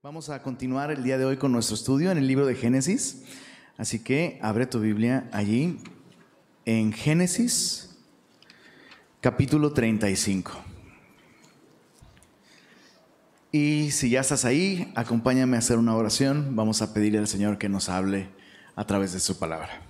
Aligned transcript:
Vamos 0.00 0.30
a 0.30 0.40
continuar 0.44 0.92
el 0.92 1.02
día 1.02 1.18
de 1.18 1.24
hoy 1.24 1.38
con 1.38 1.50
nuestro 1.50 1.74
estudio 1.74 2.12
en 2.12 2.18
el 2.18 2.28
libro 2.28 2.46
de 2.46 2.54
Génesis. 2.54 3.24
Así 3.76 3.98
que 3.98 4.38
abre 4.40 4.64
tu 4.64 4.78
Biblia 4.78 5.28
allí 5.32 5.80
en 6.64 6.92
Génesis 6.92 7.98
capítulo 9.20 9.72
35. 9.72 10.52
Y 13.50 13.90
si 13.90 14.10
ya 14.10 14.20
estás 14.20 14.44
ahí, 14.44 14.92
acompáñame 14.94 15.56
a 15.56 15.58
hacer 15.58 15.78
una 15.78 15.96
oración. 15.96 16.54
Vamos 16.54 16.80
a 16.80 16.94
pedirle 16.94 17.18
al 17.18 17.26
Señor 17.26 17.58
que 17.58 17.68
nos 17.68 17.88
hable 17.88 18.28
a 18.76 18.86
través 18.86 19.12
de 19.12 19.18
su 19.18 19.36
palabra. 19.36 19.82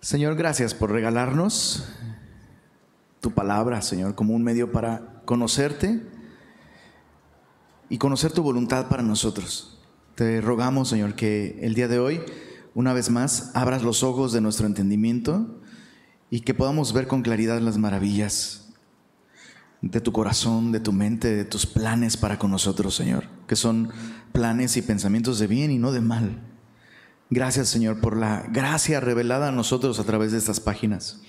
Señor, 0.00 0.34
gracias 0.34 0.74
por 0.74 0.90
regalarnos 0.90 1.88
tu 3.20 3.30
palabra, 3.30 3.82
Señor, 3.82 4.16
como 4.16 4.34
un 4.34 4.42
medio 4.42 4.72
para 4.72 5.22
conocerte 5.26 6.17
y 7.90 7.98
conocer 7.98 8.32
tu 8.32 8.42
voluntad 8.42 8.88
para 8.88 9.02
nosotros. 9.02 9.78
Te 10.14 10.40
rogamos, 10.40 10.88
Señor, 10.88 11.14
que 11.14 11.58
el 11.62 11.74
día 11.74 11.88
de 11.88 11.98
hoy, 11.98 12.20
una 12.74 12.92
vez 12.92 13.10
más, 13.10 13.50
abras 13.54 13.82
los 13.82 14.02
ojos 14.02 14.32
de 14.32 14.40
nuestro 14.40 14.66
entendimiento 14.66 15.60
y 16.30 16.40
que 16.40 16.54
podamos 16.54 16.92
ver 16.92 17.06
con 17.06 17.22
claridad 17.22 17.60
las 17.60 17.78
maravillas 17.78 18.74
de 19.80 20.00
tu 20.00 20.12
corazón, 20.12 20.72
de 20.72 20.80
tu 20.80 20.92
mente, 20.92 21.34
de 21.34 21.44
tus 21.44 21.66
planes 21.66 22.16
para 22.16 22.38
con 22.38 22.50
nosotros, 22.50 22.94
Señor, 22.94 23.24
que 23.46 23.56
son 23.56 23.90
planes 24.32 24.76
y 24.76 24.82
pensamientos 24.82 25.38
de 25.38 25.46
bien 25.46 25.70
y 25.70 25.78
no 25.78 25.92
de 25.92 26.00
mal. 26.00 26.42
Gracias, 27.30 27.68
Señor, 27.68 28.00
por 28.00 28.16
la 28.16 28.46
gracia 28.50 29.00
revelada 29.00 29.48
a 29.48 29.52
nosotros 29.52 30.00
a 30.00 30.04
través 30.04 30.32
de 30.32 30.38
estas 30.38 30.60
páginas. 30.60 31.20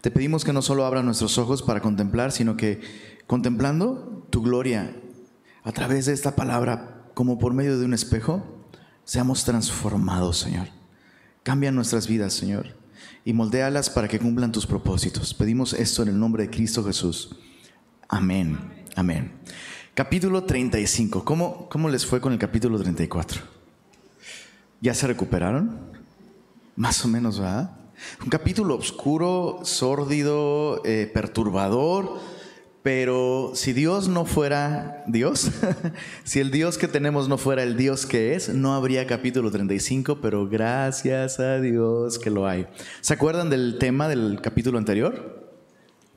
Te 0.00 0.10
pedimos 0.10 0.44
que 0.44 0.52
no 0.52 0.62
solo 0.62 0.86
abra 0.86 1.02
nuestros 1.02 1.36
ojos 1.38 1.62
para 1.62 1.82
contemplar, 1.82 2.32
sino 2.32 2.56
que 2.56 2.80
contemplando 3.26 4.26
tu 4.30 4.42
gloria 4.42 4.96
a 5.62 5.72
través 5.72 6.06
de 6.06 6.12
esta 6.12 6.36
palabra, 6.36 7.10
como 7.14 7.38
por 7.38 7.52
medio 7.52 7.78
de 7.78 7.84
un 7.84 7.94
espejo, 7.94 8.42
seamos 9.04 9.44
transformados, 9.44 10.38
Señor. 10.38 10.68
Cambia 11.42 11.70
nuestras 11.70 12.06
vidas, 12.06 12.32
Señor, 12.32 12.76
y 13.24 13.32
moldéalas 13.32 13.90
para 13.90 14.08
que 14.08 14.18
cumplan 14.18 14.52
tus 14.52 14.66
propósitos. 14.66 15.34
Pedimos 15.34 15.72
esto 15.72 16.02
en 16.02 16.08
el 16.08 16.18
nombre 16.18 16.44
de 16.44 16.50
Cristo 16.50 16.84
Jesús. 16.84 17.36
Amén, 18.08 18.84
amén. 18.96 19.32
Capítulo 19.94 20.44
35. 20.44 21.24
¿Cómo, 21.24 21.68
cómo 21.68 21.88
les 21.88 22.06
fue 22.06 22.20
con 22.20 22.32
el 22.32 22.38
capítulo 22.38 22.78
34? 22.78 23.42
¿Ya 24.80 24.94
se 24.94 25.06
recuperaron? 25.06 25.78
Más 26.76 27.04
o 27.04 27.08
menos, 27.08 27.38
¿verdad? 27.38 27.76
Un 28.22 28.30
capítulo 28.30 28.76
oscuro, 28.76 29.60
sórdido, 29.64 30.80
eh, 30.86 31.10
perturbador 31.12 32.18
pero 32.82 33.52
si 33.54 33.74
Dios 33.74 34.08
no 34.08 34.24
fuera 34.24 35.04
Dios, 35.06 35.50
si 36.24 36.40
el 36.40 36.50
Dios 36.50 36.78
que 36.78 36.88
tenemos 36.88 37.28
no 37.28 37.36
fuera 37.36 37.62
el 37.62 37.76
Dios 37.76 38.06
que 38.06 38.34
es, 38.34 38.48
no 38.48 38.74
habría 38.74 39.06
capítulo 39.06 39.50
35, 39.50 40.20
pero 40.22 40.48
gracias 40.48 41.40
a 41.40 41.60
Dios 41.60 42.18
que 42.18 42.30
lo 42.30 42.46
hay. 42.46 42.66
¿Se 43.02 43.12
acuerdan 43.12 43.50
del 43.50 43.76
tema 43.78 44.08
del 44.08 44.40
capítulo 44.42 44.78
anterior? 44.78 45.52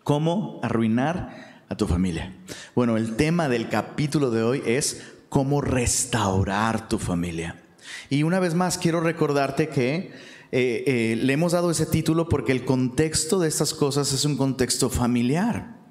¿Cómo 0.04 0.62
arruinar 0.64 1.64
a 1.68 1.76
tu 1.76 1.86
familia? 1.86 2.34
Bueno, 2.76 2.96
el 2.96 3.18
tema 3.18 3.50
del 3.50 3.68
capítulo 3.68 4.32
de 4.32 4.44
hoy 4.44 4.64
es 4.66 5.04
cómo 5.28 5.60
restaurar 5.60 6.88
tu 6.88 6.98
familia. 6.98 7.62
Y 8.10 8.24
una 8.24 8.40
vez 8.40 8.54
más 8.54 8.78
quiero 8.78 9.02
recordarte 9.02 9.68
que 9.68 10.14
eh, 10.52 10.84
eh, 10.86 11.16
le 11.20 11.34
hemos 11.34 11.52
dado 11.52 11.72
ese 11.72 11.86
título 11.86 12.30
porque 12.30 12.54
el 12.54 12.64
contexto 12.64 13.40
de 13.40 13.50
estas 13.50 13.74
cosas 13.74 14.14
es 14.14 14.24
un 14.24 14.38
contexto 14.38 14.90
familiar. 14.90 15.83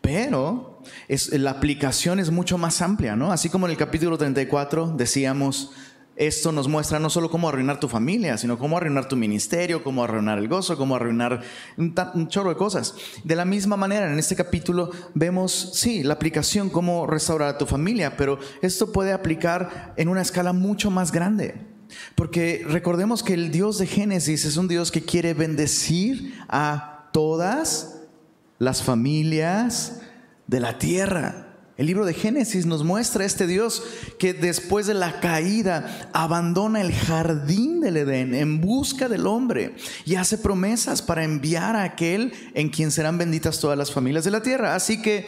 Pero 0.00 0.82
la 1.32 1.50
aplicación 1.50 2.20
es 2.20 2.30
mucho 2.30 2.58
más 2.58 2.80
amplia, 2.82 3.16
¿no? 3.16 3.32
Así 3.32 3.48
como 3.48 3.66
en 3.66 3.72
el 3.72 3.76
capítulo 3.76 4.16
34 4.16 4.94
decíamos, 4.96 5.72
esto 6.20 6.52
nos 6.52 6.68
muestra 6.68 6.98
no 6.98 7.08
solo 7.08 7.30
cómo 7.30 7.48
arruinar 7.48 7.80
tu 7.80 7.88
familia, 7.88 8.36
sino 8.36 8.58
cómo 8.58 8.76
arruinar 8.76 9.08
tu 9.08 9.16
ministerio, 9.16 9.82
cómo 9.82 10.04
arruinar 10.04 10.38
el 10.38 10.48
gozo, 10.48 10.76
cómo 10.76 10.94
arruinar 10.94 11.40
un, 11.78 11.94
un, 12.14 12.28
chorro 12.28 12.50
de 12.50 12.56
cosas. 12.56 12.94
De 13.24 13.34
la 13.34 13.46
misma 13.46 13.76
manera, 13.76 14.12
en 14.12 14.18
este 14.18 14.36
capítulo 14.36 14.90
vemos, 15.14 15.70
sí, 15.74 16.02
la 16.02 16.14
aplicación, 16.14 16.68
cómo 16.68 17.06
restaurar 17.06 17.48
a 17.48 17.58
tu 17.58 17.64
familia, 17.64 18.18
pero 18.18 18.38
esto 18.60 18.92
puede 18.92 19.12
aplicar 19.12 19.94
en 19.96 20.08
una 20.08 20.20
escala 20.20 20.52
mucho 20.52 20.90
más 20.90 21.10
grande. 21.10 21.54
Porque 22.14 22.64
recordemos 22.68 23.22
que 23.22 23.34
el 23.34 23.50
Dios 23.50 23.78
de 23.78 23.86
Génesis 23.86 24.44
es 24.44 24.56
un 24.56 24.68
Dios 24.68 24.90
que 24.90 25.02
quiere 25.02 25.34
bendecir 25.34 26.34
a 26.48 27.08
todas 27.12 27.99
las 28.60 28.82
familias 28.82 30.02
de 30.46 30.60
la 30.60 30.78
tierra. 30.78 31.46
El 31.78 31.86
libro 31.86 32.04
de 32.04 32.12
Génesis 32.12 32.66
nos 32.66 32.84
muestra 32.84 33.24
este 33.24 33.46
Dios 33.46 33.82
que 34.18 34.34
después 34.34 34.86
de 34.86 34.92
la 34.92 35.18
caída 35.18 36.10
abandona 36.12 36.82
el 36.82 36.92
jardín 36.92 37.80
del 37.80 37.96
Edén 37.96 38.34
en 38.34 38.60
busca 38.60 39.08
del 39.08 39.26
hombre 39.26 39.74
y 40.04 40.16
hace 40.16 40.36
promesas 40.36 41.00
para 41.00 41.24
enviar 41.24 41.74
a 41.74 41.84
aquel 41.84 42.34
en 42.52 42.68
quien 42.68 42.90
serán 42.90 43.16
benditas 43.16 43.60
todas 43.60 43.78
las 43.78 43.90
familias 43.90 44.24
de 44.24 44.30
la 44.30 44.42
tierra. 44.42 44.74
Así 44.74 45.00
que 45.00 45.26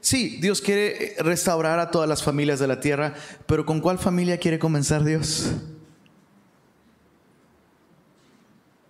sí, 0.00 0.38
Dios 0.40 0.62
quiere 0.62 1.16
restaurar 1.18 1.78
a 1.80 1.90
todas 1.90 2.08
las 2.08 2.22
familias 2.22 2.60
de 2.60 2.66
la 2.66 2.80
tierra, 2.80 3.12
pero 3.44 3.66
¿con 3.66 3.80
cuál 3.80 3.98
familia 3.98 4.38
quiere 4.38 4.58
comenzar 4.58 5.04
Dios? 5.04 5.50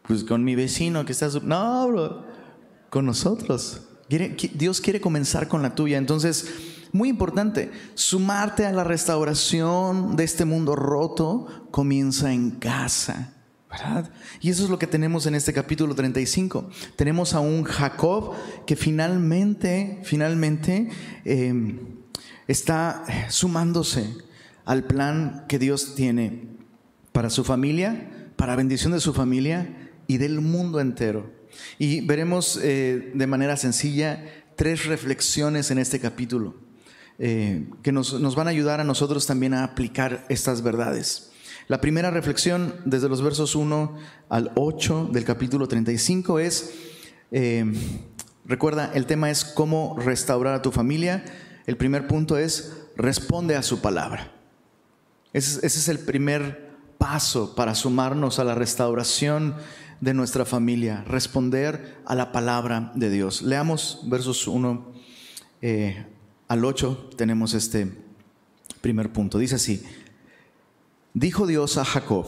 Pues 0.05 0.23
con 0.23 0.45
mi 0.45 0.55
vecino 0.55 1.05
que 1.05 1.11
está... 1.11 1.27
No, 1.43 1.89
bro 1.89 2.30
con 2.91 3.07
nosotros. 3.07 3.83
Dios 4.09 4.81
quiere 4.81 5.01
comenzar 5.01 5.49
con 5.49 5.63
la 5.63 5.75
tuya. 5.75 5.97
Entonces, 5.97 6.47
muy 6.93 7.09
importante, 7.09 7.71
sumarte 7.95 8.67
a 8.67 8.73
la 8.73 8.85
restauración 8.85 10.17
de 10.17 10.25
este 10.25 10.45
mundo 10.45 10.75
roto 10.75 11.47
comienza 11.71 12.33
en 12.33 12.51
casa. 12.51 13.35
¿verdad? 13.71 14.11
Y 14.41 14.51
eso 14.51 14.65
es 14.65 14.71
lo 14.71 14.81
que 14.81 14.89
tenemos 14.89 15.27
en 15.27 15.37
este 15.37 15.53
capítulo 15.53 15.95
35. 15.95 16.69
Tenemos 16.97 17.35
a 17.35 17.41
un 17.41 17.63
Jacob 17.63 18.35
que 18.67 18.75
finalmente, 18.75 20.01
finalmente 20.03 20.89
em, 21.25 21.79
está 22.49 23.05
sumándose 23.29 24.13
al 24.65 24.83
plan 24.83 25.45
que 25.49 25.61
Dios 25.61 25.95
tiene 25.95 26.49
para 27.13 27.31
su 27.31 27.45
familia, 27.45 28.31
para 28.35 28.57
bendición 28.57 28.93
de 28.93 29.01
su 29.01 29.15
familia 29.15 29.93
y 30.09 30.19
del 30.19 30.41
mundo 30.41 30.81
entero. 30.81 31.40
Y 31.79 32.01
veremos 32.03 32.59
eh, 32.63 33.13
de 33.15 33.27
manera 33.27 33.57
sencilla 33.57 34.25
tres 34.57 34.87
reflexiones 34.87 35.71
en 35.71 35.79
este 35.79 36.01
capítulo 36.01 36.55
eh, 37.19 37.69
que 37.83 37.93
nos, 37.93 38.35
van 38.35 38.47
a 38.47 38.51
ayudar 38.51 38.81
a 38.81 38.85
nosotros 38.85 39.27
también 39.27 39.55
a 39.55 39.65
aplicar 39.65 40.25
estas 40.29 40.63
verdades. 40.63 41.31
La 41.69 41.81
primera 41.81 42.11
reflexión 42.11 42.75
desde 42.85 43.09
los 43.09 43.23
versos 43.23 43.55
1 43.55 43.97
al 44.29 44.53
8 44.57 45.11
del 45.13 45.25
capítulo 45.25 45.69
35 45.69 46.39
es, 46.39 46.73
eh, 47.31 47.65
recuerda, 48.45 48.91
el 48.95 49.07
tema 49.07 49.31
es 49.31 49.45
cómo 49.45 49.97
restaurar 49.99 50.55
a 50.55 50.63
tu 50.63 50.73
familia. 50.73 51.25
El 51.67 51.77
primer 51.77 52.07
punto 52.07 52.39
es, 52.39 52.73
responde 52.97 53.57
a 53.57 53.63
su 53.63 53.81
palabra. 53.81 54.33
ese 55.33 55.67
es 55.67 55.89
el 55.89 55.99
primer 55.99 56.71
paso 57.01 57.55
para 57.55 57.75
sumarnos 57.75 58.39
a 58.39 58.45
la 58.45 58.55
restauración 58.55 59.55
de 60.01 60.15
nuestra 60.15 60.45
familia, 60.45 61.05
responder 61.07 61.99
a 62.07 62.15
la 62.15 62.33
palabra 62.33 62.93
de 62.95 63.11
Dios. 63.11 63.43
Leamos 63.43 64.01
versos 64.05 64.47
1 64.47 64.93
eh, 65.63 66.07
al 66.49 66.65
8, 66.65 67.11
tenemos 67.17 67.55
este 67.55 67.93
primer 68.81 69.13
punto. 69.13 69.39
Dice 69.39 69.57
así, 69.57 69.83
dijo 71.13 71.47
Dios 71.47 71.77
a 71.77 71.85
Jacob, 71.85 72.27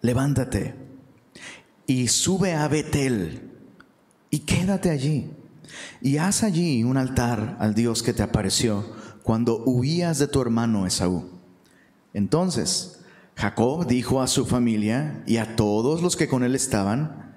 levántate 0.00 0.74
y 1.86 2.08
sube 2.08 2.54
a 2.54 2.68
Betel 2.68 3.50
y 4.30 4.40
quédate 4.40 4.90
allí 4.90 5.30
y 6.00 6.18
haz 6.18 6.42
allí 6.44 6.84
un 6.84 6.96
altar 6.96 7.56
al 7.58 7.74
Dios 7.74 8.02
que 8.02 8.12
te 8.12 8.22
apareció 8.22 8.86
cuando 9.22 9.62
huías 9.64 10.18
de 10.18 10.28
tu 10.28 10.40
hermano 10.40 10.86
Esaú. 10.86 11.28
Entonces, 12.14 12.99
Jacob 13.40 13.86
dijo 13.86 14.20
a 14.20 14.26
su 14.26 14.44
familia 14.44 15.24
y 15.26 15.38
a 15.38 15.56
todos 15.56 16.02
los 16.02 16.14
que 16.14 16.28
con 16.28 16.44
él 16.44 16.54
estaban, 16.54 17.30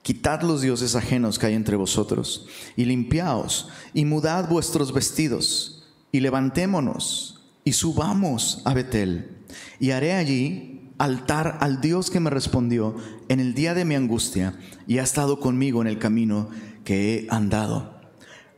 Quitad 0.00 0.40
los 0.40 0.62
dioses 0.62 0.96
ajenos 0.96 1.38
que 1.38 1.46
hay 1.46 1.54
entre 1.54 1.76
vosotros, 1.76 2.46
y 2.74 2.86
limpiaos, 2.86 3.68
y 3.92 4.06
mudad 4.06 4.48
vuestros 4.48 4.92
vestidos, 4.92 5.84
y 6.10 6.20
levantémonos, 6.20 7.44
y 7.64 7.74
subamos 7.74 8.62
a 8.64 8.72
Betel, 8.74 9.36
y 9.78 9.90
haré 9.90 10.14
allí 10.14 10.90
altar 10.98 11.58
al 11.60 11.80
Dios 11.80 12.10
que 12.10 12.18
me 12.18 12.30
respondió 12.30 12.96
en 13.28 13.38
el 13.38 13.54
día 13.54 13.74
de 13.74 13.84
mi 13.84 13.94
angustia, 13.94 14.58
y 14.88 14.98
ha 14.98 15.02
estado 15.04 15.38
conmigo 15.38 15.82
en 15.82 15.86
el 15.86 15.98
camino 15.98 16.48
que 16.82 17.14
he 17.14 17.26
andado. 17.30 18.00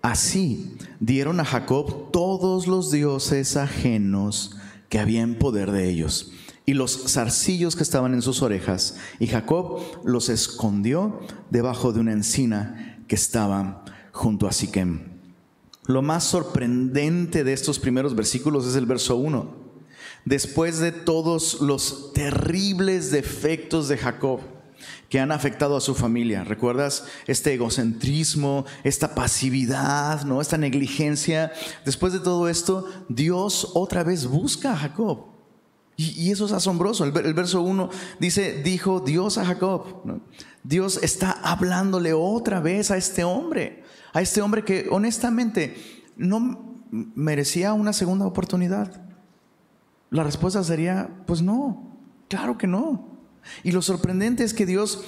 Así 0.01 0.77
dieron 1.01 1.41
a 1.41 1.45
Jacob 1.45 2.13
todos 2.13 2.69
los 2.69 2.91
dioses 2.91 3.57
ajenos 3.57 4.57
que 4.89 5.01
había 5.01 5.23
en 5.23 5.35
poder 5.35 5.73
de 5.73 5.91
ellos 5.91 6.31
y 6.67 6.75
los 6.75 7.13
zarcillos 7.13 7.77
que 7.77 7.83
estaban 7.83 8.15
en 8.15 8.23
sus 8.23 8.43
orejas, 8.43 8.97
y 9.19 9.27
Jacob 9.27 9.81
los 10.05 10.29
escondió 10.29 11.21
debajo 11.51 11.93
de 11.93 12.01
una 12.01 12.13
encina 12.13 12.99
que 13.07 13.15
estaba 13.15 13.85
junto 14.13 14.47
a 14.47 14.53
Siquem. 14.53 15.15
Lo 15.87 16.01
más 16.01 16.25
sorprendente 16.25 17.45
de 17.45 17.53
estos 17.53 17.79
primeros 17.79 18.15
versículos 18.15 18.67
es 18.67 18.77
el 18.77 18.87
verso 18.87 19.17
1. 19.17 19.65
después 20.25 20.79
de 20.79 20.91
todos 20.91 21.61
los 21.61 22.15
terribles 22.15 23.11
defectos 23.11 23.89
de 23.89 23.99
Jacob 23.99 24.41
que 25.11 25.21
han 25.21 25.33
afectado 25.33 25.77
a 25.77 25.83
su 25.83 25.95
familia. 25.95 26.45
¿Recuerdas 26.45 27.05
este 27.27 27.53
egocentrismo, 27.53 28.65
esta 28.85 29.15
pasividad, 29.15 30.25
¿no? 30.25 30.41
esta 30.41 30.57
negligencia? 30.57 31.53
Después 31.85 32.15
de 32.15 32.21
todo 32.21 32.49
esto, 32.49 32.89
Dios 33.11 33.73
otra 33.75 34.03
vez 34.03 34.27
busca 34.27 34.73
a 34.73 34.77
Jacob. 34.77 35.34
Y, 35.97 36.31
eso 36.31 36.47
es 36.47 36.53
asombroso. 36.53 37.05
El, 37.05 37.35
verso 37.35 37.63
1 37.63 37.91
dice, 38.19 38.63
dijo 38.63 39.01
Dios 39.01 39.39
a 39.39 39.45
Jacob. 39.45 40.03
Dios 40.63 40.99
está 41.03 41.31
hablándole 41.31 42.13
otra 42.13 42.61
vez 42.61 42.91
a 42.91 42.97
este 42.97 43.23
hombre, 43.23 43.85
a 44.13 44.21
este 44.21 44.41
hombre 44.41 44.65
que 44.65 44.89
honestamente 44.91 45.77
no 46.17 46.83
merecía 46.91 47.73
una 47.73 47.93
segunda 47.93 48.27
oportunidad. 48.27 49.03
La 50.11 50.25
respuesta 50.25 50.63
sería, 50.65 51.11
pues 51.27 51.43
no, 51.43 51.99
claro 52.29 52.59
que 52.59 52.67
no. 52.67 53.19
Y 53.63 53.73
lo 53.73 53.83
sorprendente 53.83 54.43
es 54.43 54.55
que 54.55 54.67
Dios 54.67 55.05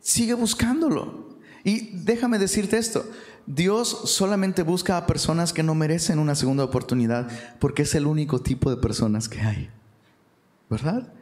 sigue 0.00 0.34
buscándolo. 0.34 1.38
Y 1.64 1.96
déjame 2.04 2.38
decirte 2.38 2.76
esto, 2.76 3.06
Dios 3.46 3.88
solamente 4.04 4.62
busca 4.62 4.96
a 4.96 5.06
personas 5.06 5.52
que 5.52 5.62
no 5.62 5.74
merecen 5.74 6.18
una 6.18 6.34
segunda 6.34 6.64
oportunidad 6.64 7.28
porque 7.58 7.82
es 7.82 7.94
el 7.94 8.06
único 8.06 8.40
tipo 8.40 8.70
de 8.70 8.76
personas 8.76 9.28
que 9.28 9.40
hay. 9.40 9.70
¿Verdad? 10.68 11.12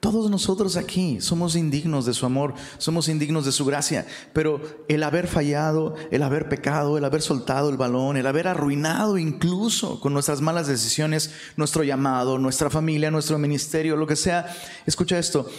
Todos 0.00 0.30
nosotros 0.30 0.76
aquí 0.76 1.20
somos 1.20 1.56
indignos 1.56 2.06
de 2.06 2.14
su 2.14 2.24
amor, 2.24 2.54
somos 2.78 3.08
indignos 3.08 3.44
de 3.44 3.50
su 3.50 3.64
gracia, 3.64 4.06
pero 4.32 4.60
el 4.86 5.02
haber 5.02 5.26
fallado, 5.26 5.96
el 6.12 6.22
haber 6.22 6.48
pecado, 6.48 6.96
el 6.96 7.04
haber 7.04 7.20
soltado 7.20 7.68
el 7.68 7.76
balón, 7.76 8.16
el 8.16 8.28
haber 8.28 8.46
arruinado 8.46 9.18
incluso 9.18 9.98
con 9.98 10.12
nuestras 10.12 10.40
malas 10.40 10.68
decisiones 10.68 11.32
nuestro 11.56 11.82
llamado, 11.82 12.38
nuestra 12.38 12.70
familia, 12.70 13.10
nuestro 13.10 13.38
ministerio, 13.38 13.96
lo 13.96 14.06
que 14.06 14.14
sea, 14.14 14.46
escucha 14.86 15.18
esto, 15.18 15.50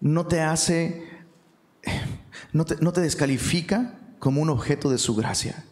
no 0.00 0.26
te 0.26 0.42
hace, 0.42 1.04
no 2.52 2.64
te, 2.64 2.76
no 2.76 2.92
te 2.92 3.00
descalifica 3.00 3.98
como 4.20 4.40
un 4.42 4.50
objeto 4.50 4.90
de 4.90 4.98
su 4.98 5.16
gracia. 5.16 5.64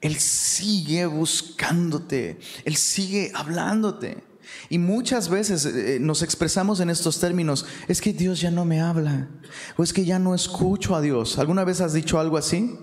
Él 0.00 0.16
sigue 0.16 1.04
buscándote, 1.04 2.38
Él 2.64 2.76
sigue 2.76 3.32
hablándote. 3.34 4.24
Y 4.68 4.78
muchas 4.78 5.28
veces 5.28 5.66
eh, 5.66 5.98
nos 6.00 6.22
expresamos 6.22 6.80
en 6.80 6.90
estos 6.90 7.20
términos, 7.20 7.66
es 7.88 8.00
que 8.00 8.12
Dios 8.12 8.40
ya 8.40 8.50
no 8.50 8.64
me 8.64 8.80
habla, 8.80 9.28
o 9.76 9.82
es 9.82 9.92
que 9.92 10.04
ya 10.04 10.18
no 10.18 10.34
escucho 10.34 10.94
a 10.94 11.00
Dios. 11.00 11.38
¿Alguna 11.38 11.64
vez 11.64 11.80
has 11.80 11.92
dicho 11.92 12.18
algo 12.18 12.36
así? 12.36 12.78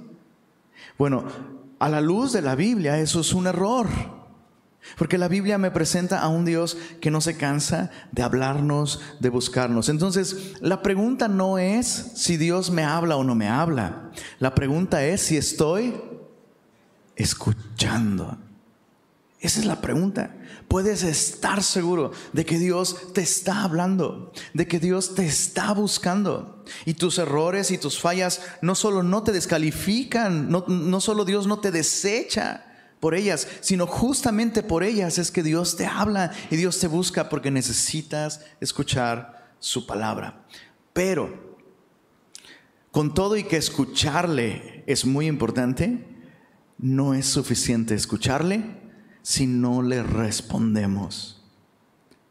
Bueno, 0.98 1.26
a 1.80 1.90
la 1.90 2.02
luz 2.02 2.34
de 2.34 2.42
la 2.42 2.56
Biblia 2.56 3.00
eso 3.00 3.22
es 3.22 3.34
un 3.34 3.48
error. 3.48 3.88
Porque 4.98 5.18
la 5.18 5.28
Biblia 5.28 5.58
me 5.58 5.72
presenta 5.72 6.20
a 6.20 6.28
un 6.28 6.46
Dios 6.46 6.78
que 7.00 7.10
no 7.10 7.22
se 7.22 7.38
cansa 7.38 7.90
de 8.12 8.22
hablarnos, 8.22 9.00
de 9.22 9.30
buscarnos. 9.30 9.90
Entonces, 9.90 10.56
la 10.60 10.82
pregunta 10.82 11.28
no 11.28 11.58
es 11.58 12.12
si 12.16 12.38
Dios 12.38 12.70
me 12.70 12.84
habla 12.84 13.16
o 13.16 13.24
no 13.24 13.34
me 13.34 13.48
habla. 13.48 14.12
La 14.40 14.54
pregunta 14.54 15.04
es 15.06 15.22
si 15.22 15.38
estoy 15.38 15.96
escuchando. 17.16 18.38
Esa 19.44 19.60
es 19.60 19.66
la 19.66 19.82
pregunta. 19.82 20.34
Puedes 20.70 21.04
estar 21.04 21.64
seguro 21.64 22.14
de 22.32 22.46
que 22.46 22.58
Dios 22.58 23.12
te 23.14 23.20
está 23.20 23.64
hablando, 23.64 24.32
de 24.54 24.68
que 24.68 24.80
Dios 24.80 25.16
te 25.16 25.26
está 25.26 25.74
buscando. 25.74 26.64
Y 26.86 26.94
tus 26.94 27.18
errores 27.18 27.70
y 27.70 27.78
tus 27.78 28.00
fallas 28.00 28.40
no 28.62 28.74
solo 28.74 29.04
no 29.04 29.22
te 29.22 29.34
descalifican, 29.34 30.50
no, 30.50 30.64
no 30.70 31.02
solo 31.02 31.26
Dios 31.26 31.46
no 31.46 31.60
te 31.60 31.72
desecha, 31.72 32.70
por 33.02 33.16
ellas, 33.16 33.50
sino 33.60 33.86
justamente 33.86 34.64
por 34.64 34.82
ellas 34.82 35.18
es 35.18 35.30
que 35.30 35.44
Dios 35.44 35.76
te 35.76 35.86
habla 35.86 36.32
y 36.50 36.56
Dios 36.56 36.80
te 36.80 36.88
busca 36.88 37.28
porque 37.28 37.52
necesitas 37.52 38.40
escuchar 38.62 39.58
su 39.60 39.86
palabra. 39.86 40.46
Pero, 40.94 41.58
con 42.92 43.14
todo 43.14 43.36
y 43.36 43.44
que 43.44 43.58
escucharle 43.58 44.86
es 44.88 45.06
muy 45.06 45.28
importante, 45.28 46.08
no 46.78 47.14
es 47.14 47.26
suficiente 47.26 47.94
escucharle 47.94 48.83
si 49.24 49.48
no 49.48 49.82
le 49.82 50.04
respondemos. 50.04 51.42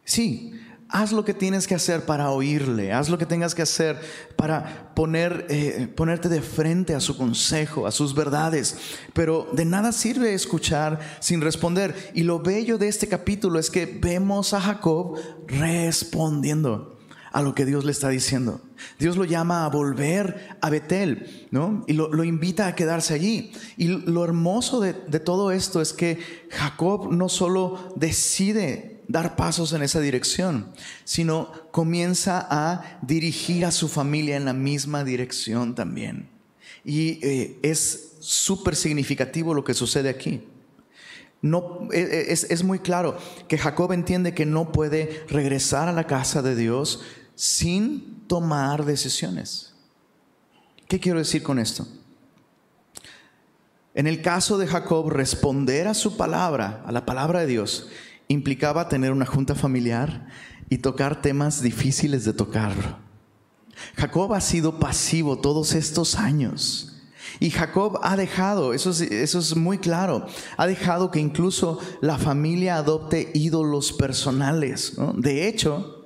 Sí, 0.05 0.53
haz 0.89 1.11
lo 1.11 1.25
que 1.25 1.35
tienes 1.35 1.67
que 1.67 1.75
hacer 1.75 2.05
para 2.05 2.31
oírle, 2.31 2.93
haz 2.93 3.09
lo 3.09 3.19
que 3.19 3.27
tengas 3.27 3.55
que 3.55 3.63
hacer 3.63 3.99
para 4.37 4.93
poner, 4.95 5.47
eh, 5.49 5.89
ponerte 5.97 6.29
de 6.29 6.43
frente 6.43 6.95
a 6.95 7.01
su 7.01 7.17
consejo, 7.17 7.87
a 7.87 7.91
sus 7.91 8.15
verdades. 8.15 8.77
Pero 9.15 9.49
de 9.53 9.65
nada 9.65 9.91
sirve 9.91 10.35
escuchar 10.35 11.01
sin 11.19 11.41
responder. 11.41 12.13
Y 12.15 12.23
lo 12.23 12.41
bello 12.41 12.79
de 12.79 12.89
este 12.89 13.09
capítulo 13.09 13.59
es 13.59 13.71
que 13.71 13.87
vemos 13.87 14.53
a 14.53 14.61
Jacob 14.61 15.19
respondiendo 15.49 16.99
a 17.33 17.43
lo 17.43 17.55
que 17.55 17.65
Dios 17.65 17.85
le 17.85 17.93
está 17.93 18.11
diciendo. 18.11 18.61
Dios 18.99 19.17
lo 19.17 19.25
llama 19.25 19.65
a 19.65 19.69
volver 19.69 20.57
a 20.61 20.71
Betel, 20.71 21.49
¿no? 21.51 21.85
Y 21.87 21.95
lo, 21.95 22.25
invita 22.25 22.67
a 22.67 22.75
quedarse 22.75 23.15
allí. 23.15 23.53
Y 23.77 23.89
lo 23.89 24.25
hermoso 24.25 24.81
de, 24.81 24.93
todo 25.21 25.51
esto 25.51 25.81
es 25.81 25.93
que 25.93 26.19
Jacob 26.51 27.11
no 27.11 27.29
solo 27.29 27.95
decide 27.97 29.03
dar 29.09 29.35
pasos 29.35 29.73
en 29.73 29.83
esa 29.83 30.01
dirección, 30.01 30.73
sino 31.05 31.51
comienza 31.71 32.47
a 32.51 32.99
dirigir 33.03 33.65
a 33.65 33.71
su 33.71 33.89
familia 33.89 34.37
en 34.37 34.45
la 34.45 34.53
misma 34.53 35.03
dirección 35.03 35.75
también. 35.75 36.29
Y 36.85 37.19
eh, 37.27 37.59
es 37.63 38.17
súper 38.21 38.77
significativo 38.77 39.55
lo 39.55 39.65
que 39.65 39.75
sucede 39.75 40.09
aquí. 40.09 40.43
No, 41.41 41.89
e, 41.93 42.01
e, 42.01 42.33
es 42.33 42.63
muy 42.63 42.79
claro 42.79 43.19
que 43.49 43.59
Jacob 43.59 43.93
entiende 43.93 44.33
que 44.33 44.47
no 44.47 44.71
puede 44.71 45.25
regresar 45.29 45.89
a 45.89 45.93
la 45.93 46.07
casa 46.07 46.41
de 46.41 46.55
Dios 46.55 47.01
sin 47.35 48.25
tomar 48.27 48.85
decisiones. 48.85 49.75
¿Qué 50.89 51.01
quiero 51.01 51.19
decir 51.19 51.43
con 51.43 51.59
esto? 51.59 51.87
En 53.95 54.07
el 54.07 54.23
caso 54.23 54.59
de 54.59 54.67
Jacob, 54.67 55.11
responder 55.11 55.87
a 55.87 55.95
su 55.95 56.17
palabra, 56.17 56.83
a 56.87 56.93
la 56.93 57.05
palabra 57.05 57.41
de 57.41 57.47
Dios, 57.47 57.89
implicaba 58.29 58.89
tener 58.89 59.13
una 59.13 59.27
junta 59.27 59.55
familiar 59.55 60.27
y 60.71 60.79
tocar 60.79 61.21
temas 61.21 61.61
difíciles 61.61 62.25
de 62.25 62.33
tocar. 62.33 62.99
Jacob 63.97 64.33
ha 64.33 64.41
sido 64.41 64.79
pasivo 64.79 65.39
todos 65.39 65.75
estos 65.75 66.17
años. 66.17 66.89
Y 67.41 67.51
Jacob 67.51 67.99
ha 68.03 68.17
dejado, 68.17 68.73
eso 68.73 68.91
es, 68.91 69.57
muy 69.57 69.79
claro, 69.79 70.27
ha 70.57 70.67
dejado 70.67 71.11
que 71.11 71.21
incluso 71.21 71.79
la 72.01 72.19
familia 72.19 72.77
adopte 72.77 73.31
ídolos 73.35 73.93
personales. 73.93 74.95
De 75.17 75.49
hecho, 75.49 76.02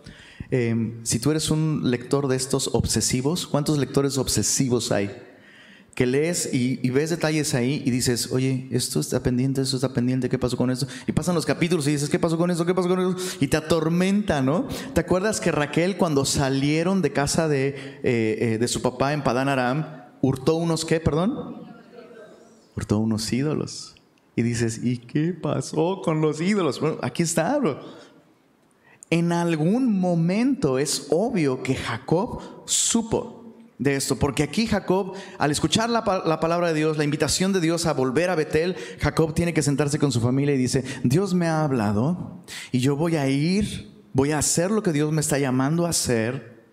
em, 0.50 1.04
si 1.04 1.18
tú 1.18 1.30
eres 1.30 1.50
un 1.50 1.90
lector 1.90 2.28
de 2.28 2.36
estos 2.36 2.70
obsesivos, 2.72 3.46
¿cuántos 3.46 3.78
lectores 3.78 4.18
obsesivos 4.18 4.92
hay? 4.92 5.10
que 5.96 6.04
lees 6.04 6.52
y, 6.52 6.90
ves 6.90 7.08
detalles 7.08 7.54
ahí 7.54 7.82
y 7.86 7.90
dices, 7.90 8.30
oye, 8.30 8.68
esto 8.70 9.00
está 9.00 9.22
pendiente, 9.22 9.62
esto 9.62 9.76
está 9.76 9.94
pendiente, 9.94 10.28
¿qué 10.28 10.38
pasó 10.38 10.54
con 10.54 10.70
esto? 10.70 10.86
Y 11.06 11.12
pasan 11.12 11.34
los 11.34 11.46
capítulos 11.46 11.88
y 11.88 11.92
dices, 11.92 12.10
¿qué 12.10 12.18
pasó 12.18 12.36
con 12.36 12.50
esto? 12.50 12.66
¿Qué 12.66 12.74
pasó 12.74 12.86
con 12.86 13.00
esto? 13.00 13.16
Y 13.40 13.48
te 13.48 13.56
atormenta, 13.56 14.42
¿no? 14.42 14.68
¿Te 14.92 15.00
acuerdas 15.00 15.40
que 15.40 15.50
Raquel 15.52 15.96
cuando 15.96 16.26
salieron 16.26 17.00
de 17.00 17.14
casa 17.14 17.48
de, 17.48 17.68
eh, 17.68 17.74
eh, 18.02 18.58
de 18.60 18.68
su 18.68 18.82
papá 18.82 19.14
en 19.14 19.24
Padán 19.24 19.48
Aram, 19.48 19.86
hurtó 20.20 20.56
unos 20.56 20.84
qué, 20.84 21.00
perdón? 21.00 21.62
Hurtó 22.76 22.98
unos 22.98 23.32
ídolos. 23.32 23.94
Y 24.36 24.42
dices, 24.42 24.84
¿y 24.84 24.98
qué 24.98 25.32
pasó 25.32 26.02
con 26.04 26.20
los 26.20 26.42
ídolos? 26.42 26.78
Bueno, 26.78 26.98
aquí 27.00 27.22
está, 27.22 27.58
bro. 27.58 27.80
En 29.10 29.32
algún 29.32 30.00
momento 30.00 30.78
es 30.78 31.06
obvio 31.10 31.62
que 31.62 31.76
Jacob 31.76 32.40
supo 32.66 33.36
de 33.78 33.94
esto, 33.94 34.18
porque 34.18 34.42
aquí 34.42 34.66
Jacob, 34.66 35.12
al 35.38 35.50
escuchar 35.50 35.90
la, 35.90 36.02
palabra 36.02 36.68
de 36.68 36.75
Dios, 36.75 36.96
la 36.96 37.04
invitación 37.04 37.52
de 37.52 37.60
Dios 37.60 37.86
a 37.86 37.92
volver 37.92 38.30
a 38.30 38.34
Betel, 38.34 38.75
Jacob 39.00 39.34
tiene 39.34 39.52
que 39.52 39.62
sentarse 39.62 39.98
con 39.98 40.12
su 40.12 40.20
familia 40.20 40.54
y 40.54 40.58
dice, 40.58 40.82
Dios 41.04 41.34
me 41.34 41.46
ha 41.46 41.62
hablado 41.62 42.42
y 42.72 42.80
yo 42.80 42.96
voy 42.96 43.16
a 43.16 43.28
ir, 43.28 43.92
voy 44.12 44.32
a 44.32 44.38
hacer 44.38 44.70
lo 44.70 44.82
que 44.82 44.92
Dios 44.92 45.12
me 45.12 45.20
está 45.20 45.38
llamando 45.38 45.86
a 45.86 45.90
hacer, 45.90 46.64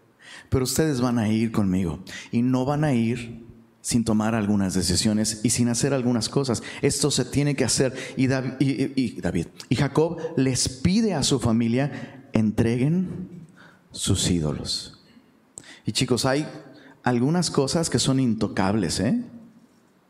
pero 0.50 0.64
ustedes 0.64 1.02
van 1.02 1.20
a 1.20 1.28
ir 1.28 1.52
conmigo 1.52 2.00
y 2.32 2.42
no 2.42 2.66
van 2.66 2.84
a 2.84 2.94
ir 2.94 3.44
sin 3.82 4.06
tomar 4.06 4.34
algunas 4.34 4.74
decisiones 4.74 5.42
y 5.44 5.50
sin 5.50 5.68
hacer 5.68 5.94
algunas 5.94 6.30
cosas. 6.30 6.64
Esto 6.82 7.12
se 7.12 7.26
tiene 7.26 7.54
que 7.54 7.66
hacer. 7.66 7.94
Y 8.16 8.24
y 8.24 9.20
David, 9.20 9.48
y 9.68 9.76
Jacob 9.76 10.20
les 10.38 10.70
pide 10.70 11.14
a 11.14 11.24
su 11.24 11.40
familia, 11.42 12.23
entreguen 12.34 13.46
sus 13.92 14.30
ídolos. 14.30 15.00
Y 15.86 15.92
chicos, 15.92 16.26
hay 16.26 16.48
algunas 17.04 17.52
cosas 17.52 17.90
que 17.90 18.00
son 18.00 18.20
intocables 18.20 19.00
¿eh? 19.00 19.24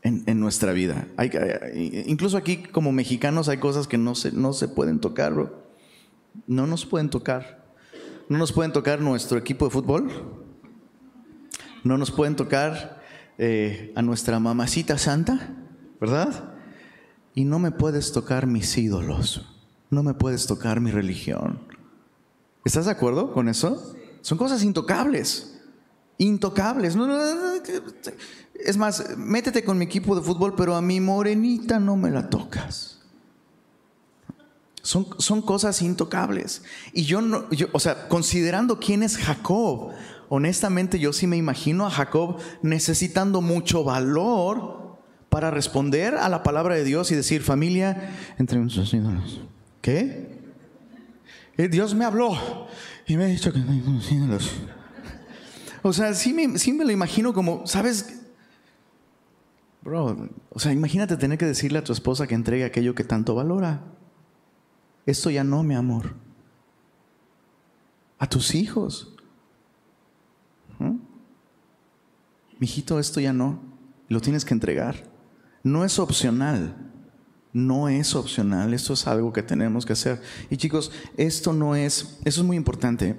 en, 0.03 0.39
nuestra 0.39 0.73
vida. 0.73 1.07
Hay, 1.17 1.31
incluso 2.07 2.37
aquí 2.37 2.57
como 2.57 2.91
mexicanos 2.91 3.49
hay 3.49 3.57
cosas 3.57 3.87
que 3.87 3.97
no 3.97 4.15
se, 4.15 4.31
no 4.31 4.53
se 4.53 4.67
pueden 4.67 4.99
tocar, 4.99 5.33
No 6.47 6.67
nos 6.67 6.85
pueden 6.85 7.09
tocar. 7.09 7.63
No 8.29 8.37
nos 8.37 8.51
pueden 8.51 8.71
tocar 8.71 9.01
nuestro 9.01 9.37
equipo 9.37 9.65
de 9.65 9.71
fútbol. 9.71 10.09
No 11.83 11.97
nos 11.97 12.11
pueden 12.11 12.35
tocar 12.35 13.01
eh, 13.37 13.91
a 13.95 14.01
nuestra 14.01 14.39
mamacita 14.39 14.97
santa, 14.97 15.55
¿verdad? 15.99 16.53
Y 17.35 17.45
no 17.45 17.59
me 17.59 17.71
puedes 17.71 18.11
tocar 18.13 18.47
mis 18.47 18.77
ídolos. 18.77 19.49
no 19.89 20.01
me 20.01 20.13
puedes 20.15 20.47
tocar 20.47 20.79
mi 20.79 20.89
religión. 20.89 21.72
¿Estás 22.63 22.85
de 22.85 22.91
acuerdo 22.91 23.33
con 23.33 23.49
eso? 23.49 23.95
Son 24.21 24.37
cosas 24.37 24.63
intocables. 24.63 25.59
Intocables. 26.17 26.95
es 28.55 28.77
más, 28.77 29.17
métete 29.17 29.63
con 29.63 29.77
mi 29.77 29.85
equipo 29.85 30.15
de 30.15 30.21
fútbol, 30.21 30.55
pero 30.55 30.75
a 30.75 30.81
mi 30.81 30.99
morenita 30.99 31.79
no 31.79 31.97
me 31.97 32.09
la 32.09 32.29
tocas. 32.29 32.99
Son, 34.81 35.07
son 35.17 35.41
cosas 35.41 35.81
intocables. 35.81 36.63
Y 36.93 37.03
yo 37.03 37.21
no, 37.21 37.45
o 37.71 37.79
sea, 37.79 38.07
considerando 38.07 38.79
quién 38.79 39.03
es 39.03 39.17
Jacob, 39.17 39.91
honestamente 40.29 40.99
yo 40.99 41.13
sí 41.13 41.27
me 41.27 41.37
imagino 41.37 41.85
a 41.85 41.89
Jacob 41.89 42.37
necesitando 42.61 43.41
mucho 43.41 43.83
valor 43.83 44.97
para 45.29 45.51
responder 45.51 46.15
a 46.15 46.29
la 46.29 46.43
palabra 46.43 46.75
de 46.75 46.83
Dios 46.83 47.11
y 47.11 47.15
decir, 47.15 47.41
familia, 47.41 48.15
entre 48.37 48.59
ídolos. 48.93 49.41
¿Qué? 49.81 50.32
Eh, 51.57 51.67
Dios 51.67 51.93
me 51.93 52.05
habló 52.05 52.67
y 53.05 53.17
me 53.17 53.25
ha 53.25 53.27
dicho 53.27 53.53
que 53.53 53.59
entre 53.59 54.11
ídolos. 54.11 54.51
O 55.83 55.93
sea, 55.93 56.13
sí 56.13 56.33
me, 56.33 56.57
sí 56.57 56.73
me 56.73 56.85
lo 56.85 56.91
imagino 56.91 57.33
como, 57.33 57.67
¿sabes? 57.67 58.21
Bro, 59.81 60.29
o 60.49 60.59
sea, 60.59 60.71
imagínate 60.71 61.17
tener 61.17 61.37
que 61.37 61.45
decirle 61.45 61.79
a 61.79 61.83
tu 61.83 61.91
esposa 61.91 62.25
que 62.25 62.35
entregue 62.35 62.63
aquello 62.63 62.95
que 62.95 63.03
tanto 63.03 63.35
valora. 63.35 63.83
Esto 65.05 65.29
ya 65.29 65.43
no, 65.43 65.61
mi 65.61 65.75
amor. 65.75 66.15
A 68.17 68.27
tus 68.27 68.55
hijos. 68.55 69.13
¿Mm? 70.79 70.95
Mijito, 72.59 72.97
esto 72.97 73.19
ya 73.19 73.33
no. 73.33 73.59
Lo 74.07 74.21
tienes 74.21 74.45
que 74.45 74.53
entregar. 74.53 75.03
No 75.63 75.83
es 75.83 75.99
opcional. 75.99 76.92
No 77.53 77.87
es 77.87 78.15
opcional. 78.15 78.73
Esto 78.73 78.93
es 78.93 79.07
algo 79.07 79.31
que 79.31 79.43
tenemos 79.43 79.85
que 79.85 79.93
hacer. 79.93 80.21
Y 80.49 80.57
chicos, 80.57 80.91
esto 81.15 81.53
no 81.53 81.75
es, 81.75 82.17
eso 82.25 82.41
es 82.41 82.47
muy 82.47 82.57
importante. 82.57 83.15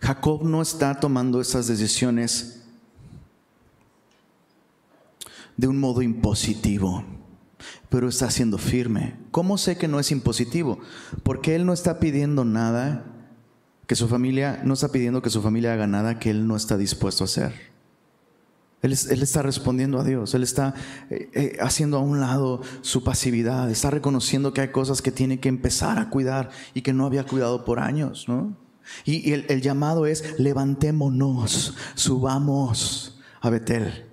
Jacob 0.00 0.44
no 0.44 0.62
está 0.62 1.00
tomando 1.00 1.40
estas 1.40 1.66
decisiones 1.66 2.62
de 5.56 5.66
un 5.66 5.80
modo 5.80 6.02
impositivo 6.02 7.04
pero 7.88 8.08
está 8.08 8.30
siendo 8.30 8.58
firme. 8.58 9.14
¿Cómo 9.30 9.58
sé 9.58 9.76
que 9.76 9.88
no 9.88 10.00
es 10.00 10.10
impositivo? 10.10 10.80
Porque 11.22 11.54
Él 11.54 11.64
no 11.64 11.72
está 11.72 12.00
pidiendo 12.00 12.44
nada 12.44 13.04
que 13.86 13.94
su 13.94 14.08
familia, 14.08 14.60
no 14.64 14.74
está 14.74 14.88
pidiendo 14.88 15.22
que 15.22 15.30
su 15.30 15.42
familia 15.42 15.74
haga 15.74 15.86
nada 15.86 16.18
que 16.18 16.30
Él 16.30 16.46
no 16.46 16.56
está 16.56 16.76
dispuesto 16.76 17.24
a 17.24 17.26
hacer. 17.26 17.73
Él, 18.84 18.92
está 18.92 19.40
respondiendo 19.40 19.98
a 19.98 20.04
Dios, 20.04 20.34
Él 20.34 20.42
está 20.42 20.74
eh, 21.08 21.30
eh, 21.32 21.56
haciendo 21.60 21.96
a 21.96 22.00
un 22.00 22.20
lado 22.20 22.60
su 22.82 23.02
pasividad, 23.02 23.70
está 23.70 23.88
reconociendo 23.90 24.52
que 24.52 24.60
hay 24.60 24.68
cosas 24.68 25.00
que 25.00 25.10
tiene 25.10 25.40
que 25.40 25.48
empezar 25.48 25.98
a 25.98 26.10
cuidar 26.10 26.50
y 26.74 26.82
que 26.82 26.92
no 26.92 27.06
había 27.06 27.24
cuidado 27.24 27.64
por 27.64 27.80
años, 27.80 28.26
¿no? 28.28 28.54
Y, 29.06 29.32
el, 29.32 29.62
llamado 29.62 30.04
es 30.04 30.38
levantémonos, 30.38 31.74
subamos 31.94 33.18
a 33.40 33.48
Betel. 33.48 34.04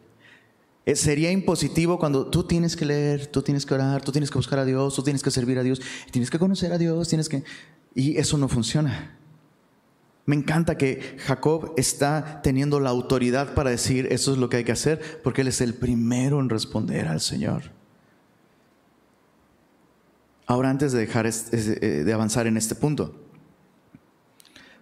Eh, 0.86 0.96
sería 0.96 1.34
impositivo 1.34 2.00
cuando 2.00 2.28
tú 2.28 2.46
tienes 2.46 2.78
que 2.78 2.86
leer, 2.86 3.28
tú 3.28 3.42
tienes 3.42 3.66
que 3.66 3.74
orar, 3.74 4.02
tú 4.02 4.14
tienes 4.14 4.32
que 4.32 4.38
buscar 4.38 4.60
a 4.60 4.64
Dios, 4.64 4.96
tú 4.96 5.04
tienes 5.04 5.22
que 5.22 5.32
servir 5.32 5.60
a 5.60 5.64
Dios, 5.64 5.82
tienes 6.12 6.30
que 6.30 6.40
conocer 6.40 6.72
a 6.72 6.78
Dios, 6.78 7.10
tienes 7.10 7.28
que... 7.28 7.44
Y 7.94 8.16
eso 8.16 8.38
no 8.38 8.48
funciona. 8.48 9.18
Me 10.32 10.38
encanta 10.38 10.78
que 10.78 11.18
Jacob 11.26 11.74
está 11.76 12.42
teniendo 12.42 12.80
la 12.80 12.90
autoridad 12.90 13.54
para 13.54 13.70
decir 13.70 14.08
eso 14.12 14.32
es 14.32 14.38
lo 14.38 14.48
que 14.48 14.56
hay 14.56 14.64
que 14.64 14.72
hacer, 14.72 15.20
porque 15.22 15.42
él 15.42 15.50
es 15.50 15.60
el 15.60 15.74
primero 15.74 16.40
en 16.40 16.48
responder 16.48 17.10
al 17.10 17.20
Señor. 17.20 17.64
Ahora, 20.46 20.70
antes 20.70 20.94
de 20.94 21.00
dejar 21.00 21.26
eh, 21.28 21.34
de 22.06 22.14
avanzar 22.14 22.48
en 22.48 22.56
este 22.56 22.76
punto, 22.76 23.14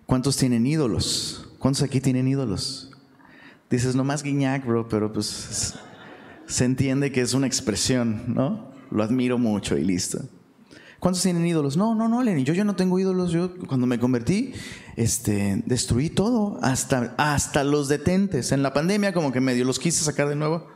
¿cuántos 0.06 0.38
tienen 0.38 0.68
ídolos? 0.68 1.50
¿Cuántos 1.58 1.82
aquí 1.82 2.00
tienen 2.00 2.28
ídolos? 2.28 2.92
Dices, 3.72 3.96
no 3.96 4.04
más 4.04 4.22
Guiñac, 4.22 4.68
bro, 4.68 4.88
pero 4.88 5.12
pues 5.12 5.74
se 6.46 6.64
entiende 6.64 7.12
que 7.12 7.22
es 7.22 7.34
una 7.34 7.48
expresión, 7.48 8.36
¿no? 8.36 8.72
Lo 8.92 9.02
admiro 9.02 9.40
mucho 9.40 9.76
y 9.80 9.84
listo. 9.84 10.20
¿Cuántos 11.00 11.24
tienen 11.24 11.46
ídolos? 11.46 11.78
No, 11.78 11.96
no, 11.96 12.10
no, 12.10 12.22
Lenny, 12.22 12.44
yo, 12.44 12.54
yo 12.54 12.66
no 12.66 12.76
tengo 12.76 13.00
ídolos. 13.00 13.32
Yo 13.32 13.56
cuando 13.68 13.88
me 13.88 14.00
convertí, 14.00 14.52
este, 15.00 15.64
destruí 15.66 16.10
todo, 16.10 16.60
hasta, 16.62 17.16
hasta 17.18 17.64
los 17.64 17.88
detentes. 17.88 18.52
En 18.52 18.62
la 18.62 18.74
pandemia 18.74 19.14
como 19.14 19.32
que 19.32 19.40
medio 19.40 19.64
los 19.64 19.80
quise 19.80 20.04
sacar 20.04 20.28
de 20.28 20.36
nuevo, 20.36 20.68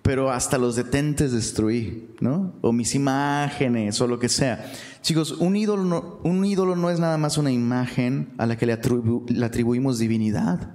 pero 0.00 0.30
hasta 0.30 0.56
los 0.56 0.76
detentes 0.76 1.32
destruí, 1.32 2.08
¿no? 2.20 2.54
O 2.62 2.72
mis 2.72 2.94
imágenes 2.94 4.00
o 4.00 4.06
lo 4.06 4.18
que 4.18 4.30
sea. 4.30 4.72
Chicos, 5.02 5.32
un 5.32 5.56
ídolo 5.56 5.84
no, 5.84 6.20
un 6.24 6.42
ídolo 6.42 6.74
no 6.74 6.88
es 6.88 7.00
nada 7.00 7.18
más 7.18 7.36
una 7.36 7.52
imagen 7.52 8.32
a 8.38 8.46
la 8.46 8.56
que 8.56 8.64
le 8.64 9.44
atribuimos 9.44 9.98
divinidad. 9.98 10.72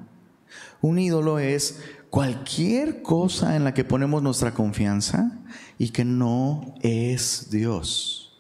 Un 0.80 1.00
ídolo 1.00 1.40
es 1.40 1.82
cualquier 2.12 3.02
cosa 3.02 3.56
en 3.56 3.64
la 3.64 3.74
que 3.74 3.84
ponemos 3.84 4.22
nuestra 4.22 4.54
confianza 4.54 5.40
y 5.80 5.90
que 5.90 6.06
no 6.06 6.76
es 6.84 7.48
Dios. 7.50 8.40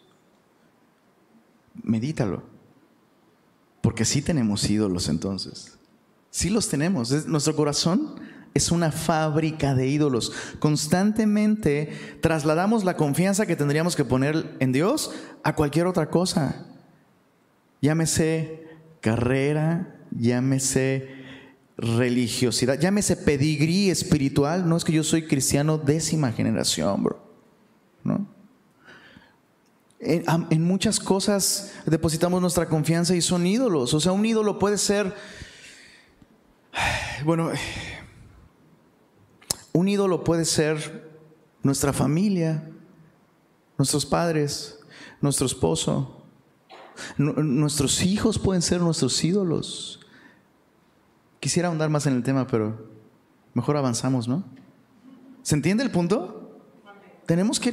Medítalo. 1.82 2.53
Porque 3.84 4.06
sí 4.06 4.22
tenemos 4.22 4.70
ídolos 4.70 5.10
entonces. 5.10 5.78
Sí 6.32 6.50
los 6.50 6.70
tenemos. 6.70 7.28
nuestro 7.28 7.54
corazón 7.54 8.16
es 8.54 8.72
una 8.72 8.94
fábrica 8.94 9.76
de 9.76 9.90
ídolos. 9.90 10.32
Constantemente 10.60 11.92
trasladamos 12.22 12.86
la 12.86 12.96
confianza 12.96 13.46
que 13.46 13.58
tendríamos 13.58 13.98
que 13.98 14.06
poner 14.06 14.56
en 14.62 14.72
Dios 14.72 15.12
a 15.44 15.54
cualquier 15.54 15.86
otra 15.88 16.10
cosa. 16.10 16.66
Llámese 17.82 18.70
carrera, 19.02 19.94
llámese 20.18 21.10
religiosidad, 21.76 22.80
llámese 22.80 23.18
pedigrí 23.18 23.90
espiritual, 23.90 24.70
no 24.70 24.78
es 24.78 24.86
que 24.86 24.94
yo 24.94 25.04
soy 25.04 25.28
cristiano 25.28 25.78
décima 25.78 26.32
generación, 26.32 27.04
bro. 27.04 27.22
¿No? 28.06 28.33
En, 30.06 30.64
muchas 30.64 31.00
cosas 31.00 31.74
depositamos 31.86 32.42
nuestra 32.42 32.68
confianza 32.68 33.16
y 33.16 33.22
son 33.22 33.46
ídolos. 33.46 33.94
O 33.94 34.00
sea, 34.00 34.12
un 34.12 34.26
ídolo 34.26 34.60
puede 34.60 34.78
ser, 34.78 35.16
bueno, 37.26 37.52
un 39.72 39.88
ídolo 39.88 40.24
puede 40.24 40.46
ser 40.46 41.10
nuestra 41.62 41.94
familia, 41.94 42.70
nuestros 43.78 44.06
padres, 44.06 44.80
nuestro 45.22 45.46
esposo, 45.46 46.24
nuestros 47.18 48.04
hijos 48.04 48.38
pueden 48.38 48.62
ser 48.62 48.82
nuestros 48.82 49.24
ídolos. 49.24 50.00
Quisiera 51.40 51.70
ahondar 51.70 51.90
más 51.90 52.06
en 52.06 52.16
el 52.16 52.24
tema, 52.24 52.48
pero 52.48 52.88
mejor 53.54 53.78
avanzamos, 53.78 54.28
¿no? 54.28 54.44
¿Se 55.42 55.56
entiende 55.56 55.84
el 55.84 55.92
punto? 55.92 56.62
Tenemos 57.26 57.60
que, 57.60 57.72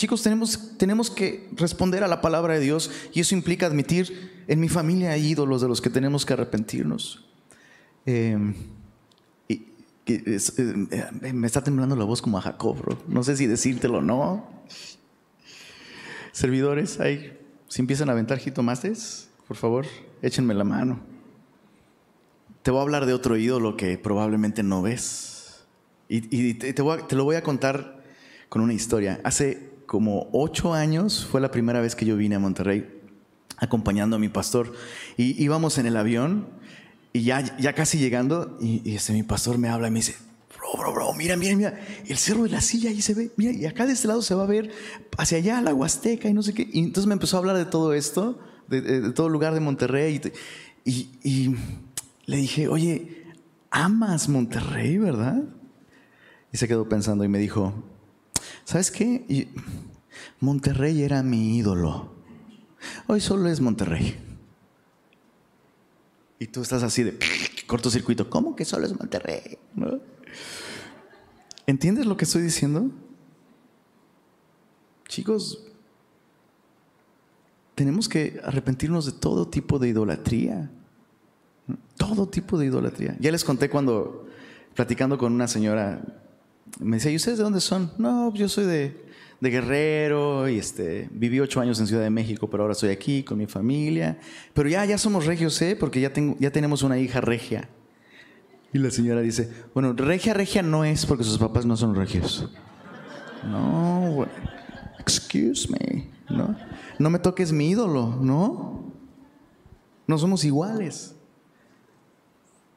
chicos, 0.00 0.22
tenemos, 0.22 0.78
tenemos 0.78 1.10
que 1.10 1.46
responder 1.52 2.02
a 2.02 2.08
la 2.08 2.22
palabra 2.22 2.54
de 2.54 2.60
Dios 2.60 2.90
y 3.12 3.20
eso 3.20 3.34
implica 3.34 3.66
admitir, 3.66 4.44
en 4.48 4.58
mi 4.58 4.70
familia 4.70 5.10
hay 5.10 5.26
ídolos 5.26 5.60
de 5.60 5.68
los 5.68 5.82
que 5.82 5.90
tenemos 5.90 6.24
que 6.24 6.32
arrepentirnos. 6.32 7.28
Em, 8.06 8.54
y, 9.46 9.66
eh, 10.06 11.32
me 11.34 11.46
está 11.46 11.62
temblando 11.62 11.94
la 11.96 12.04
voz 12.04 12.22
como 12.22 12.38
a 12.38 12.40
Jacob, 12.40 12.78
bro. 12.78 12.98
No 13.08 13.22
sé 13.22 13.36
si 13.36 13.46
decírtelo 13.46 13.98
o 13.98 14.00
no. 14.00 14.48
Servidores, 16.32 16.98
ahí, 16.98 17.38
si 17.68 17.82
empiezan 17.82 18.08
a 18.08 18.12
aventar 18.12 18.38
jitomates, 18.38 19.28
por 19.46 19.58
favor, 19.58 19.84
échenme 20.22 20.54
la 20.54 20.64
mano. 20.64 20.98
Te 22.62 22.70
voy 22.70 22.78
a 22.78 22.82
hablar 22.82 23.04
de 23.04 23.12
otro 23.12 23.36
ídolo 23.36 23.76
que 23.76 23.98
probablemente 23.98 24.62
no 24.62 24.80
ves. 24.80 25.66
Y, 26.08 26.54
te, 26.54 26.74
lo 26.82 27.24
voy 27.24 27.36
a 27.36 27.42
contar 27.42 28.02
con 28.48 28.62
una 28.62 28.72
historia. 28.72 29.20
Hace 29.22 29.69
como 29.90 30.28
ocho 30.30 30.72
años 30.72 31.26
fue 31.28 31.40
la 31.40 31.50
primera 31.50 31.80
vez 31.80 31.96
que 31.96 32.06
yo 32.06 32.16
vine 32.16 32.36
a 32.36 32.38
Monterrey 32.38 32.88
acompañando 33.56 34.14
a 34.14 34.18
mi 34.20 34.28
pastor. 34.28 34.72
Y 35.16 35.42
íbamos 35.42 35.78
en 35.78 35.86
el 35.86 35.96
avión 35.96 36.46
y 37.12 37.24
ya, 37.24 37.56
ya 37.58 37.72
casi 37.72 37.98
llegando, 37.98 38.56
y, 38.60 38.94
ese, 38.94 39.12
mi 39.12 39.24
pastor 39.24 39.58
me 39.58 39.68
habla 39.68 39.88
y 39.88 39.90
me 39.90 39.98
dice, 39.98 40.14
bro, 40.56 40.80
bro, 40.80 40.92
bro, 40.94 41.12
mira, 41.14 41.36
mira, 41.36 41.56
mira, 41.56 41.80
el 42.06 42.16
cerro 42.18 42.44
de 42.44 42.50
la 42.50 42.60
silla 42.60 42.90
ahí 42.90 43.02
se 43.02 43.14
ve, 43.14 43.32
mira, 43.36 43.50
y 43.50 43.66
acá 43.66 43.84
de 43.84 43.94
este 43.94 44.06
lado 44.06 44.22
se 44.22 44.32
va 44.36 44.44
a 44.44 44.46
ver 44.46 44.70
hacia 45.18 45.38
allá 45.38 45.60
la 45.60 45.74
Huasteca 45.74 46.28
y 46.28 46.34
no 46.34 46.44
sé 46.44 46.54
qué. 46.54 46.68
Y 46.72 46.78
entonces 46.78 47.08
me 47.08 47.14
empezó 47.14 47.36
a 47.36 47.40
hablar 47.40 47.56
de 47.56 47.64
todo 47.64 47.92
esto, 47.92 48.38
de, 48.68 49.10
todo 49.10 49.28
lugar 49.28 49.54
de 49.54 49.60
Monterrey. 49.60 50.20
y 50.84 51.56
le 52.26 52.36
dije, 52.36 52.68
oye, 52.68 53.24
amas 53.72 54.28
Monterrey, 54.28 54.98
¿verdad? 54.98 55.42
Y 56.52 56.58
se 56.58 56.68
quedó 56.68 56.88
pensando 56.88 57.24
y 57.24 57.28
me 57.28 57.40
dijo, 57.40 57.89
¿sabes 58.64 58.90
qué? 58.90 59.48
Monterrey 60.40 61.02
era 61.02 61.22
mi 61.22 61.56
ídolo. 61.58 62.12
Hoy 63.06 63.20
solo 63.20 63.48
es 63.48 63.60
Monterrey. 63.60 64.16
Y 66.38 66.46
tú 66.46 66.62
estás 66.62 66.82
así 66.82 67.02
de 67.02 67.18
cortocircuito. 67.66 68.30
¿Cómo 68.30 68.56
que 68.56 68.64
solo 68.64 68.86
es 68.86 68.98
Monterrey? 68.98 69.58
¿Entiendes 71.66 72.06
lo 72.06 72.16
que 72.16 72.24
estoy 72.24 72.42
diciendo? 72.42 72.90
Chicos, 75.06 75.62
tenemos 77.74 78.08
que 78.08 78.40
arrepentirnos 78.44 79.06
de 79.06 79.12
todo 79.12 79.48
tipo 79.48 79.78
de 79.78 79.88
idolatría. 79.88 80.70
Todo 81.96 82.28
tipo 82.28 82.58
de 82.58 82.66
idolatría. 82.66 83.16
Ya 83.20 83.30
les 83.30 83.44
conté 83.44 83.68
cuando, 83.68 84.26
platicando 84.74 85.18
con 85.18 85.32
una 85.32 85.46
señora, 85.46 86.19
me 86.78 86.96
decía, 86.96 87.10
¿y 87.10 87.16
ustedes 87.16 87.38
de 87.38 87.44
dónde 87.44 87.60
son? 87.60 87.92
No, 87.98 88.32
yo 88.34 88.48
soy 88.48 88.66
de, 88.66 89.06
de 89.40 89.50
Guerrero 89.50 90.48
y 90.48 90.58
este, 90.58 91.08
viví 91.10 91.40
ocho 91.40 91.60
años 91.60 91.80
en 91.80 91.86
Ciudad 91.86 92.02
de 92.02 92.10
México, 92.10 92.48
pero 92.48 92.62
ahora 92.62 92.72
estoy 92.72 92.90
aquí 92.90 93.22
con 93.22 93.38
mi 93.38 93.46
familia. 93.46 94.18
Pero 94.54 94.68
ya, 94.68 94.84
ya 94.84 94.98
somos 94.98 95.26
regios, 95.26 95.60
¿eh? 95.62 95.76
Porque 95.78 96.00
ya, 96.00 96.12
tengo, 96.12 96.36
ya 96.38 96.50
tenemos 96.50 96.82
una 96.82 96.98
hija 96.98 97.20
regia. 97.20 97.68
Y 98.72 98.78
la 98.78 98.90
señora 98.90 99.20
dice, 99.20 99.50
bueno, 99.74 99.92
regia, 99.94 100.32
regia 100.32 100.62
no 100.62 100.84
es 100.84 101.04
porque 101.04 101.24
sus 101.24 101.38
papás 101.38 101.66
no 101.66 101.76
son 101.76 101.94
regios. 101.94 102.48
No, 103.44 104.26
excuse 104.98 105.68
me, 105.68 106.08
¿no? 106.28 106.56
No 106.98 107.10
me 107.10 107.18
toques 107.18 107.50
mi 107.52 107.70
ídolo, 107.70 108.16
¿no? 108.20 108.84
No 110.06 110.18
somos 110.18 110.44
iguales. 110.44 111.16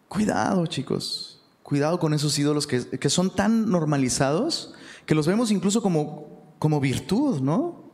Cuidado, 0.07 0.65
chicos. 0.65 1.32
Cuidado 1.73 1.99
con 1.99 2.13
esos 2.13 2.37
ídolos 2.37 2.67
que, 2.67 2.87
que 2.87 3.09
son 3.09 3.33
tan 3.33 3.67
normalizados 3.67 4.75
que 5.07 5.15
los 5.15 5.25
vemos 5.25 5.49
incluso 5.49 5.81
como, 5.81 6.53
como 6.59 6.79
virtud, 6.79 7.41
¿no? 7.41 7.91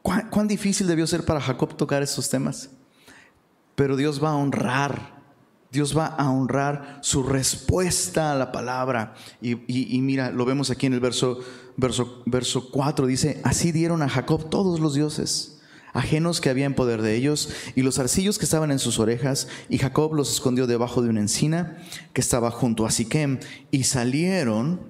¿Cuán, 0.00 0.30
¿Cuán 0.30 0.48
difícil 0.48 0.86
debió 0.86 1.06
ser 1.06 1.26
para 1.26 1.38
Jacob 1.38 1.76
tocar 1.76 2.02
esos 2.02 2.30
temas? 2.30 2.70
Pero 3.74 3.94
Dios 3.94 4.24
va 4.24 4.30
a 4.30 4.36
honrar 4.36 5.20
Dios 5.70 5.94
va 5.94 6.06
a 6.06 6.30
honrar 6.30 7.00
su 7.02 7.24
respuesta 7.24 8.32
a 8.32 8.34
la 8.34 8.50
palabra. 8.52 9.12
Y, 9.42 10.00
mira, 10.00 10.30
lo 10.30 10.46
vemos 10.46 10.70
aquí 10.70 10.86
en 10.86 10.94
el 10.94 11.00
verso, 11.00 11.40
verso, 11.76 12.22
verso 12.24 12.70
4, 12.70 13.06
dice, 13.06 13.42
así 13.44 13.70
dieron 13.70 14.00
a 14.00 14.08
Jacob 14.08 14.48
todos 14.48 14.80
los 14.80 14.94
dioses 14.94 15.55
ajenos 15.96 16.40
que 16.40 16.50
había 16.50 16.66
en 16.66 16.74
poder 16.74 17.02
de 17.02 17.14
ellos, 17.14 17.50
y 17.74 17.82
los 17.82 17.98
arcillos 17.98 18.38
que 18.38 18.44
estaban 18.44 18.70
en 18.70 18.78
sus 18.78 18.98
orejas, 18.98 19.48
y 19.68 19.78
Jacob 19.78 20.14
los 20.14 20.30
escondió 20.30 20.66
debajo 20.66 21.02
de 21.02 21.08
una 21.08 21.20
encina 21.20 21.78
que 22.12 22.20
estaba 22.20 22.50
junto 22.50 22.86
a 22.86 22.90
Siquem, 22.90 23.40
y 23.70 23.84
salieron, 23.84 24.80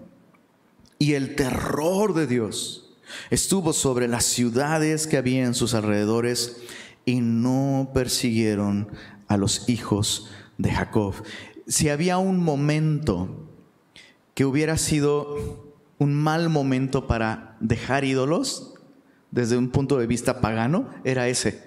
y 0.98 1.12
el 1.12 1.34
terror 1.34 2.14
de 2.14 2.26
Dios 2.26 2.94
estuvo 3.30 3.72
sobre 3.72 4.08
las 4.08 4.24
ciudades 4.24 5.06
que 5.06 5.16
había 5.16 5.44
en 5.44 5.54
sus 5.54 5.74
alrededores, 5.74 6.56
y 7.04 7.20
no 7.20 7.90
persiguieron 7.94 8.88
a 9.28 9.36
los 9.36 9.68
hijos 9.68 10.28
de 10.58 10.72
Jacob. 10.72 11.14
Si 11.66 11.88
había 11.88 12.18
un 12.18 12.38
momento 12.38 13.48
que 14.34 14.44
hubiera 14.44 14.76
sido 14.76 15.64
un 15.98 16.14
mal 16.14 16.50
momento 16.50 17.06
para 17.06 17.56
dejar 17.60 18.04
ídolos, 18.04 18.74
desde 19.30 19.56
un 19.56 19.70
punto 19.70 19.98
de 19.98 20.06
vista 20.06 20.40
pagano, 20.40 20.88
era 21.04 21.28
ese. 21.28 21.66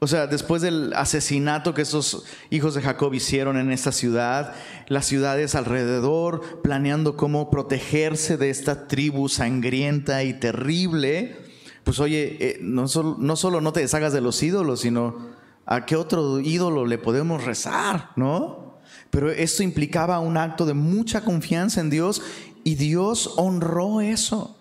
O 0.00 0.08
sea, 0.08 0.26
después 0.26 0.62
del 0.62 0.92
asesinato 0.94 1.74
que 1.74 1.82
esos 1.82 2.24
hijos 2.50 2.74
de 2.74 2.82
Jacob 2.82 3.14
hicieron 3.14 3.56
en 3.56 3.70
esta 3.70 3.92
ciudad, 3.92 4.52
las 4.88 5.06
ciudades 5.06 5.54
alrededor, 5.54 6.60
planeando 6.62 7.16
cómo 7.16 7.50
protegerse 7.50 8.36
de 8.36 8.50
esta 8.50 8.88
tribu 8.88 9.28
sangrienta 9.28 10.24
y 10.24 10.34
terrible, 10.34 11.36
pues 11.84 12.00
oye, 12.00 12.36
eh, 12.40 12.58
no, 12.60 12.88
solo, 12.88 13.16
no 13.18 13.36
solo 13.36 13.60
no 13.60 13.72
te 13.72 13.80
deshagas 13.80 14.12
de 14.12 14.20
los 14.20 14.42
ídolos, 14.42 14.80
sino 14.80 15.32
¿A 15.64 15.86
qué 15.86 15.96
otro 15.96 16.40
ídolo 16.40 16.86
le 16.86 16.98
podemos 16.98 17.44
rezar? 17.44 18.10
¿No? 18.16 18.80
Pero 19.10 19.30
esto 19.30 19.62
implicaba 19.62 20.18
un 20.20 20.36
acto 20.36 20.66
de 20.66 20.74
mucha 20.74 21.22
confianza 21.22 21.80
en 21.80 21.90
Dios 21.90 22.22
y 22.64 22.74
Dios 22.74 23.34
honró 23.36 24.00
eso. 24.00 24.58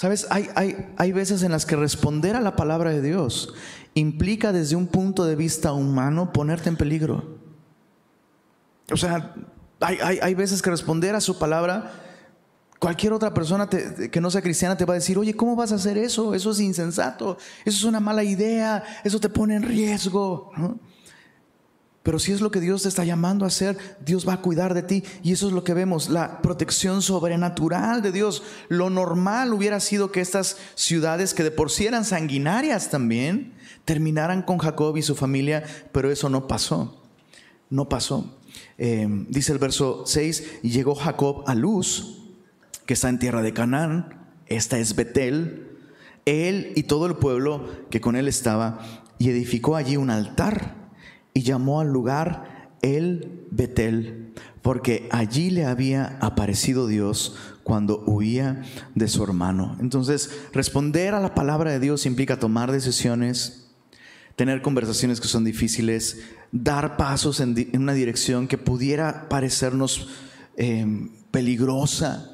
Sabes, 0.00 0.26
hay, 0.30 0.48
hay, 0.54 0.94
hay 0.96 1.12
veces 1.12 1.42
en 1.42 1.52
las 1.52 1.66
que 1.66 1.76
responder 1.76 2.34
a 2.34 2.40
la 2.40 2.56
palabra 2.56 2.88
de 2.88 3.02
Dios 3.02 3.52
implica 3.92 4.50
desde 4.50 4.74
un 4.74 4.86
punto 4.86 5.26
de 5.26 5.36
vista 5.36 5.74
humano 5.74 6.32
ponerte 6.32 6.70
en 6.70 6.78
peligro. 6.78 7.36
O 8.90 8.96
sea, 8.96 9.34
hay, 9.78 9.98
hay, 10.02 10.18
hay 10.22 10.34
veces 10.34 10.62
que 10.62 10.70
responder 10.70 11.14
a 11.14 11.20
su 11.20 11.38
palabra 11.38 11.92
Cualquier 12.80 13.12
otra 13.12 13.34
persona 13.34 13.68
que 13.68 14.20
no 14.22 14.30
sea 14.30 14.40
cristiana 14.40 14.74
te 14.74 14.86
va 14.86 14.94
a 14.94 14.96
decir, 14.96 15.18
oye, 15.18 15.34
¿cómo 15.34 15.54
vas 15.54 15.70
a 15.70 15.74
hacer 15.74 15.98
eso? 15.98 16.34
Eso 16.34 16.50
es 16.50 16.60
insensato, 16.60 17.36
eso 17.66 17.76
es 17.76 17.84
una 17.84 18.00
mala 18.00 18.24
idea, 18.24 18.82
eso 19.04 19.20
te 19.20 19.28
pone 19.28 19.54
en 19.54 19.64
riesgo. 19.64 20.50
Pero 22.02 22.18
si 22.18 22.32
es 22.32 22.40
lo 22.40 22.50
que 22.50 22.60
Dios 22.60 22.82
te 22.82 22.88
está 22.88 23.04
llamando 23.04 23.44
a 23.44 23.48
hacer, 23.48 23.76
Dios 24.04 24.26
va 24.26 24.34
a 24.34 24.40
cuidar 24.40 24.72
de 24.72 24.82
ti. 24.82 25.04
Y 25.22 25.32
eso 25.32 25.48
es 25.48 25.52
lo 25.52 25.64
que 25.64 25.74
vemos, 25.74 26.08
la 26.08 26.40
protección 26.40 27.02
sobrenatural 27.02 28.00
de 28.00 28.10
Dios. 28.10 28.42
Lo 28.68 28.88
normal 28.88 29.52
hubiera 29.52 29.80
sido 29.80 30.10
que 30.10 30.22
estas 30.22 30.56
ciudades, 30.74 31.34
que 31.34 31.42
de 31.42 31.50
por 31.50 31.70
sí 31.70 31.86
eran 31.86 32.06
sanguinarias 32.06 32.88
también, 32.88 33.52
terminaran 33.84 34.42
con 34.42 34.58
Jacob 34.58 34.96
y 34.96 35.02
su 35.02 35.14
familia, 35.14 35.62
pero 35.92 36.10
eso 36.10 36.30
no 36.30 36.48
pasó. 36.48 37.02
No 37.68 37.88
pasó. 37.88 38.38
Eh, 38.78 39.06
dice 39.28 39.52
el 39.52 39.58
verso 39.58 40.04
6, 40.06 40.60
y 40.62 40.70
llegó 40.70 40.94
Jacob 40.94 41.44
a 41.46 41.54
luz 41.54 42.16
que 42.86 42.94
está 42.94 43.08
en 43.08 43.18
tierra 43.18 43.42
de 43.42 43.52
Canaán, 43.52 44.32
esta 44.46 44.78
es 44.78 44.96
Betel, 44.96 45.78
él 46.24 46.72
y 46.74 46.84
todo 46.84 47.06
el 47.06 47.14
pueblo 47.16 47.68
que 47.88 48.00
con 48.00 48.16
él 48.16 48.26
estaba, 48.26 48.80
y 49.18 49.28
edificó 49.28 49.76
allí 49.76 49.96
un 49.96 50.10
altar 50.10 50.79
y 51.34 51.42
llamó 51.42 51.80
al 51.80 51.92
lugar 51.92 52.70
el 52.82 53.46
Betel, 53.50 54.32
porque 54.62 55.08
allí 55.10 55.50
le 55.50 55.64
había 55.64 56.18
aparecido 56.20 56.86
Dios 56.86 57.36
cuando 57.62 58.02
huía 58.06 58.62
de 58.94 59.08
su 59.08 59.22
hermano. 59.22 59.76
Entonces, 59.80 60.30
responder 60.52 61.14
a 61.14 61.20
la 61.20 61.34
palabra 61.34 61.72
de 61.72 61.80
Dios 61.80 62.06
implica 62.06 62.38
tomar 62.38 62.72
decisiones, 62.72 63.68
tener 64.36 64.62
conversaciones 64.62 65.20
que 65.20 65.28
son 65.28 65.44
difíciles, 65.44 66.20
dar 66.52 66.96
pasos 66.96 67.40
en, 67.40 67.70
una 67.74 67.92
dirección 67.92 68.48
que 68.48 68.58
pudiera 68.58 69.28
parecernos 69.28 70.08
eh, 70.56 71.10
peligrosa 71.30 72.30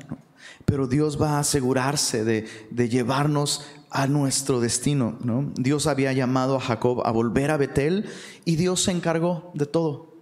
pero 0.67 0.89
Dios 0.89 1.21
va 1.21 1.37
a 1.37 1.41
asegurarse 1.41 2.25
de, 2.25 2.89
llevarnos 2.89 3.65
a 3.91 4.07
nuestro 4.07 4.61
destino. 4.61 5.19
¿no? 5.23 5.51
Dios 5.55 5.87
había 5.87 6.13
llamado 6.13 6.57
a 6.57 6.61
Jacob 6.61 7.03
a 7.05 7.11
volver 7.11 7.51
a 7.51 7.57
Betel 7.57 8.07
y 8.45 8.57
Dios 8.57 8.83
se 8.83 8.93
encargó 8.93 9.51
de 9.55 9.67
todo. 9.67 10.15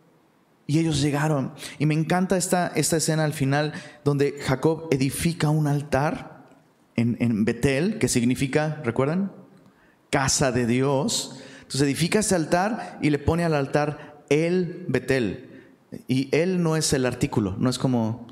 Y 0.67 0.79
ellos 0.79 1.01
llegaron. 1.03 1.53
Y 1.79 1.87
me 1.87 1.95
encanta 1.95 2.37
esta, 2.37 2.69
esta 2.69 2.97
escena 2.97 3.25
al 3.25 3.35
final 3.35 3.75
donde 4.03 4.37
Jacob 4.41 4.89
edifica 4.91 5.51
un 5.51 5.67
altar 5.67 6.47
en, 6.97 7.17
en 7.21 7.45
Betel, 7.45 7.99
que 7.99 8.09
significa, 8.09 8.81
¿recuerdan? 8.85 9.33
Casa 10.11 10.53
de 10.53 10.67
Dios. 10.67 11.39
Entonces 11.59 11.83
edifica 11.83 12.21
este 12.21 12.35
altar 12.35 12.99
y 13.03 13.11
le 13.11 13.19
pone 13.19 13.45
al 13.45 13.55
altar 13.55 14.23
el 14.31 14.87
Betel. 14.89 15.51
Y 16.09 16.35
él 16.35 16.63
no 16.63 16.77
es 16.77 16.93
el 16.93 17.07
artículo, 17.07 17.57
no 17.59 17.71
es 17.71 17.79
como, 17.79 18.27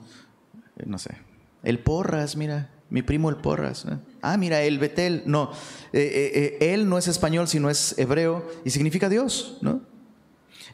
no 0.84 0.98
sé, 0.98 1.16
el 1.62 1.78
Porras, 1.78 2.36
mira, 2.36 2.70
mi 2.90 3.02
primo 3.02 3.30
el 3.30 3.36
Porras. 3.36 3.86
Ah, 4.22 4.36
mira, 4.36 4.62
el 4.62 4.78
Betel. 4.78 5.24
No, 5.26 5.50
eh, 5.92 6.00
eh, 6.00 6.58
eh, 6.60 6.72
él 6.72 6.88
no 6.88 6.96
es 6.96 7.08
español, 7.08 7.48
sino 7.48 7.68
es 7.68 7.98
hebreo 7.98 8.48
y 8.64 8.70
significa 8.70 9.08
Dios, 9.08 9.58
¿no? 9.60 9.82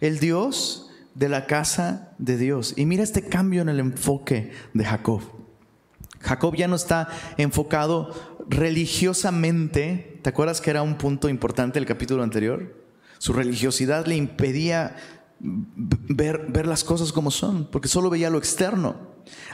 El 0.01 0.21
Dios 0.21 0.91
de 1.15 1.31
la 1.31 1.47
casa 1.47 2.13
de 2.19 2.37
Dios. 2.37 2.75
Y 2.77 2.85
mira 2.85 3.03
este 3.03 3.23
cambio 3.23 3.63
en 3.63 3.71
el 3.71 3.81
enfoque 3.81 4.53
de 4.75 4.85
Jacob. 4.85 5.23
Jacob 6.21 6.55
ya 6.57 6.69
no 6.69 6.77
está 6.77 7.09
enfocado 7.39 8.13
religiosamente. 8.49 10.21
¿Te 10.23 10.29
acuerdas 10.29 10.61
que 10.61 10.71
era 10.71 10.83
un 10.83 10.99
punto 10.99 11.29
importante 11.29 11.79
el 11.79 11.87
capítulo 11.87 12.23
anterior? 12.23 12.77
Su 13.19 13.33
religiosidad 13.33 14.07
le 14.07 14.17
impedía 14.17 14.95
ver, 15.41 16.47
ver 16.49 16.67
las 16.67 16.85
cosas 16.85 17.13
como 17.13 17.31
son, 17.31 17.69
porque 17.71 17.89
solo 17.89 18.11
veía 18.11 18.31
lo 18.31 18.39
externo. 18.39 18.97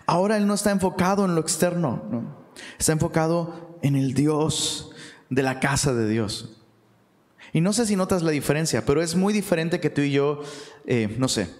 Ahora 0.06 0.36
Él 0.36 0.46
no 0.46 0.54
está 0.54 0.70
enfocado 0.70 1.24
en 1.24 1.34
lo 1.34 1.40
externo, 1.40 2.02
está 2.78 2.92
enfocado 2.92 3.73
en 3.84 3.96
el 3.96 4.14
Dios 4.14 4.90
de 5.28 5.42
la 5.42 5.60
casa 5.60 5.92
de 5.92 6.08
Dios. 6.08 6.56
Y 7.52 7.60
no 7.60 7.72
sé 7.72 7.86
si 7.86 7.96
notas 7.96 8.22
la 8.22 8.30
diferencia, 8.30 8.84
pero 8.86 9.02
es 9.02 9.14
muy 9.14 9.32
diferente 9.32 9.78
que 9.78 9.90
tú 9.90 10.00
y 10.00 10.10
yo, 10.10 10.42
eh, 10.86 11.14
no 11.18 11.28
sé. 11.28 11.50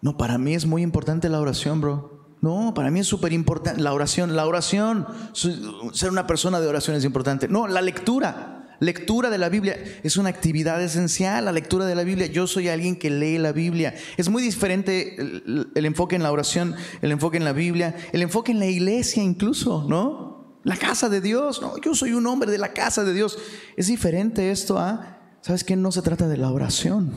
No, 0.00 0.16
para 0.16 0.38
mí 0.38 0.54
es 0.54 0.64
muy 0.64 0.82
importante 0.82 1.28
la 1.28 1.40
oración, 1.40 1.82
bro. 1.82 2.18
No, 2.40 2.72
para 2.74 2.90
mí 2.90 3.00
es 3.00 3.06
súper 3.06 3.34
importante 3.34 3.82
la 3.82 3.92
oración. 3.92 4.34
La 4.34 4.46
oración, 4.46 5.06
ser 5.34 6.10
una 6.10 6.26
persona 6.26 6.58
de 6.58 6.66
oración 6.66 6.96
es 6.96 7.04
importante. 7.04 7.48
No, 7.48 7.68
la 7.68 7.82
lectura. 7.82 8.78
Lectura 8.80 9.28
de 9.28 9.36
la 9.36 9.50
Biblia 9.50 9.76
es 10.02 10.16
una 10.16 10.30
actividad 10.30 10.82
esencial, 10.82 11.44
la 11.44 11.52
lectura 11.52 11.84
de 11.84 11.94
la 11.94 12.02
Biblia. 12.02 12.28
Yo 12.28 12.46
soy 12.46 12.68
alguien 12.68 12.96
que 12.96 13.10
lee 13.10 13.36
la 13.36 13.52
Biblia. 13.52 13.94
Es 14.16 14.30
muy 14.30 14.42
diferente 14.42 15.16
el, 15.18 15.84
enfoque 15.84 16.16
en 16.16 16.22
la 16.22 16.32
oración, 16.32 16.74
el 17.02 17.12
enfoque 17.12 17.36
en 17.36 17.44
la 17.44 17.52
Biblia, 17.52 17.94
el 18.12 18.22
enfoque 18.22 18.52
en 18.52 18.58
la 18.58 18.66
iglesia 18.66 19.22
incluso, 19.22 19.84
¿no? 19.86 20.29
La 20.62 20.76
casa 20.76 21.08
de 21.08 21.20
Dios, 21.20 21.62
no, 21.62 21.78
yo 21.78 21.94
soy 21.94 22.12
un 22.12 22.26
hombre 22.26 22.50
de 22.50 22.58
la 22.58 22.72
casa 22.72 23.04
de 23.04 23.14
Dios. 23.14 23.38
Es 23.76 23.86
diferente 23.86 24.50
esto 24.50 24.78
a, 24.78 25.18
¿sabes 25.40 25.64
qué? 25.64 25.76
No 25.76 25.92
se 25.92 26.02
trata 26.02 26.28
de 26.28 26.36
la 26.36 26.50
oración, 26.50 27.12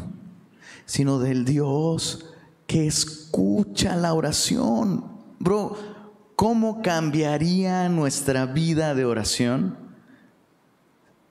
sino 0.86 1.20
del 1.20 1.46
Dios 1.46 2.26
que 2.68 2.88
escucha 2.88 3.96
la 3.96 4.14
oración. 4.14 5.06
Bro, 5.40 5.78
¿cómo 6.36 6.82
cambiaría 6.82 7.90
nuestra 7.90 8.46
vida 8.46 8.96
de 8.96 9.06
oración? 9.06 9.84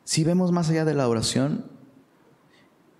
si 0.04 0.24
vemos 0.24 0.52
más 0.52 0.68
allá 0.68 0.84
de 0.84 0.94
la 0.94 1.08
oración 1.08 1.64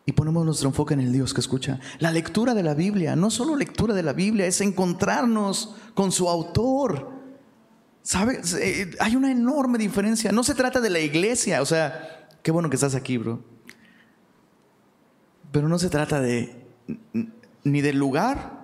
y 0.07 0.13
ponemos 0.13 0.45
nuestro 0.45 0.69
enfoque 0.69 0.95
en 0.95 1.01
el 1.01 1.13
Dios 1.13 1.35
que 1.35 1.41
escucha. 1.41 1.79
La 1.99 2.11
lectura 2.11 2.55
de 2.55 2.63
la 2.63 2.75
Biblia, 2.75 3.17
no 3.17 3.31
solo 3.31 3.55
lectura 3.55 3.95
de 3.95 4.03
la 4.03 4.13
Biblia, 4.13 4.47
es 4.47 4.61
encontrarnos 4.61 5.77
con 5.95 6.11
su 6.11 6.29
autor. 6.29 7.22
¿Sabes? 8.03 8.55
Eh, 8.55 8.91
hay 8.99 9.17
una 9.17 9.31
enorme 9.31 9.79
diferencia. 9.79 10.33
No 10.33 10.43
se 10.43 10.55
trata 10.55 10.81
de 10.81 10.91
la 10.91 10.99
iglesia, 10.99 11.63
o 11.63 11.67
sea, 11.67 12.29
qué 12.43 12.51
bueno 12.51 12.69
que 12.69 12.77
estás 12.77 12.95
aquí, 12.95 13.17
bro. 13.17 13.43
Pero 15.53 15.69
no 15.69 15.79
se 15.79 15.89
trata 15.89 16.21
de 16.21 16.63
ni 17.65 17.81
del 17.81 17.99
lugar, 17.99 18.63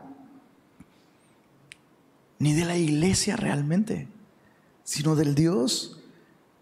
ni 2.38 2.54
de 2.54 2.64
la 2.64 2.76
iglesia 2.76 3.36
realmente, 3.36 4.08
sino 4.84 5.14
del 5.14 5.34
Dios 5.34 6.00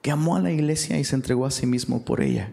que 0.03 0.11
amó 0.11 0.37
a 0.37 0.41
la 0.41 0.53
iglesia 0.53 0.99
y 0.99 1.05
se 1.05 1.17
entregó 1.17 1.47
a 1.47 1.51
sí 1.51 1.67
mismo 1.67 2.05
por 2.05 2.21
ella 2.21 2.53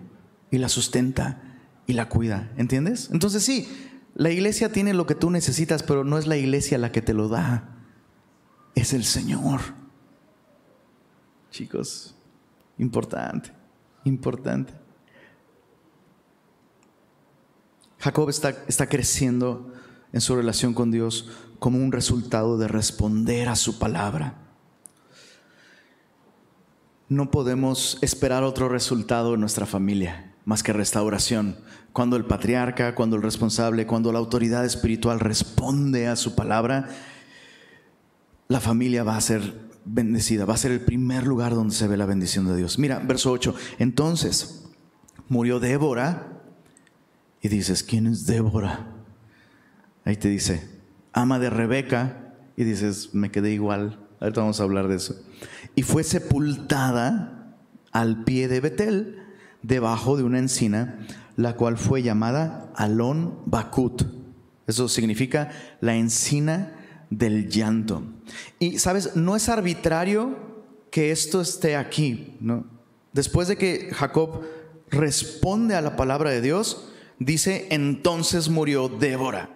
y 0.52 0.58
la 0.58 0.70
sustenta 0.70 1.42
y 1.86 1.94
la 1.94 2.10
cuida. 2.10 2.52
¿Entiendes? 2.58 3.10
Entonces 3.12 3.44
sí, 3.44 3.68
la 4.16 4.30
iglesia 4.30 4.72
tiene 4.72 4.94
lo 4.94 5.06
que 5.06 5.16
tú 5.16 5.30
necesitas, 5.30 5.84
pero 5.84 6.04
no 6.04 6.18
es 6.18 6.28
la 6.28 6.38
iglesia 6.38 6.78
la 6.78 6.92
que 6.92 7.02
te 7.02 7.14
lo 7.14 7.28
da, 7.28 7.76
es 8.76 8.94
el 8.94 9.04
Señor. 9.04 9.83
Chicos, 11.54 12.16
importante, 12.80 13.52
importante. 14.06 14.74
Jacob 18.00 18.28
está, 18.30 18.50
está 18.68 18.90
creciendo 18.90 19.72
en 20.12 20.20
su 20.20 20.36
relación 20.36 20.74
con 20.74 20.90
Dios 20.90 21.30
como 21.60 21.78
un 21.78 21.92
resultado 21.92 22.58
de 22.58 22.68
responder 22.68 23.50
a 23.50 23.56
su 23.56 23.78
palabra. 23.78 24.40
No 27.08 27.30
podemos 27.30 28.00
esperar 28.02 28.42
otro 28.42 28.68
resultado 28.68 29.36
en 29.36 29.40
nuestra 29.40 29.68
familia 29.68 30.34
más 30.46 30.64
que 30.64 30.74
restauración. 30.74 31.60
Cuando 31.92 32.16
el 32.16 32.26
patriarca, 32.26 32.96
cuando 32.96 33.16
el 33.16 33.22
responsable, 33.22 33.86
cuando 33.86 34.12
la 34.12 34.18
autoridad 34.18 34.66
espiritual 34.66 35.20
responde 35.20 36.08
a 36.08 36.16
su 36.16 36.34
palabra, 36.34 36.90
la 38.48 38.60
familia 38.60 39.04
va 39.04 39.18
a 39.18 39.22
ser 39.22 39.63
bendecida, 39.86 40.46
va 40.46 40.54
a 40.54 40.58
ser 40.58 40.72
el 40.72 40.82
primer 40.82 41.26
lugar 41.26 41.54
donde 41.54 41.76
se 41.76 41.88
ve 41.88 41.98
la 41.98 42.06
bendición 42.06 42.48
de 42.48 42.56
Dios. 42.56 42.80
Mira, 42.80 43.00
verso 43.00 43.32
8. 43.32 43.56
Entonces 43.80 44.66
murió 45.30 45.60
Débora 45.60 46.42
y 47.42 47.50
dices, 47.50 47.84
¿quién 47.84 48.08
es 48.08 48.26
Débora? 48.26 48.88
Ahí 50.06 50.18
te 50.18 50.30
dice, 50.30 50.70
ama 51.12 51.40
de 51.40 51.50
Rebeca 51.50 52.36
y 52.56 52.64
dices, 52.64 53.14
me 53.14 53.32
quedé 53.32 53.52
igual. 53.52 54.00
Ahorita 54.20 54.42
vamos 54.42 54.60
a 54.60 54.64
hablar 54.64 54.88
de 54.88 54.96
eso. 54.96 55.16
Y 55.76 55.84
fue 55.84 56.04
sepultada 56.04 57.58
al 57.92 58.24
pie 58.24 58.48
de 58.48 58.60
Betel 58.60 59.20
debajo 59.62 60.18
de 60.18 60.24
una 60.24 60.40
encina, 60.40 61.00
la 61.36 61.56
cual 61.56 61.78
fue 61.78 62.04
llamada 62.04 62.72
Alon 62.76 63.40
Bakut. 63.46 64.04
Eso 64.68 64.88
significa 64.88 65.52
la 65.82 65.96
encina 65.96 66.74
del 67.18 67.50
llanto. 67.50 68.04
Y 68.60 68.80
sabes, 68.80 69.16
no 69.16 69.36
es 69.36 69.50
arbitrario 69.50 70.36
que 70.90 71.12
esto 71.12 71.42
esté 71.42 71.76
aquí, 71.76 72.38
¿no? 72.40 72.66
Después 73.12 73.48
de 73.48 73.58
que 73.58 73.92
Jacob 73.94 74.42
responde 74.90 75.76
a 75.76 75.82
la 75.82 75.96
palabra 75.96 76.32
de 76.32 76.42
Dios, 76.42 76.90
dice, 77.20 77.68
entonces 77.70 78.50
murió 78.50 78.90
Débora. 78.90 79.50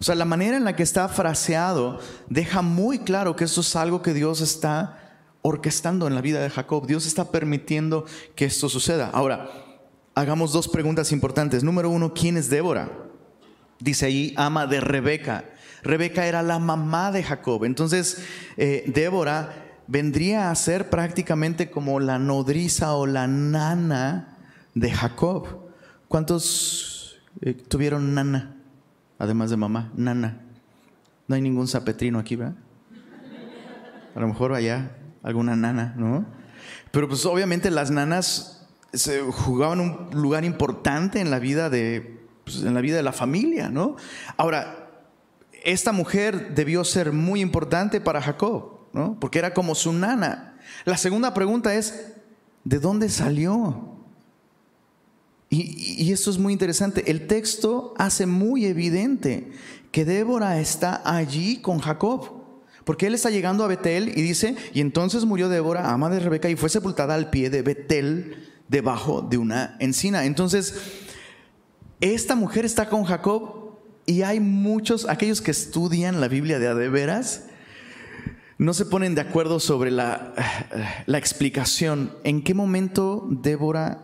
O 0.00 0.04
sea, 0.04 0.14
la 0.14 0.24
manera 0.24 0.56
en 0.56 0.64
la 0.64 0.76
que 0.76 0.82
está 0.82 1.08
fraseado 1.08 2.00
deja 2.28 2.62
muy 2.62 3.00
claro 3.00 3.36
que 3.36 3.44
esto 3.44 3.60
es 3.60 3.76
algo 3.76 4.02
que 4.02 4.14
Dios 4.14 4.40
está 4.40 5.00
orquestando 5.42 6.06
en 6.06 6.14
la 6.14 6.20
vida 6.20 6.40
de 6.40 6.50
Jacob. 6.50 6.86
Dios 6.86 7.06
está 7.06 7.30
permitiendo 7.30 8.04
que 8.34 8.44
esto 8.44 8.68
suceda. 8.68 9.10
Ahora, 9.12 9.50
hagamos 10.14 10.52
dos 10.52 10.68
preguntas 10.68 11.12
importantes. 11.12 11.62
Número 11.64 11.90
uno, 11.90 12.14
¿quién 12.14 12.36
es 12.36 12.50
Débora? 12.50 12.90
Dice 13.78 14.06
ahí, 14.06 14.34
ama 14.36 14.66
de 14.66 14.80
Rebeca. 14.80 15.44
Rebeca 15.84 16.26
era 16.26 16.42
la 16.42 16.58
mamá 16.58 17.12
de 17.12 17.22
Jacob. 17.22 17.64
Entonces, 17.64 18.24
eh, 18.56 18.84
Débora 18.86 19.54
vendría 19.86 20.50
a 20.50 20.54
ser 20.54 20.88
prácticamente 20.90 21.70
como 21.70 22.00
la 22.00 22.18
nodriza 22.18 22.94
o 22.94 23.06
la 23.06 23.26
nana 23.26 24.38
de 24.74 24.90
Jacob. 24.90 25.46
¿Cuántos 26.08 27.20
eh, 27.42 27.54
tuvieron 27.54 28.14
nana? 28.14 28.56
Además 29.18 29.50
de 29.50 29.56
mamá, 29.56 29.92
nana. 29.94 30.40
No 31.28 31.34
hay 31.34 31.42
ningún 31.42 31.68
zapetrino 31.68 32.18
aquí, 32.18 32.36
¿verdad? 32.36 32.56
A 34.14 34.20
lo 34.20 34.28
mejor 34.28 34.54
allá 34.54 34.90
alguna 35.22 35.54
nana, 35.56 35.94
¿no? 35.96 36.24
Pero 36.90 37.08
pues 37.08 37.26
obviamente 37.26 37.70
las 37.70 37.90
nanas 37.90 38.66
se 38.92 39.20
jugaban 39.20 39.80
un 39.80 40.08
lugar 40.12 40.44
importante 40.44 41.20
en 41.20 41.30
la 41.30 41.38
vida 41.38 41.68
de, 41.68 42.20
pues, 42.44 42.62
en 42.62 42.74
la 42.74 42.80
vida 42.80 42.96
de 42.96 43.02
la 43.02 43.12
familia, 43.12 43.68
¿no? 43.68 43.96
Ahora, 44.36 44.83
esta 45.64 45.92
mujer 45.92 46.54
debió 46.54 46.84
ser 46.84 47.12
muy 47.12 47.40
importante 47.40 48.00
para 48.00 48.20
Jacob, 48.20 48.80
¿no? 48.92 49.18
Porque 49.18 49.38
era 49.38 49.54
como 49.54 49.74
su 49.74 49.92
nana. 49.92 50.58
La 50.84 50.96
segunda 50.96 51.34
pregunta 51.34 51.74
es, 51.74 52.12
¿de 52.64 52.78
dónde 52.78 53.08
salió? 53.08 53.96
Y, 55.48 56.04
y, 56.04 56.12
esto 56.12 56.30
es 56.30 56.38
muy 56.38 56.52
interesante. 56.52 57.10
El 57.10 57.26
texto 57.26 57.94
hace 57.96 58.26
muy 58.26 58.66
evidente 58.66 59.52
que 59.90 60.04
Débora 60.04 60.60
está 60.60 61.02
allí 61.04 61.58
con 61.60 61.78
Jacob. 61.78 62.44
Porque 62.84 63.06
él 63.06 63.14
está 63.14 63.30
llegando 63.30 63.64
a 63.64 63.68
Betel 63.68 64.12
y 64.14 64.20
dice, 64.20 64.56
y 64.74 64.80
entonces 64.80 65.24
murió 65.24 65.48
Débora, 65.48 65.90
ama 65.90 66.10
de 66.10 66.20
Rebeca, 66.20 66.50
y 66.50 66.56
fue 66.56 66.68
sepultada 66.68 67.14
al 67.14 67.30
pie 67.30 67.48
de 67.48 67.62
Betel, 67.62 68.50
debajo 68.68 69.22
de 69.22 69.38
una 69.38 69.76
encina. 69.80 70.26
Entonces, 70.26 70.74
esta 72.00 72.34
mujer 72.34 72.66
está 72.66 72.90
con 72.90 73.04
Jacob 73.04 73.63
y 74.06 74.22
hay 74.22 74.40
muchos, 74.40 75.08
aquellos 75.08 75.40
que 75.40 75.50
estudian 75.50 76.20
la 76.20 76.28
Biblia 76.28 76.58
de 76.58 76.68
adeveras, 76.68 77.44
no 78.58 78.72
se 78.74 78.86
ponen 78.86 79.14
de 79.14 79.20
acuerdo 79.20 79.60
sobre 79.60 79.90
la, 79.90 80.32
la 81.06 81.18
explicación. 81.18 82.12
¿En 82.22 82.42
qué 82.42 82.54
momento 82.54 83.26
Débora 83.30 84.02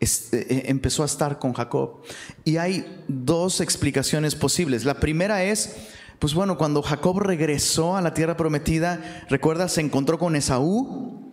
este, 0.00 0.70
empezó 0.70 1.02
a 1.02 1.06
estar 1.06 1.38
con 1.38 1.52
Jacob? 1.52 2.02
Y 2.44 2.58
hay 2.58 3.02
dos 3.08 3.60
explicaciones 3.60 4.34
posibles. 4.34 4.84
La 4.84 5.00
primera 5.00 5.44
es 5.44 5.76
pues 6.18 6.32
bueno, 6.32 6.56
cuando 6.56 6.80
Jacob 6.80 7.18
regresó 7.18 7.96
a 7.96 8.00
la 8.00 8.14
tierra 8.14 8.36
prometida, 8.36 9.26
recuerda, 9.28 9.68
se 9.68 9.80
encontró 9.80 10.18
con 10.18 10.36
Esaú 10.36 11.23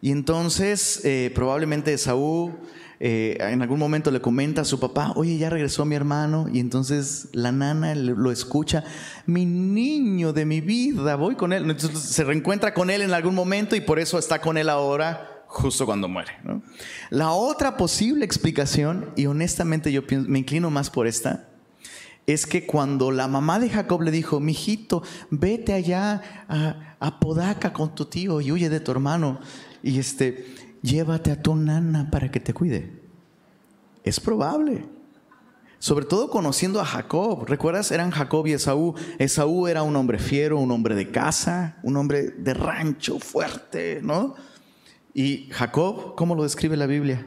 y 0.00 0.10
entonces 0.12 1.00
eh, 1.04 1.30
probablemente 1.34 1.92
Esaú 1.92 2.52
eh, 3.02 3.38
en 3.40 3.62
algún 3.62 3.78
momento 3.78 4.10
le 4.10 4.20
comenta 4.20 4.60
a 4.60 4.64
su 4.64 4.78
papá, 4.78 5.12
oye, 5.16 5.38
ya 5.38 5.48
regresó 5.48 5.86
mi 5.86 5.94
hermano 5.94 6.48
y 6.52 6.60
entonces 6.60 7.28
la 7.32 7.50
nana 7.50 7.94
lo 7.94 8.30
escucha, 8.30 8.84
mi 9.24 9.46
niño 9.46 10.34
de 10.34 10.44
mi 10.44 10.60
vida, 10.60 11.16
voy 11.16 11.34
con 11.34 11.54
él. 11.54 11.70
Entonces 11.70 11.98
se 11.98 12.24
reencuentra 12.24 12.74
con 12.74 12.90
él 12.90 13.00
en 13.00 13.14
algún 13.14 13.34
momento 13.34 13.74
y 13.74 13.80
por 13.80 13.98
eso 13.98 14.18
está 14.18 14.40
con 14.40 14.58
él 14.58 14.68
ahora 14.68 15.44
justo 15.46 15.84
cuando 15.86 16.08
muere. 16.08 16.32
La 17.10 17.32
otra 17.32 17.76
posible 17.76 18.24
explicación, 18.24 19.10
y 19.16 19.26
honestamente 19.26 19.90
yo 19.90 20.02
me 20.10 20.38
inclino 20.38 20.70
más 20.70 20.90
por 20.90 21.06
esta, 21.06 21.48
es 22.26 22.46
que 22.46 22.66
cuando 22.66 23.10
la 23.10 23.28
mamá 23.28 23.58
de 23.58 23.70
Jacob 23.70 24.02
le 24.02 24.10
dijo, 24.10 24.40
mijito, 24.40 25.02
vete 25.30 25.72
allá 25.72 26.46
a, 26.48 26.86
Podaca 27.18 27.72
con 27.72 27.94
tu 27.94 28.04
tío 28.04 28.42
y 28.42 28.52
huye 28.52 28.68
de 28.68 28.78
tu 28.78 28.90
hermano 28.90 29.40
y 29.82 29.98
este, 29.98 30.46
llévate 30.82 31.30
a 31.32 31.42
tu 31.42 31.56
nana 31.56 32.10
para 32.10 32.30
que 32.30 32.40
te 32.40 32.54
cuide. 32.54 33.00
Es 34.04 34.20
probable. 34.20 34.86
Sobre 35.78 36.04
todo 36.04 36.30
conociendo 36.30 36.80
a 36.80 36.84
Jacob. 36.84 37.46
¿Recuerdas? 37.46 37.90
Eran 37.90 38.10
Jacob 38.10 38.46
y 38.46 38.52
Esaú. 38.52 38.94
Esaú 39.18 39.66
era 39.66 39.82
un 39.82 39.96
hombre 39.96 40.18
fiero, 40.18 40.58
un 40.58 40.70
hombre 40.70 40.94
de 40.94 41.10
casa, 41.10 41.78
un 41.82 41.96
hombre 41.96 42.30
de 42.30 42.54
rancho 42.54 43.18
fuerte, 43.18 44.00
¿no? 44.02 44.34
Y 45.14 45.48
Jacob, 45.50 46.14
¿cómo 46.16 46.34
lo 46.34 46.42
describe 46.42 46.76
la 46.76 46.86
Biblia? 46.86 47.26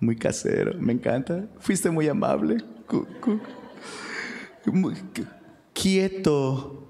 Muy 0.00 0.16
casero, 0.16 0.74
me 0.78 0.92
encanta. 0.92 1.48
Fuiste 1.58 1.90
muy 1.90 2.08
amable 2.08 2.58
quieto, 5.72 6.82
eh, 6.82 6.87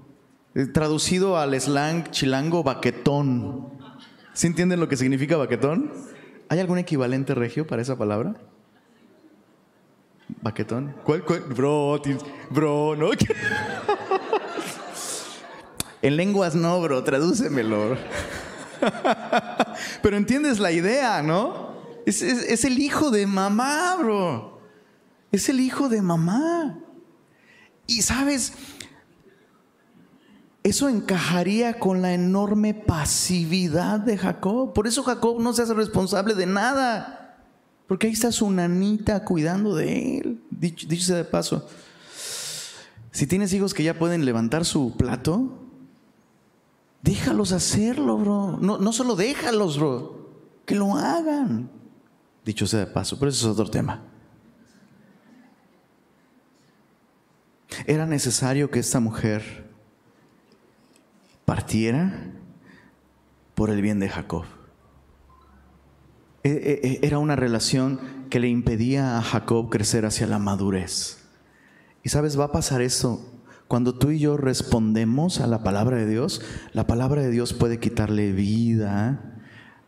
traducido 0.67 1.37
al 1.37 1.59
slang 1.59 2.11
chilango, 2.11 2.63
baquetón. 2.63 3.79
¿Sí 4.33 4.47
entienden 4.47 4.79
lo 4.79 4.87
que 4.87 4.97
significa 4.97 5.37
baquetón? 5.37 5.91
¿Hay 6.49 6.59
algún 6.59 6.77
equivalente 6.77 7.35
regio 7.35 7.67
para 7.67 7.81
esa 7.81 7.97
palabra? 7.97 8.35
¿Baquetón? 10.41 10.95
¿Cuál, 11.03 11.23
Bro, 11.49 12.01
bro, 12.49 12.95
¿no? 12.95 13.09
en 16.01 16.17
lenguas 16.17 16.55
no, 16.55 16.81
bro, 16.81 17.03
tradúcemelo. 17.03 17.97
Pero 20.01 20.17
entiendes 20.17 20.59
la 20.59 20.71
idea, 20.71 21.21
¿no? 21.21 21.69
es 22.05 22.65
el 22.65 22.79
hijo 22.79 23.11
de 23.11 23.27
mamá, 23.27 23.95
bro. 23.97 24.59
Es 25.31 25.49
el 25.49 25.59
hijo 25.59 25.89
de 25.89 26.01
mamá. 26.01 26.79
Y 27.85 28.01
sabes, 28.01 28.53
eso 30.63 30.89
encajaría 30.89 31.79
con 31.79 32.01
la 32.01 32.13
enorme 32.13 32.73
pasividad 32.73 33.99
de 33.99 34.17
Jacob. 34.17 34.73
Por 34.73 34.87
eso 34.87 35.03
Jacob 35.03 35.39
no 35.39 35.53
se 35.53 35.61
hace 35.61 35.73
responsable 35.73 36.35
de 36.35 36.45
nada. 36.45 37.37
Porque 37.87 38.07
ahí 38.07 38.13
está 38.13 38.31
su 38.31 38.49
nanita 38.51 39.23
cuidando 39.23 39.75
de 39.75 40.17
él. 40.17 40.43
Dicho, 40.51 40.87
sea 41.05 41.15
de 41.15 41.23
paso, 41.23 41.67
si 43.11 43.25
tienes 43.25 43.53
hijos 43.53 43.73
que 43.73 43.83
ya 43.83 43.97
pueden 43.97 44.25
levantar 44.25 44.65
su 44.65 44.95
plato, 44.95 45.63
déjalos 47.01 47.51
hacerlo, 47.51 48.17
bro. 48.17 48.57
No, 48.61 48.77
no 48.77 48.93
solo 48.93 49.15
déjalos, 49.15 49.79
bro. 49.79 50.29
Que 50.65 50.75
lo 50.75 50.95
hagan. 50.95 51.71
Dicho 52.45 52.67
sea 52.67 52.81
de 52.81 52.87
paso, 52.87 53.17
pero 53.17 53.29
eso 53.29 53.47
es 53.47 53.57
otro 53.57 53.71
tema. 53.71 54.03
Era 57.87 58.05
necesario 58.05 58.69
que 58.69 58.79
esta 58.79 58.99
mujer 58.99 59.68
partiera 61.49 62.31
por 63.55 63.71
el 63.71 63.81
bien 63.81 63.99
de 63.99 64.07
Jacob. 64.07 64.43
E, 66.43 66.51
e, 66.51 66.87
e, 66.87 66.99
era 67.01 67.17
una 67.17 67.35
relación 67.35 67.99
que 68.29 68.39
le 68.39 68.49
impedía 68.49 69.17
a 69.17 69.23
Jacob 69.23 69.71
crecer 69.71 70.05
hacia 70.05 70.27
la 70.27 70.37
madurez. 70.37 71.25
Y 72.03 72.09
sabes, 72.09 72.39
va 72.39 72.45
a 72.45 72.51
pasar 72.51 72.83
eso. 72.83 73.33
Cuando 73.67 73.97
tú 73.97 74.11
y 74.11 74.19
yo 74.19 74.37
respondemos 74.37 75.39
a 75.39 75.47
la 75.47 75.63
palabra 75.63 75.97
de 75.97 76.05
Dios, 76.05 76.39
la 76.73 76.85
palabra 76.85 77.23
de 77.23 77.31
Dios 77.31 77.53
puede 77.53 77.79
quitarle 77.79 78.31
vida 78.31 79.41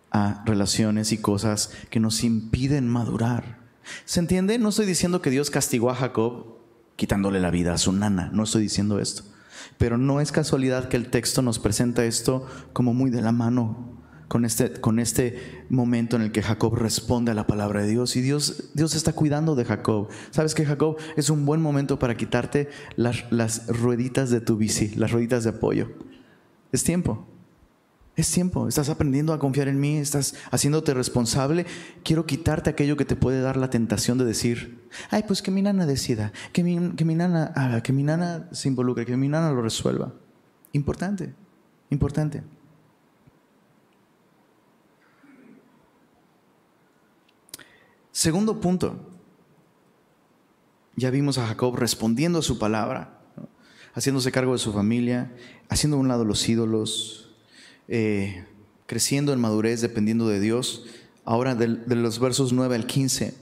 a 0.09 0.43
relaciones 0.47 1.11
y 1.11 1.19
cosas 1.19 1.71
que 1.91 1.99
nos 1.99 2.23
impiden 2.23 2.87
madurar. 2.87 3.59
¿Se 4.05 4.19
entiende? 4.19 4.57
No 4.57 4.69
estoy 4.69 4.87
diciendo 4.87 5.21
que 5.21 5.29
Dios 5.29 5.51
castigó 5.51 5.91
a 5.91 5.95
Jacob 5.95 6.57
quitándole 6.95 7.39
la 7.39 7.51
vida 7.51 7.71
a 7.71 7.77
su 7.77 7.91
nana, 7.91 8.31
no 8.33 8.45
estoy 8.45 8.63
diciendo 8.63 8.97
esto. 8.97 9.30
Pero 9.77 9.97
no 9.97 10.21
es 10.21 10.31
casualidad 10.31 10.89
que 10.89 10.97
el 10.97 11.09
texto 11.09 11.41
nos 11.41 11.59
presenta 11.59 12.05
esto 12.05 12.45
como 12.73 12.93
muy 12.93 13.09
de 13.09 13.21
la 13.21 13.31
mano 13.31 14.01
con 14.31 14.45
este, 14.45 14.71
con 14.71 14.99
este 14.99 15.65
momento 15.69 16.15
en 16.15 16.21
el 16.21 16.31
que 16.31 16.41
Jacob 16.41 16.73
responde 16.75 17.31
a 17.31 17.33
la 17.33 17.47
palabra 17.47 17.81
de 17.81 17.89
Dios 17.89 18.15
y 18.15 18.21
Dios, 18.21 18.71
Dios 18.73 18.95
está 18.95 19.11
cuidando 19.11 19.55
de 19.55 19.65
Jacob. 19.65 20.07
Sabes 20.29 20.55
que 20.55 20.65
Jacob 20.65 20.95
es 21.17 21.29
un 21.29 21.45
buen 21.45 21.61
momento 21.61 21.99
para 21.99 22.15
quitarte 22.15 22.69
las, 22.95 23.29
las 23.29 23.67
rueditas 23.67 24.29
de 24.29 24.39
tu 24.39 24.55
bici, 24.55 24.95
las 24.95 25.11
rueditas 25.11 25.43
de 25.43 25.49
apoyo. 25.49 25.89
Es 26.71 26.85
tiempo. 26.85 27.27
Es 28.15 28.29
tiempo, 28.29 28.67
estás 28.67 28.89
aprendiendo 28.89 29.31
a 29.31 29.39
confiar 29.39 29.69
en 29.69 29.79
mí, 29.79 29.97
estás 29.97 30.35
haciéndote 30.51 30.93
responsable. 30.93 31.65
Quiero 32.03 32.25
quitarte 32.25 32.69
aquello 32.69 32.97
que 32.97 33.05
te 33.05 33.15
puede 33.15 33.39
dar 33.39 33.55
la 33.55 33.69
tentación 33.69 34.17
de 34.17 34.25
decir, 34.25 34.85
ay, 35.11 35.23
pues 35.25 35.41
que 35.41 35.49
mi 35.49 35.61
nana 35.61 35.85
decida, 35.85 36.33
que 36.51 36.63
mi, 36.63 36.91
que 36.95 37.05
mi 37.05 37.15
nana 37.15 37.53
haga, 37.55 37.81
que 37.81 37.93
mi 37.93 38.03
nana 38.03 38.49
se 38.51 38.67
involucre, 38.67 39.05
que 39.05 39.15
mi 39.15 39.29
nana 39.29 39.51
lo 39.51 39.61
resuelva. 39.61 40.13
Importante, 40.73 41.33
importante. 41.89 42.43
Segundo 48.11 48.59
punto, 48.59 49.09
ya 50.97 51.09
vimos 51.11 51.37
a 51.37 51.47
Jacob 51.47 51.77
respondiendo 51.77 52.39
a 52.39 52.43
su 52.43 52.59
palabra, 52.59 53.21
haciéndose 53.93 54.33
cargo 54.33 54.51
de 54.51 54.59
su 54.59 54.73
familia, 54.73 55.33
haciendo 55.69 55.95
a 55.95 55.99
un 56.01 56.09
lado 56.09 56.25
los 56.25 56.47
ídolos, 56.49 57.30
eh, 57.87 58.45
creciendo 58.85 59.33
en 59.33 59.39
madurez 59.39 59.81
dependiendo 59.81 60.27
de 60.27 60.39
Dios. 60.39 60.85
Ahora 61.25 61.55
de, 61.55 61.67
de 61.67 61.95
los 61.95 62.19
versos 62.19 62.53
9 62.53 62.75
al 62.75 62.87
15, 62.87 63.33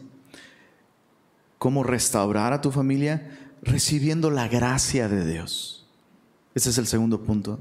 ¿cómo 1.57 1.83
restaurar 1.83 2.53
a 2.53 2.61
tu 2.61 2.71
familia? 2.71 3.37
Recibiendo 3.61 4.31
la 4.31 4.47
gracia 4.47 5.07
de 5.07 5.25
Dios. 5.25 5.87
Ese 6.55 6.69
es 6.69 6.77
el 6.77 6.87
segundo 6.87 7.21
punto. 7.21 7.59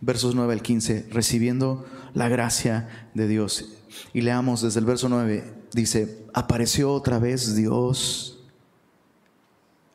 Versos 0.00 0.34
9 0.34 0.52
al 0.52 0.62
15, 0.62 1.08
recibiendo 1.10 1.86
la 2.14 2.28
gracia 2.28 3.08
de 3.14 3.28
Dios. 3.28 3.72
Y 4.12 4.22
leamos 4.22 4.62
desde 4.62 4.80
el 4.80 4.86
verso 4.86 5.08
9, 5.08 5.54
dice, 5.72 6.26
apareció 6.34 6.92
otra 6.92 7.18
vez 7.18 7.54
Dios 7.54 8.40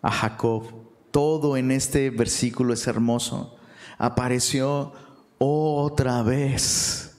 a 0.01 0.11
Jacob. 0.11 0.63
Todo 1.11 1.57
en 1.57 1.71
este 1.71 2.09
versículo 2.09 2.73
es 2.73 2.87
hermoso. 2.87 3.55
Apareció 3.97 4.93
otra 5.37 6.23
vez. 6.23 7.15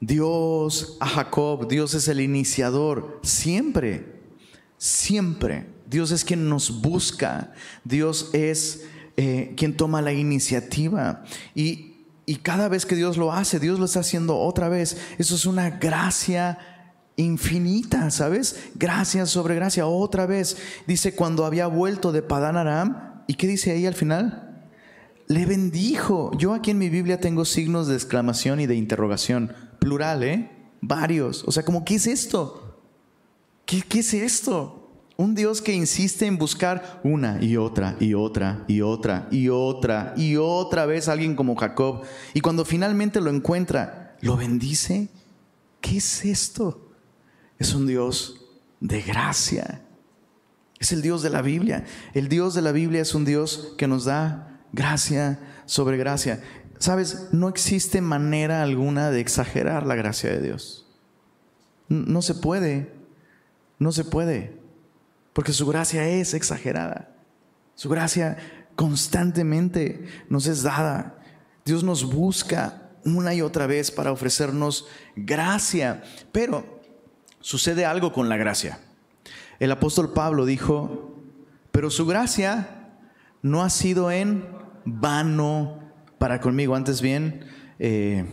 Dios 0.00 0.96
a 0.98 1.06
Jacob, 1.06 1.68
Dios 1.68 1.94
es 1.94 2.08
el 2.08 2.20
iniciador, 2.20 3.20
siempre, 3.22 4.20
siempre. 4.76 5.66
Dios 5.86 6.10
es 6.10 6.24
quien 6.24 6.48
nos 6.48 6.80
busca, 6.80 7.52
Dios 7.84 8.30
es 8.32 8.84
eh, 9.16 9.54
quien 9.56 9.76
toma 9.76 10.02
la 10.02 10.12
iniciativa. 10.12 11.22
Y, 11.54 12.06
y 12.26 12.36
cada 12.36 12.68
vez 12.68 12.84
que 12.84 12.96
Dios 12.96 13.16
lo 13.16 13.32
hace, 13.32 13.60
Dios 13.60 13.78
lo 13.78 13.84
está 13.84 14.00
haciendo 14.00 14.38
otra 14.38 14.68
vez. 14.68 14.96
Eso 15.18 15.36
es 15.36 15.46
una 15.46 15.70
gracia 15.70 16.58
infinita, 17.16 18.10
¿sabes? 18.10 18.70
Gracia 18.74 19.26
sobre 19.26 19.54
gracia, 19.54 19.86
otra 19.86 20.26
vez. 20.26 20.56
Dice 20.86 21.14
cuando 21.14 21.44
había 21.44 21.66
vuelto 21.66 22.10
de 22.10 22.22
Padán 22.22 22.56
Aram, 22.56 23.22
¿y 23.28 23.34
qué 23.34 23.46
dice 23.46 23.70
ahí 23.70 23.86
al 23.86 23.94
final? 23.94 24.51
Le 25.28 25.46
bendijo. 25.46 26.30
Yo 26.36 26.54
aquí 26.54 26.70
en 26.70 26.78
mi 26.78 26.88
Biblia 26.88 27.20
tengo 27.20 27.44
signos 27.44 27.86
de 27.86 27.94
exclamación 27.94 28.60
y 28.60 28.66
de 28.66 28.74
interrogación, 28.74 29.52
plural, 29.78 30.22
¿eh? 30.22 30.50
Varios. 30.80 31.44
O 31.46 31.52
sea, 31.52 31.64
como, 31.64 31.84
¿qué 31.84 31.96
es 31.96 32.06
esto? 32.06 32.78
¿Qué, 33.64 33.82
qué 33.82 34.00
es 34.00 34.14
esto? 34.14 34.90
Un 35.16 35.34
Dios 35.34 35.62
que 35.62 35.74
insiste 35.74 36.26
en 36.26 36.38
buscar 36.38 37.00
una 37.04 37.42
y 37.42 37.56
otra 37.56 37.96
y 38.00 38.14
otra 38.14 38.64
y 38.66 38.80
otra 38.80 39.28
y 39.30 39.48
otra 39.50 40.14
y 40.16 40.36
otra 40.36 40.86
vez 40.86 41.08
a 41.08 41.12
alguien 41.12 41.36
como 41.36 41.54
Jacob. 41.54 42.02
Y 42.34 42.40
cuando 42.40 42.64
finalmente 42.64 43.20
lo 43.20 43.30
encuentra, 43.30 44.16
lo 44.20 44.36
bendice. 44.36 45.08
¿Qué 45.80 45.98
es 45.98 46.24
esto? 46.24 46.90
Es 47.58 47.74
un 47.74 47.86
Dios 47.86 48.46
de 48.80 49.00
gracia. 49.02 49.82
Es 50.80 50.90
el 50.90 51.02
Dios 51.02 51.22
de 51.22 51.30
la 51.30 51.42
Biblia. 51.42 51.84
El 52.14 52.28
Dios 52.28 52.54
de 52.54 52.62
la 52.62 52.72
Biblia 52.72 53.02
es 53.02 53.14
un 53.14 53.24
Dios 53.24 53.74
que 53.78 53.86
nos 53.86 54.04
da 54.04 54.51
gracia 54.72 55.38
sobre 55.66 55.96
gracia. 55.96 56.42
Sabes, 56.78 57.28
no 57.32 57.48
existe 57.48 58.00
manera 58.00 58.62
alguna 58.62 59.10
de 59.10 59.20
exagerar 59.20 59.86
la 59.86 59.94
gracia 59.94 60.30
de 60.30 60.40
Dios. 60.40 60.86
No 61.88 62.22
se 62.22 62.34
puede, 62.34 62.92
no 63.78 63.92
se 63.92 64.04
puede, 64.04 64.56
porque 65.32 65.52
su 65.52 65.66
gracia 65.66 66.08
es 66.08 66.34
exagerada. 66.34 67.14
Su 67.74 67.88
gracia 67.88 68.36
constantemente 68.74 70.06
nos 70.28 70.46
es 70.46 70.62
dada. 70.62 71.18
Dios 71.64 71.84
nos 71.84 72.04
busca 72.04 72.90
una 73.04 73.34
y 73.34 73.42
otra 73.42 73.66
vez 73.66 73.90
para 73.90 74.12
ofrecernos 74.12 74.86
gracia, 75.16 76.02
pero 76.32 76.80
sucede 77.40 77.84
algo 77.84 78.12
con 78.12 78.28
la 78.28 78.36
gracia. 78.36 78.78
El 79.58 79.70
apóstol 79.70 80.12
Pablo 80.12 80.46
dijo, 80.46 81.20
pero 81.70 81.90
su 81.90 82.06
gracia 82.06 82.88
no 83.42 83.62
ha 83.62 83.70
sido 83.70 84.10
en 84.10 84.46
vano 84.84 85.78
para 86.18 86.40
conmigo. 86.40 86.74
Antes 86.74 87.00
bien, 87.00 87.44
eh, 87.78 88.24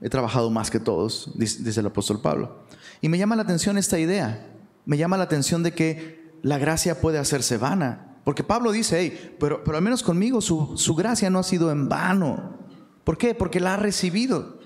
he 0.00 0.08
trabajado 0.08 0.50
más 0.50 0.70
que 0.70 0.80
todos, 0.80 1.32
dice, 1.34 1.80
el 1.80 1.86
apóstol 1.86 2.20
Pablo. 2.20 2.64
Y 3.00 3.08
me 3.08 3.18
llama 3.18 3.36
la 3.36 3.42
atención 3.42 3.78
esta 3.78 3.98
idea. 3.98 4.50
Me 4.86 4.96
llama 4.96 5.16
la 5.16 5.24
atención 5.24 5.62
de 5.62 5.72
que 5.72 6.32
la 6.42 6.58
gracia 6.58 7.00
puede 7.00 7.18
hacerse 7.18 7.56
vana. 7.56 8.18
Porque 8.24 8.44
Pablo 8.44 8.72
dice, 8.72 8.98
hey, 8.98 9.36
pero, 9.38 9.62
pero 9.64 9.76
al 9.76 9.82
menos 9.82 10.02
conmigo 10.02 10.40
su, 10.40 10.76
su, 10.76 10.94
gracia 10.94 11.28
no 11.30 11.38
ha 11.38 11.42
sido 11.42 11.70
en 11.70 11.88
vano. 11.88 12.58
¿Por 13.04 13.18
qué? 13.18 13.34
Porque 13.34 13.60
la 13.60 13.74
ha 13.74 13.76
recibido. 13.76 14.58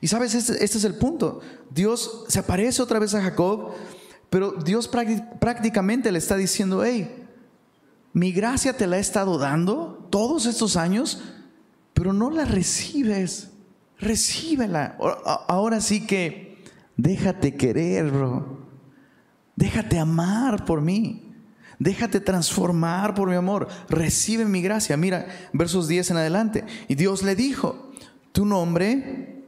Y 0.00 0.08
sabes, 0.08 0.34
este, 0.34 0.64
este 0.64 0.78
es 0.78 0.84
el 0.84 0.96
punto. 0.96 1.40
Dios 1.70 2.24
se 2.28 2.38
aparece 2.38 2.82
otra 2.82 2.98
vez 2.98 3.14
a 3.14 3.22
Jacob, 3.22 3.70
pero 4.28 4.52
Dios 4.52 4.88
prácticamente 4.88 6.12
le 6.12 6.18
está 6.18 6.36
diciendo, 6.36 6.84
hey, 6.84 7.19
mi 8.12 8.32
gracia 8.32 8.76
te 8.76 8.86
la 8.86 8.96
he 8.96 9.00
estado 9.00 9.38
dando 9.38 10.06
todos 10.10 10.46
estos 10.46 10.76
años, 10.76 11.22
pero 11.94 12.12
no 12.12 12.30
la 12.30 12.44
recibes. 12.44 13.50
Recíbela. 13.98 14.96
Ahora 15.46 15.80
sí 15.80 16.06
que 16.06 16.64
déjate 16.96 17.54
querer, 17.54 18.10
bro. 18.10 18.60
Déjate 19.54 19.98
amar 19.98 20.64
por 20.64 20.80
mí. 20.80 21.34
Déjate 21.78 22.20
transformar 22.20 23.14
por 23.14 23.28
mi 23.28 23.36
amor. 23.36 23.68
Recibe 23.88 24.44
mi 24.44 24.60
gracia. 24.62 24.96
Mira, 24.96 25.26
versos 25.52 25.86
10 25.86 26.10
en 26.10 26.16
adelante. 26.16 26.64
Y 26.88 26.94
Dios 26.94 27.22
le 27.22 27.36
dijo, 27.36 27.92
tu 28.32 28.44
nombre 28.44 29.44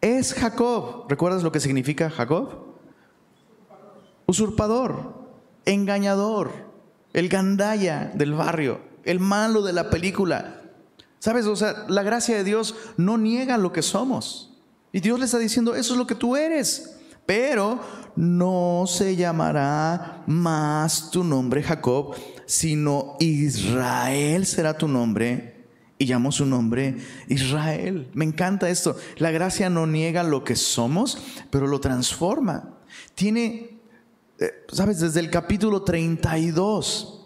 es 0.00 0.34
Jacob. 0.34 1.06
¿Recuerdas 1.08 1.42
lo 1.42 1.52
que 1.52 1.60
significa 1.60 2.10
Jacob? 2.10 2.74
Usurpador, 4.26 5.28
engañador 5.64 6.73
el 7.14 7.30
gandaya 7.30 8.12
del 8.14 8.34
barrio, 8.34 8.82
el 9.04 9.20
malo 9.20 9.62
de 9.62 9.72
la 9.72 9.88
película. 9.88 10.60
¿Sabes? 11.20 11.46
O 11.46 11.56
sea, 11.56 11.86
la 11.88 12.02
gracia 12.02 12.36
de 12.36 12.44
Dios 12.44 12.74
no 12.98 13.16
niega 13.16 13.56
lo 13.56 13.72
que 13.72 13.80
somos. 13.80 14.50
Y 14.92 15.00
Dios 15.00 15.18
le 15.18 15.24
está 15.24 15.38
diciendo, 15.38 15.74
eso 15.74 15.94
es 15.94 15.98
lo 15.98 16.06
que 16.06 16.14
tú 16.14 16.36
eres. 16.36 16.96
Pero 17.24 17.80
no 18.16 18.84
se 18.86 19.16
llamará 19.16 20.22
más 20.26 21.10
tu 21.10 21.24
nombre 21.24 21.62
Jacob, 21.62 22.14
sino 22.44 23.16
Israel 23.20 24.44
será 24.44 24.76
tu 24.76 24.86
nombre. 24.86 25.52
y 25.96 26.06
llamó 26.06 26.32
su 26.32 26.44
nombre 26.44 26.96
Israel. 27.28 28.10
Me 28.14 28.24
encanta 28.24 28.68
esto. 28.68 28.96
La 29.16 29.30
gracia 29.30 29.70
no 29.70 29.86
niega 29.86 30.24
lo 30.24 30.42
que 30.42 30.56
somos, 30.56 31.18
pero 31.50 31.68
lo 31.68 31.80
transforma. 31.80 32.74
Tiene, 33.14 33.73
sabes, 34.68 35.00
desde 35.00 35.20
el 35.20 35.30
capítulo 35.30 35.82
32, 35.82 37.24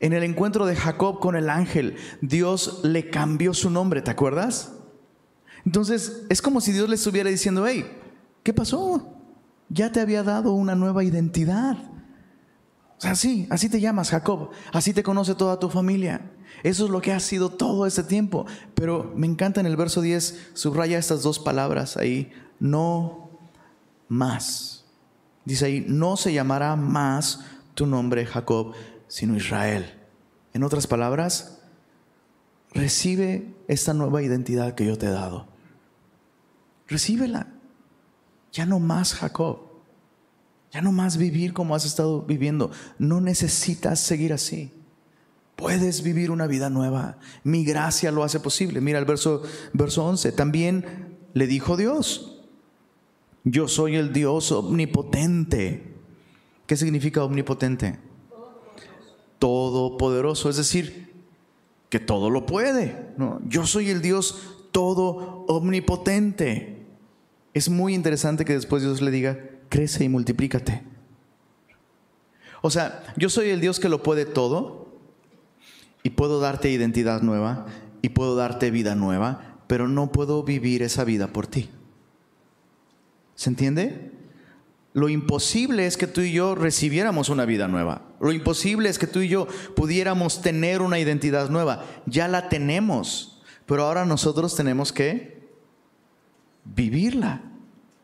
en 0.00 0.12
el 0.12 0.22
encuentro 0.22 0.66
de 0.66 0.76
Jacob 0.76 1.20
con 1.20 1.36
el 1.36 1.50
ángel, 1.50 1.96
Dios 2.20 2.80
le 2.84 3.10
cambió 3.10 3.54
su 3.54 3.70
nombre, 3.70 4.02
¿te 4.02 4.10
acuerdas? 4.10 4.72
Entonces, 5.64 6.22
es 6.28 6.40
como 6.40 6.60
si 6.60 6.72
Dios 6.72 6.88
le 6.88 6.94
estuviera 6.94 7.30
diciendo, 7.30 7.66
hey, 7.66 7.84
¿qué 8.42 8.54
pasó? 8.54 9.14
Ya 9.68 9.92
te 9.92 10.00
había 10.00 10.22
dado 10.22 10.52
una 10.52 10.74
nueva 10.74 11.04
identidad. 11.04 11.76
O 12.96 13.00
sea, 13.00 13.14
sí, 13.14 13.46
así 13.50 13.68
te 13.68 13.80
llamas 13.80 14.10
Jacob, 14.10 14.50
así 14.72 14.92
te 14.92 15.02
conoce 15.02 15.34
toda 15.34 15.60
tu 15.60 15.68
familia. 15.68 16.32
Eso 16.62 16.86
es 16.86 16.90
lo 16.90 17.00
que 17.00 17.12
ha 17.12 17.20
sido 17.20 17.50
todo 17.50 17.86
este 17.86 18.02
tiempo. 18.02 18.46
Pero 18.74 19.12
me 19.14 19.26
encanta 19.26 19.60
en 19.60 19.66
el 19.66 19.76
verso 19.76 20.00
10, 20.00 20.50
subraya 20.54 20.98
estas 20.98 21.22
dos 21.22 21.38
palabras 21.38 21.96
ahí, 21.96 22.32
no 22.58 23.30
más. 24.08 24.77
Dice 25.48 25.64
ahí, 25.64 25.84
no 25.88 26.18
se 26.18 26.34
llamará 26.34 26.76
más 26.76 27.40
tu 27.72 27.86
nombre 27.86 28.26
Jacob, 28.26 28.74
sino 29.06 29.34
Israel. 29.34 29.98
En 30.52 30.62
otras 30.62 30.86
palabras, 30.86 31.62
recibe 32.72 33.54
esta 33.66 33.94
nueva 33.94 34.22
identidad 34.22 34.74
que 34.74 34.84
yo 34.84 34.98
te 34.98 35.06
he 35.06 35.10
dado. 35.10 35.48
Recíbela. 36.86 37.46
Ya 38.52 38.66
no 38.66 38.78
más 38.78 39.14
Jacob. 39.14 39.60
Ya 40.70 40.82
no 40.82 40.92
más 40.92 41.16
vivir 41.16 41.54
como 41.54 41.74
has 41.74 41.86
estado 41.86 42.20
viviendo. 42.20 42.70
No 42.98 43.22
necesitas 43.22 44.00
seguir 44.00 44.34
así. 44.34 44.74
Puedes 45.56 46.02
vivir 46.02 46.30
una 46.30 46.46
vida 46.46 46.68
nueva. 46.68 47.20
Mi 47.42 47.64
gracia 47.64 48.12
lo 48.12 48.22
hace 48.22 48.38
posible. 48.38 48.82
Mira 48.82 48.98
el 48.98 49.06
verso, 49.06 49.44
verso 49.72 50.04
11. 50.04 50.30
También 50.32 51.16
le 51.32 51.46
dijo 51.46 51.78
Dios, 51.78 52.37
yo 53.44 53.68
soy 53.68 53.96
el 53.96 54.12
Dios 54.12 54.52
omnipotente. 54.52 55.94
¿Qué 56.66 56.76
significa 56.76 57.24
omnipotente? 57.24 57.98
Todopoderoso. 59.38 60.50
Es 60.50 60.56
decir, 60.56 61.08
que 61.88 62.00
todo 62.00 62.30
lo 62.30 62.46
puede. 62.46 63.14
Yo 63.46 63.66
soy 63.66 63.90
el 63.90 64.02
Dios 64.02 64.56
todo 64.72 65.44
omnipotente. 65.48 66.86
Es 67.54 67.68
muy 67.68 67.94
interesante 67.94 68.44
que 68.44 68.52
después 68.52 68.82
Dios 68.82 69.00
le 69.00 69.10
diga, 69.10 69.38
crece 69.68 70.04
y 70.04 70.08
multiplícate. 70.08 70.82
O 72.60 72.70
sea, 72.70 73.04
yo 73.16 73.30
soy 73.30 73.50
el 73.50 73.60
Dios 73.60 73.80
que 73.80 73.88
lo 73.88 74.02
puede 74.02 74.26
todo 74.26 74.88
y 76.02 76.10
puedo 76.10 76.40
darte 76.40 76.70
identidad 76.70 77.22
nueva 77.22 77.66
y 78.02 78.10
puedo 78.10 78.36
darte 78.36 78.70
vida 78.70 78.94
nueva, 78.94 79.58
pero 79.66 79.88
no 79.88 80.12
puedo 80.12 80.42
vivir 80.42 80.82
esa 80.82 81.04
vida 81.04 81.28
por 81.28 81.46
ti. 81.46 81.70
¿Se 83.38 83.48
entiende? 83.48 84.10
Lo 84.94 85.08
imposible 85.08 85.86
es 85.86 85.96
que 85.96 86.08
tú 86.08 86.22
y 86.22 86.32
yo 86.32 86.56
recibiéramos 86.56 87.28
una 87.28 87.44
vida 87.44 87.68
nueva. 87.68 88.02
Lo 88.18 88.32
imposible 88.32 88.88
es 88.88 88.98
que 88.98 89.06
tú 89.06 89.20
y 89.20 89.28
yo 89.28 89.46
pudiéramos 89.76 90.42
tener 90.42 90.82
una 90.82 90.98
identidad 90.98 91.48
nueva. 91.48 91.84
Ya 92.04 92.26
la 92.26 92.48
tenemos, 92.48 93.40
pero 93.64 93.84
ahora 93.84 94.04
nosotros 94.04 94.56
tenemos 94.56 94.92
que 94.92 95.48
vivirla. 96.64 97.42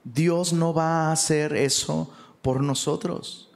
Dios 0.04 0.52
no 0.52 0.72
va 0.72 1.08
a 1.08 1.12
hacer 1.12 1.56
eso 1.56 2.12
por 2.40 2.62
nosotros. 2.62 3.50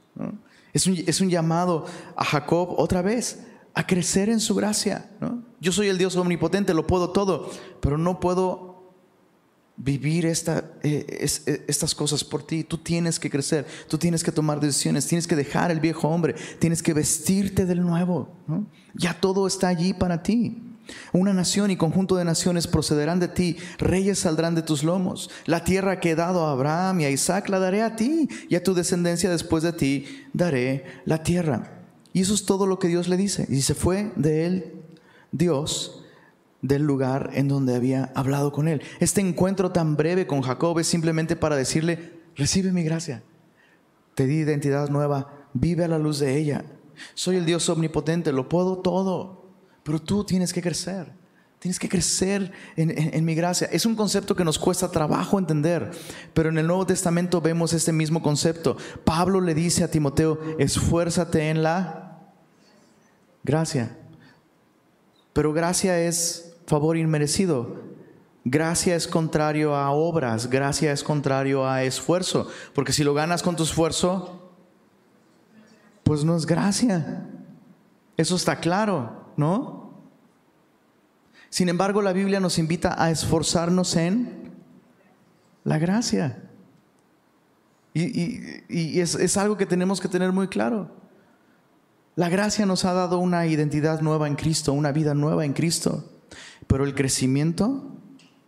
Es, 0.73 0.85
un, 1.21 1.29
llamado 1.29 1.85
a 2.17 2.25
Jacob 2.25 2.73
otra 2.77 3.01
vez 3.01 3.45
a 3.73 3.87
crecer 3.87 4.27
en 4.27 4.41
su 4.41 4.53
gracia. 4.53 5.11
Yo 5.61 5.71
soy 5.71 5.87
el 5.87 5.97
Dios 5.97 6.17
omnipotente, 6.17 6.73
lo 6.73 6.85
puedo 6.85 7.11
todo, 7.11 7.49
pero 7.79 7.97
no 7.97 8.19
puedo 8.19 8.68
vivir 9.79 10.25
esta, 10.25 10.65
eh, 10.83 11.05
eh, 11.47 11.65
estas 11.67 11.95
cosas 11.95 12.23
por 12.23 12.43
ti. 12.43 12.63
Tú 12.63 12.77
tienes 12.77 13.19
que 13.19 13.29
crecer, 13.29 13.65
tú 13.87 13.97
tienes 13.97 14.23
que 14.23 14.31
tomar 14.31 14.59
decisiones, 14.59 15.07
tienes 15.07 15.25
que 15.25 15.35
dejar 15.35 15.71
el 15.71 15.79
viejo 15.79 16.07
hombre, 16.09 16.35
tienes 16.59 16.83
que 16.83 16.93
vestirte 16.93 17.65
del 17.65 17.81
nuevo. 17.81 18.29
Ya 18.93 19.19
todo 19.19 19.47
está 19.47 19.69
allí 19.69 19.93
para 19.93 20.21
ti. 20.21 20.61
Una 21.13 21.33
nación 21.33 21.71
y 21.71 21.77
conjunto 21.77 22.15
de 22.15 22.25
naciones 22.25 22.67
procederán 22.67 23.19
de 23.19 23.27
ti, 23.27 23.57
reyes 23.77 24.19
saldrán 24.19 24.55
de 24.55 24.63
tus 24.63 24.83
lomos. 24.83 25.29
La 25.45 25.63
tierra 25.63 25.99
que 25.99 26.11
he 26.11 26.15
dado 26.15 26.45
a 26.45 26.51
Abraham 26.51 27.01
y 27.01 27.05
a 27.05 27.11
Isaac 27.11 27.47
la 27.49 27.59
daré 27.59 27.83
a 27.83 27.95
ti, 27.95 28.27
y 28.49 28.55
a 28.55 28.63
tu 28.63 28.73
descendencia 28.73 29.29
después 29.29 29.63
de 29.63 29.73
ti 29.73 30.05
daré 30.33 30.83
la 31.05 31.23
tierra. 31.23 31.83
Y 32.11 32.21
eso 32.21 32.33
es 32.33 32.45
todo 32.45 32.65
lo 32.65 32.79
que 32.79 32.87
Dios 32.87 33.07
le 33.07 33.17
dice. 33.17 33.45
Y 33.49 33.61
se 33.61 33.75
fue 33.75 34.11
de 34.15 34.45
él 34.45 34.73
Dios 35.31 36.03
del 36.61 36.83
lugar 36.83 37.31
en 37.33 37.47
donde 37.47 37.75
había 37.75 38.11
hablado 38.15 38.51
con 38.51 38.67
él. 38.67 38.81
Este 38.99 39.21
encuentro 39.21 39.71
tan 39.71 39.95
breve 39.95 40.27
con 40.27 40.41
Jacob 40.41 40.79
es 40.79 40.87
simplemente 40.87 41.35
para 41.35 41.55
decirle, 41.55 42.19
recibe 42.35 42.71
mi 42.71 42.83
gracia, 42.83 43.23
te 44.15 44.25
di 44.25 44.39
identidad 44.39 44.89
nueva, 44.89 45.47
vive 45.53 45.85
a 45.85 45.87
la 45.87 45.99
luz 45.99 46.19
de 46.19 46.37
ella. 46.37 46.65
Soy 47.13 47.37
el 47.37 47.45
Dios 47.45 47.69
omnipotente, 47.69 48.31
lo 48.31 48.49
puedo 48.49 48.79
todo. 48.79 49.45
Pero 49.83 50.01
tú 50.01 50.23
tienes 50.23 50.53
que 50.53 50.61
crecer. 50.61 51.13
Tienes 51.59 51.77
que 51.77 51.89
crecer 51.89 52.53
en, 52.77 53.25
mi 53.25 53.35
gracia. 53.35 53.67
Es 53.71 53.85
un 53.85 53.95
concepto 53.95 54.33
que 54.33 54.45
nos 54.45 54.57
cuesta 54.57 54.91
trabajo 54.91 55.37
entender, 55.37 55.91
pero 56.33 56.47
en 56.47 56.57
el 56.57 56.65
Nuevo 56.65 56.85
Testamento 56.85 57.41
vemos 57.41 57.73
este 57.73 57.91
mismo 57.91 58.21
concepto. 58.21 58.77
Pablo 59.03 59.41
le 59.41 59.53
dice 59.53 59.83
a 59.83 59.91
Timoteo, 59.91 60.39
esfuérzate 60.57 61.49
en 61.49 61.61
la 61.61 62.21
gracia. 63.43 63.97
Pero 65.33 65.51
gracia 65.51 65.99
es 65.99 66.48
favor 66.69 66.95
inmerecido. 66.97 67.81
Gracia 68.45 68.95
es 68.95 69.07
contrario 69.07 69.75
a 69.75 69.91
obras, 69.91 70.49
gracia 70.49 70.91
es 70.91 71.03
contrario 71.03 71.67
a 71.67 71.83
esfuerzo, 71.83 72.47
porque 72.73 72.93
si 72.93 73.03
lo 73.03 73.13
ganas 73.13 73.43
con 73.43 73.55
tu 73.55 73.63
esfuerzo, 73.63 74.53
pues 76.03 76.23
no 76.23 76.37
es 76.37 76.45
gracia. 76.45 77.27
Eso 78.15 78.35
está 78.35 78.59
claro, 78.59 79.31
¿no? 79.35 79.93
Sin 81.49 81.67
embargo, 81.67 82.01
la 82.01 82.13
Biblia 82.13 82.39
nos 82.39 82.59
invita 82.59 83.01
a 83.01 83.09
esforzarnos 83.09 83.95
en 83.95 84.51
la 85.63 85.79
gracia. 85.79 86.43
Y, 87.93 88.99
es, 88.99 89.37
algo 89.37 89.57
que 89.57 89.65
tenemos 89.65 89.99
que 89.99 90.07
tener 90.07 90.31
muy 90.31 90.47
claro. 90.47 90.91
La 92.15 92.29
gracia 92.29 92.65
nos 92.65 92.85
ha 92.85 92.93
dado 92.93 93.17
una 93.17 93.47
identidad 93.47 94.01
nueva 94.01 94.27
en 94.27 94.35
Cristo, 94.35 94.73
una 94.73 94.91
vida 94.91 95.13
nueva 95.13 95.45
en 95.45 95.53
Cristo. 95.53 96.18
Pero 96.67 96.83
el 96.83 96.95
crecimiento 96.95 97.95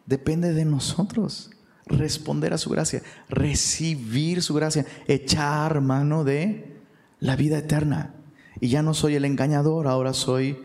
depende 0.05 0.53
de 0.53 0.65
nosotros. 0.65 1.51
Responder 1.85 2.53
a 2.53 2.57
su 2.57 2.69
gracia, 2.69 3.01
recibir 3.27 4.41
su 4.41 4.53
gracia, 4.53 4.85
echar 5.07 5.81
mano 5.81 6.23
de 6.23 6.79
la 7.19 7.35
vida 7.35 7.57
eterna. 7.57 8.13
Y 8.59 8.69
ya 8.69 8.81
no 8.81 8.93
soy 8.93 9.15
el 9.15 9.25
engañador, 9.25 9.87
ahora 9.87 10.13
soy 10.13 10.59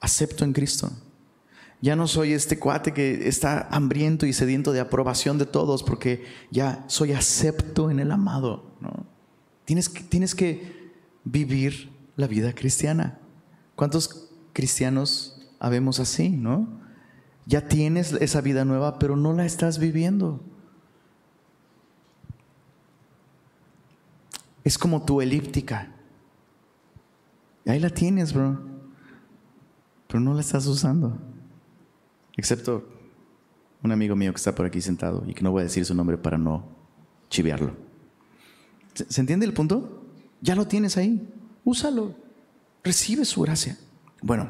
acepto 0.00 0.44
en 0.44 0.52
Cristo. 0.52 0.90
Ya 1.82 1.96
no 1.96 2.06
soy 2.06 2.32
este 2.32 2.58
cuate 2.58 2.92
que 2.92 3.26
está 3.26 3.66
hambriento 3.70 4.26
y 4.26 4.32
sediento 4.32 4.72
de 4.72 4.80
aprobación 4.80 5.38
de 5.38 5.46
todos 5.46 5.82
porque 5.82 6.24
ya 6.50 6.84
soy 6.88 7.12
acepto 7.12 7.90
en 7.90 8.00
el 8.00 8.12
amado. 8.12 8.70
Tienes, 9.64 9.88
que, 9.88 10.02
tienes 10.02 10.34
que 10.34 10.90
vivir 11.24 11.90
la 12.16 12.26
vida 12.26 12.54
cristiana. 12.54 13.18
¿Cuántos 13.76 14.30
cristianos 14.52 15.39
habemos 15.60 16.00
así, 16.00 16.30
no? 16.30 16.66
Ya 17.46 17.68
tienes 17.68 18.12
esa 18.12 18.40
vida 18.40 18.64
nueva, 18.64 18.98
pero 18.98 19.16
no 19.16 19.32
la 19.32 19.44
estás 19.44 19.78
viviendo. 19.78 20.40
Es 24.64 24.78
como 24.78 25.04
tu 25.04 25.20
elíptica. 25.20 25.92
Ahí 27.66 27.78
la 27.78 27.90
tienes, 27.90 28.32
bro. 28.32 28.60
Pero 30.08 30.20
no 30.20 30.34
la 30.34 30.40
estás 30.40 30.66
usando. 30.66 31.16
Excepto 32.36 32.84
un 33.82 33.92
amigo 33.92 34.16
mío 34.16 34.32
que 34.32 34.36
está 34.36 34.54
por 34.54 34.66
aquí 34.66 34.80
sentado 34.80 35.24
y 35.26 35.34
que 35.34 35.42
no 35.42 35.50
voy 35.50 35.60
a 35.60 35.64
decir 35.64 35.84
su 35.84 35.94
nombre 35.94 36.18
para 36.18 36.36
no 36.36 36.64
chivearlo. 37.28 37.74
¿Se, 38.94 39.20
entiende 39.20 39.46
el 39.46 39.52
punto? 39.52 40.04
Ya 40.40 40.54
lo 40.54 40.66
tienes 40.66 40.96
ahí. 40.96 41.28
Úsalo. 41.64 42.14
Recibe 42.82 43.24
su 43.24 43.42
gracia. 43.42 43.78
Bueno, 44.22 44.48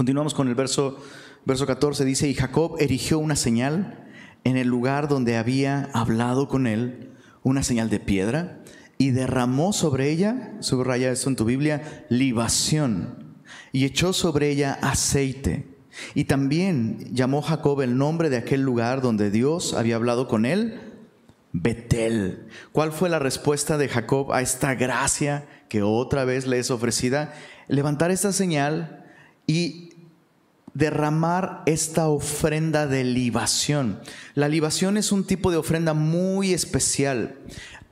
continuamos 0.00 0.32
con 0.32 0.48
el 0.48 0.54
verso, 0.54 0.96
verso 1.44 1.66
14. 1.66 2.06
Dice, 2.06 2.26
y 2.26 2.32
Jacob 2.32 2.76
erigió 2.78 3.18
una 3.18 3.36
señal 3.36 4.08
en 4.44 4.56
el 4.56 4.66
lugar 4.66 5.08
donde 5.08 5.36
había 5.36 5.90
hablado 5.92 6.48
con 6.48 6.66
él, 6.66 7.10
una 7.42 7.62
señal 7.62 7.90
de 7.90 8.00
piedra, 8.00 8.62
y 8.96 9.10
derramó 9.10 9.74
sobre 9.74 10.08
ella, 10.08 10.54
subraya 10.60 11.12
esto 11.12 11.28
en 11.28 11.36
tu 11.36 11.44
Biblia, 11.44 12.06
libación, 12.08 13.34
y 13.72 13.84
echó 13.84 14.14
sobre 14.14 14.48
ella 14.48 14.78
aceite 14.80 15.68
y 16.14 16.24
también 16.24 17.14
llamó 17.14 17.42
Jacob 17.42 17.82
el 17.82 17.98
nombre 17.98 18.30
de 18.30 18.38
aquel 18.38 18.62
lugar 18.62 19.02
donde 19.02 19.30
Dios 19.30 19.74
había 19.74 19.96
hablado 19.96 20.28
con 20.28 20.46
él, 20.46 20.80
Betel. 21.52 22.46
¿Cuál 22.72 22.92
fue 22.92 23.10
la 23.10 23.18
respuesta 23.18 23.76
de 23.76 23.90
Jacob 23.90 24.32
a 24.32 24.40
esta 24.40 24.74
gracia 24.76 25.46
que 25.68 25.82
otra 25.82 26.24
vez 26.24 26.46
le 26.46 26.58
es 26.58 26.70
ofrecida? 26.70 27.34
Levantar 27.68 28.10
esta 28.10 28.32
señal 28.32 28.96
y 29.50 29.89
derramar 30.74 31.62
esta 31.66 32.08
ofrenda 32.08 32.86
de 32.86 33.04
libación. 33.04 34.00
La 34.34 34.48
libación 34.48 34.96
es 34.96 35.12
un 35.12 35.24
tipo 35.24 35.50
de 35.50 35.56
ofrenda 35.56 35.94
muy 35.94 36.52
especial. 36.52 37.36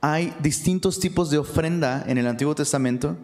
Hay 0.01 0.33
distintos 0.41 1.01
tipos 1.01 1.31
de 1.31 1.39
ofrenda 1.39 2.05
en 2.07 2.19
el 2.19 2.27
Antiguo 2.27 2.55
Testamento. 2.55 3.17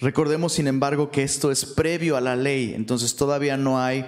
Recordemos, 0.00 0.52
sin 0.52 0.68
embargo, 0.68 1.10
que 1.10 1.22
esto 1.22 1.50
es 1.50 1.64
previo 1.64 2.16
a 2.16 2.20
la 2.20 2.36
ley, 2.36 2.72
entonces 2.74 3.16
todavía 3.16 3.56
no 3.56 3.80
hay 3.80 4.06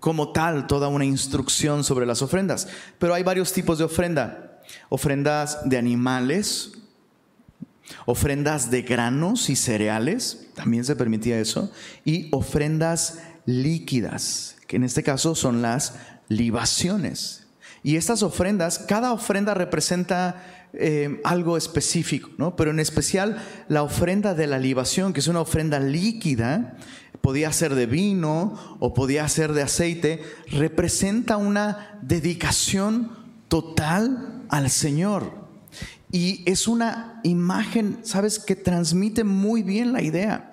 como 0.00 0.32
tal 0.32 0.66
toda 0.66 0.88
una 0.88 1.04
instrucción 1.04 1.84
sobre 1.84 2.06
las 2.06 2.22
ofrendas, 2.22 2.68
pero 2.98 3.14
hay 3.14 3.22
varios 3.22 3.52
tipos 3.52 3.78
de 3.78 3.84
ofrenda. 3.84 4.60
Ofrendas 4.88 5.68
de 5.68 5.78
animales, 5.78 6.72
ofrendas 8.06 8.70
de 8.70 8.82
granos 8.82 9.50
y 9.50 9.56
cereales, 9.56 10.48
también 10.54 10.84
se 10.84 10.96
permitía 10.96 11.38
eso, 11.38 11.70
y 12.04 12.28
ofrendas 12.32 13.18
líquidas, 13.46 14.56
que 14.66 14.76
en 14.76 14.84
este 14.84 15.02
caso 15.02 15.34
son 15.34 15.62
las 15.62 15.94
libaciones. 16.28 17.46
Y 17.82 17.96
estas 17.96 18.22
ofrendas, 18.22 18.78
cada 18.78 19.12
ofrenda 19.12 19.54
representa 19.54 20.68
eh, 20.72 21.20
algo 21.24 21.56
específico, 21.56 22.30
¿no? 22.38 22.56
Pero 22.56 22.70
en 22.70 22.80
especial 22.80 23.42
la 23.68 23.82
ofrenda 23.82 24.34
de 24.34 24.46
la 24.46 24.58
libación, 24.58 25.12
que 25.12 25.20
es 25.20 25.28
una 25.28 25.40
ofrenda 25.40 25.80
líquida, 25.80 26.76
podía 27.20 27.52
ser 27.52 27.74
de 27.74 27.86
vino 27.86 28.76
o 28.78 28.94
podía 28.94 29.28
ser 29.28 29.52
de 29.52 29.62
aceite, 29.62 30.22
representa 30.50 31.36
una 31.36 31.98
dedicación 32.02 33.10
total 33.48 34.44
al 34.48 34.70
Señor. 34.70 35.42
Y 36.10 36.42
es 36.50 36.68
una 36.68 37.20
imagen, 37.22 37.98
¿sabes?, 38.02 38.38
que 38.38 38.54
transmite 38.54 39.24
muy 39.24 39.62
bien 39.62 39.92
la 39.92 40.02
idea. 40.02 40.51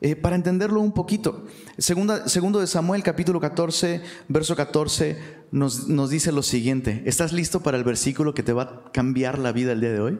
Eh, 0.00 0.14
para 0.14 0.36
entenderlo 0.36 0.80
un 0.80 0.92
poquito, 0.92 1.46
segundo 1.76 2.60
de 2.60 2.66
Samuel 2.68 3.02
capítulo 3.02 3.40
14, 3.40 4.00
verso 4.28 4.54
14, 4.54 5.18
nos, 5.50 5.88
nos 5.88 6.10
dice 6.10 6.30
lo 6.30 6.42
siguiente. 6.42 7.02
¿Estás 7.04 7.32
listo 7.32 7.60
para 7.60 7.76
el 7.76 7.84
versículo 7.84 8.32
que 8.32 8.44
te 8.44 8.52
va 8.52 8.62
a 8.62 8.92
cambiar 8.92 9.40
la 9.40 9.50
vida 9.50 9.72
el 9.72 9.80
día 9.80 9.92
de 9.92 10.00
hoy? 10.00 10.18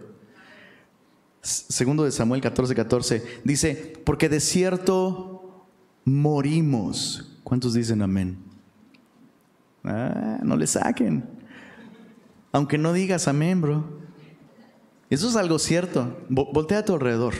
Segundo 1.42 2.04
de 2.04 2.10
Samuel 2.10 2.40
14, 2.40 2.74
14, 2.74 3.24
dice, 3.44 4.02
porque 4.04 4.28
de 4.28 4.40
cierto 4.40 5.64
morimos. 6.04 7.38
¿Cuántos 7.44 7.74
dicen 7.74 8.02
amén? 8.02 8.38
Ah, 9.84 10.40
no 10.42 10.56
le 10.56 10.66
saquen. 10.66 11.24
Aunque 12.50 12.78
no 12.78 12.92
digas 12.92 13.28
amén, 13.28 13.60
bro. 13.60 13.84
Eso 15.08 15.28
es 15.28 15.36
algo 15.36 15.58
cierto. 15.58 16.18
Voltea 16.28 16.78
a 16.78 16.84
tu 16.84 16.94
alrededor. 16.94 17.34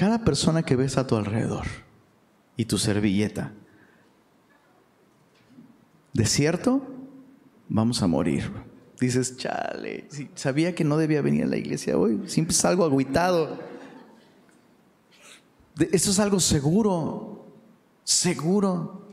Cada 0.00 0.24
persona 0.24 0.62
que 0.62 0.76
ves 0.76 0.96
a 0.96 1.06
tu 1.06 1.14
alrededor 1.14 1.66
y 2.56 2.64
tu 2.64 2.78
servilleta, 2.78 3.52
de 6.14 6.24
cierto, 6.24 6.80
vamos 7.68 8.02
a 8.02 8.06
morir. 8.06 8.50
Dices, 8.98 9.36
chale, 9.36 10.08
sabía 10.34 10.74
que 10.74 10.84
no 10.84 10.96
debía 10.96 11.20
venir 11.20 11.44
a 11.44 11.48
la 11.48 11.58
iglesia 11.58 11.98
hoy, 11.98 12.18
siempre 12.28 12.54
salgo 12.54 12.86
agüitado. 12.86 13.58
Esto 15.92 16.10
es 16.12 16.18
algo 16.18 16.40
seguro, 16.40 17.44
seguro. 18.02 19.06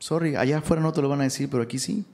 Sorry, 0.00 0.34
allá 0.34 0.58
afuera 0.58 0.82
no 0.82 0.92
te 0.92 1.00
lo 1.00 1.08
van 1.08 1.20
a 1.20 1.24
decir, 1.30 1.48
pero 1.48 1.62
aquí 1.62 1.78
sí. 1.78 2.04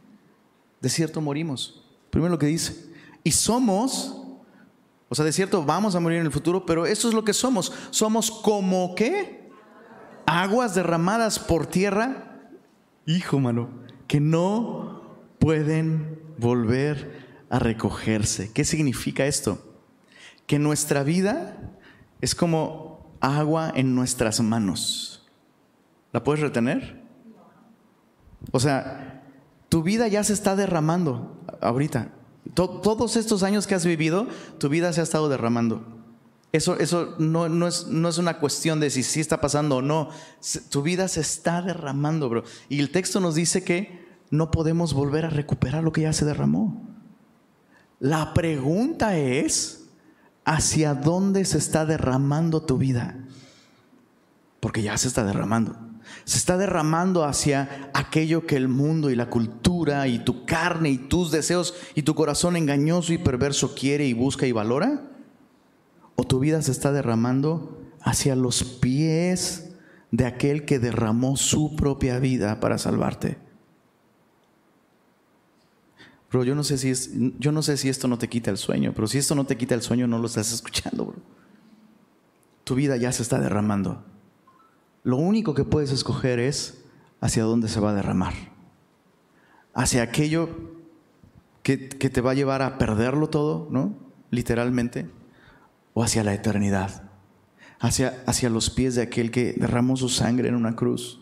De 0.83 0.91
cierto 0.91 1.23
morimos. 1.23 1.83
Primero 2.11 2.33
lo 2.33 2.39
que 2.39 2.45
dice. 2.45 2.93
Y 3.25 3.31
somos 3.31 4.22
o 5.13 5.15
sea, 5.15 5.27
de 5.27 5.33
cierto, 5.35 5.63
vamos 5.63 5.95
a 5.95 6.01
morir 6.01 6.21
en 6.21 6.25
el 6.25 6.33
futuro, 6.33 6.65
pero 6.65 6.87
eso 6.87 7.07
es 7.07 7.13
lo 7.13 7.23
que 7.23 7.35
somos. 7.35 7.71
Somos 7.91 8.31
como 8.31 8.95
qué? 8.95 9.51
Aguas 10.25 10.75
derramadas 10.75 11.39
por 11.39 11.67
tierra. 11.67 12.41
Hijo, 13.05 13.39
mano, 13.39 13.69
que 14.09 14.21
no 14.21 15.03
pueden 15.39 16.19
volver 16.39 17.27
a 17.51 17.59
recogerse. 17.59 18.55
¿Qué 18.55 18.65
significa 18.65 19.27
esto? 19.27 19.63
Que 20.47 20.59
nuestra 20.59 21.03
vida 21.03 21.59
es 22.23 22.35
como 22.35 23.15
agua 23.21 23.71
en 23.75 23.95
nuestras 23.95 24.41
manos. 24.41 25.31
¿La 26.11 26.25
puedes 26.25 26.41
retener? 26.41 27.03
O 28.51 28.61
sea, 28.61 29.25
tu 29.69 29.83
vida 29.83 30.09
ya 30.09 30.25
se 30.25 30.33
está 30.33 30.57
derramando 30.57 31.39
ahorita 31.61 32.13
todos 32.55 33.17
estos 33.17 33.43
años 33.43 33.67
que 33.67 33.75
has 33.75 33.87
vivido, 33.87 34.27
tu 34.59 34.69
vida 34.69 34.93
se 34.93 35.01
ha 35.01 35.05
estado 35.05 35.29
derramando. 35.29 35.85
Eso, 36.53 36.79
eso 36.79 37.15
no, 37.19 37.49
no, 37.49 37.67
es, 37.67 37.87
no 37.87 38.09
es 38.09 38.19
una 38.19 38.39
cuestión 38.39 38.79
de 38.79 38.91
si 38.91 39.03
sí 39.03 39.21
está 39.21 39.41
pasando 39.41 39.77
o 39.77 39.83
no. 39.83 40.11
Tu 40.69 40.83
vida 40.83 41.09
se 41.09 41.21
está 41.21 41.63
derramando, 41.63 42.29
bro. 42.29 42.45
Y 42.69 42.81
el 42.81 42.91
texto 42.91 43.21
nos 43.21 43.35
dice 43.35 43.65
que 43.65 44.07
no 44.31 44.51
podemos 44.51 44.93
volver 44.93 45.25
a 45.25 45.31
recuperar 45.31 45.83
lo 45.83 45.93
que 45.93 46.03
ya 46.03 46.13
se 46.13 46.27
derramó. 46.27 46.83
La 48.01 48.35
pregunta 48.35 49.17
es, 49.17 49.85
¿hacia 50.45 50.95
dónde 50.95 51.45
se 51.47 51.57
está 51.57 51.87
derramando 51.87 52.63
tu 52.63 52.77
vida? 52.77 53.17
Porque 54.61 54.83
ya 54.83 54.99
se 54.99 55.09
está 55.09 55.25
derramando 55.25 55.92
se 56.25 56.39
está 56.39 56.57
derramando 56.57 57.25
hacia 57.25 57.91
aquello 57.95 58.47
que 58.47 58.57
el 58.57 58.69
mundo 58.69 59.11
y 59.11 59.17
la 59.17 59.31
cultura 59.31 60.07
y 60.09 60.19
tu 60.21 60.45
carne 60.45 60.91
y 60.91 60.99
tus 60.99 61.31
deseos 61.31 61.75
y 61.95 62.03
tu 62.03 62.15
corazón 62.15 62.57
engañoso 62.57 63.13
y 63.13 63.19
perverso 63.19 63.75
quiere 63.75 64.07
y 64.07 64.13
busca 64.13 64.47
y 64.47 64.53
valora? 64.53 65.03
¿O 66.17 66.25
tu 66.25 66.39
vida 66.39 66.63
se 66.63 66.73
está 66.73 66.93
derramando 66.93 67.81
hacia 68.01 68.37
los 68.37 68.65
pies 68.65 69.73
de 70.11 70.27
aquel 70.27 70.65
que 70.65 70.79
derramó 70.79 71.37
su 71.37 71.75
propia 71.75 72.19
vida 72.19 72.61
para 72.61 72.79
salvarte? 72.79 73.39
Bro, 76.31 76.45
yo 76.45 76.55
no 76.55 76.65
sé 76.65 76.79
si 76.79 76.89
es, 76.89 77.11
yo 77.39 77.53
no 77.53 77.63
sé 77.63 77.77
si 77.77 77.91
esto 77.91 78.09
no 78.09 78.17
te 78.17 78.29
quita 78.29 78.51
el 78.51 78.57
sueño, 78.57 78.93
pero 78.95 79.07
si 79.07 79.19
esto 79.19 79.35
no 79.35 79.45
te 79.45 79.59
quita 79.59 79.75
el 79.75 79.83
sueño, 79.83 80.07
no 80.07 80.19
lo 80.19 80.27
estás 80.27 80.51
escuchando, 80.53 81.05
bro. 81.05 81.19
Tu 82.65 82.75
vida 82.75 82.97
ya 82.97 83.13
se 83.13 83.23
está 83.23 83.39
derramando. 83.39 84.03
Lo 85.05 85.17
único 85.17 85.55
que 85.55 85.65
puedes 85.65 85.91
escoger 85.91 86.39
es 86.39 86.85
hacia 87.21 87.45
dónde 87.45 87.69
se 87.69 87.81
va 87.81 87.91
a 87.91 87.95
derramar. 87.95 88.35
Hacia 89.75 90.03
aquello 90.03 90.49
que, 91.63 91.77
te 91.77 92.21
va 92.21 92.33
a 92.33 92.35
llevar 92.35 92.63
a 92.63 92.79
perderlo 92.79 93.29
todo, 93.29 93.69
¿no? 93.71 93.97
Literalmente. 94.31 95.09
O 95.95 96.05
hacia 96.05 96.25
la 96.25 96.35
eternidad. 96.35 97.11
Hacia, 97.81 98.23
hacia 98.27 98.51
los 98.51 98.71
pies 98.71 98.95
de 98.95 99.03
aquel 99.03 99.31
que 99.31 99.55
derramó 99.57 99.97
su 99.97 100.09
sangre 100.09 100.49
en 100.49 100.55
una 100.55 100.77
cruz 100.77 101.21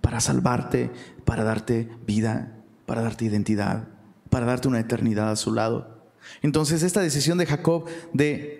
para 0.00 0.20
salvarte, 0.20 0.90
para 1.24 1.44
darte 1.44 1.88
vida, 2.06 2.56
para 2.86 3.02
darte 3.02 3.26
identidad, 3.26 3.88
para 4.28 4.46
darte 4.46 4.66
una 4.66 4.80
eternidad 4.80 5.30
a 5.30 5.36
su 5.36 5.52
lado. 5.52 5.99
Entonces 6.42 6.82
esta 6.82 7.00
decisión 7.00 7.38
de 7.38 7.46
Jacob 7.46 7.86
de 8.12 8.58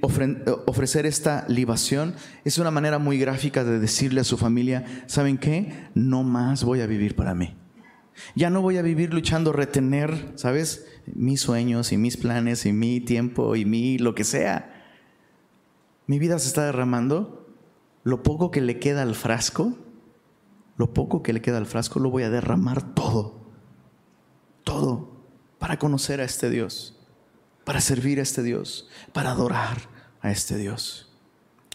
ofrecer 0.67 1.07
esta 1.07 1.45
libación 1.49 2.15
es 2.45 2.59
una 2.59 2.71
manera 2.71 2.99
muy 2.99 3.19
gráfica 3.19 3.65
de 3.65 3.79
decirle 3.79 4.21
a 4.21 4.25
su 4.25 4.37
familia, 4.37 5.05
¿saben 5.07 5.39
qué? 5.39 5.89
No 5.95 6.23
más 6.23 6.65
voy 6.65 6.81
a 6.81 6.87
vivir 6.87 7.17
para 7.17 7.35
mí. 7.35 7.57
Ya 8.35 8.51
no 8.51 8.61
voy 8.61 8.77
a 8.77 8.83
vivir 8.83 9.15
luchando 9.15 9.53
retener, 9.53 10.33
¿sabes? 10.35 10.87
Mis 11.07 11.41
sueños 11.41 11.93
y 11.93 11.97
mis 11.97 12.17
planes 12.17 12.67
y 12.67 12.73
mi 12.73 13.01
tiempo 13.01 13.57
y 13.57 13.65
mi 13.65 13.99
lo 13.99 14.15
que 14.15 14.25
sea. 14.25 14.85
Mi 16.07 16.19
vida 16.19 16.39
se 16.39 16.49
está 16.49 16.67
derramando. 16.67 17.47
Lo 18.03 18.23
poco 18.23 18.51
que 18.51 18.61
le 18.61 18.79
queda 18.79 19.03
al 19.03 19.15
frasco, 19.15 19.79
lo 20.77 20.93
poco 20.93 21.23
que 21.23 21.33
le 21.33 21.41
queda 21.41 21.59
al 21.59 21.67
frasco 21.67 21.99
lo 21.99 22.11
voy 22.11 22.25
a 22.25 22.31
derramar 22.31 22.95
todo. 22.95 23.53
Todo 24.65 25.23
para 25.59 25.79
conocer 25.79 26.21
a 26.21 26.25
este 26.25 26.51
Dios 26.51 27.00
para 27.65 27.81
servir 27.81 28.19
a 28.19 28.23
este 28.23 28.43
Dios, 28.43 28.89
para 29.13 29.31
adorar 29.33 29.79
a 30.21 30.31
este 30.31 30.57
Dios. 30.57 31.09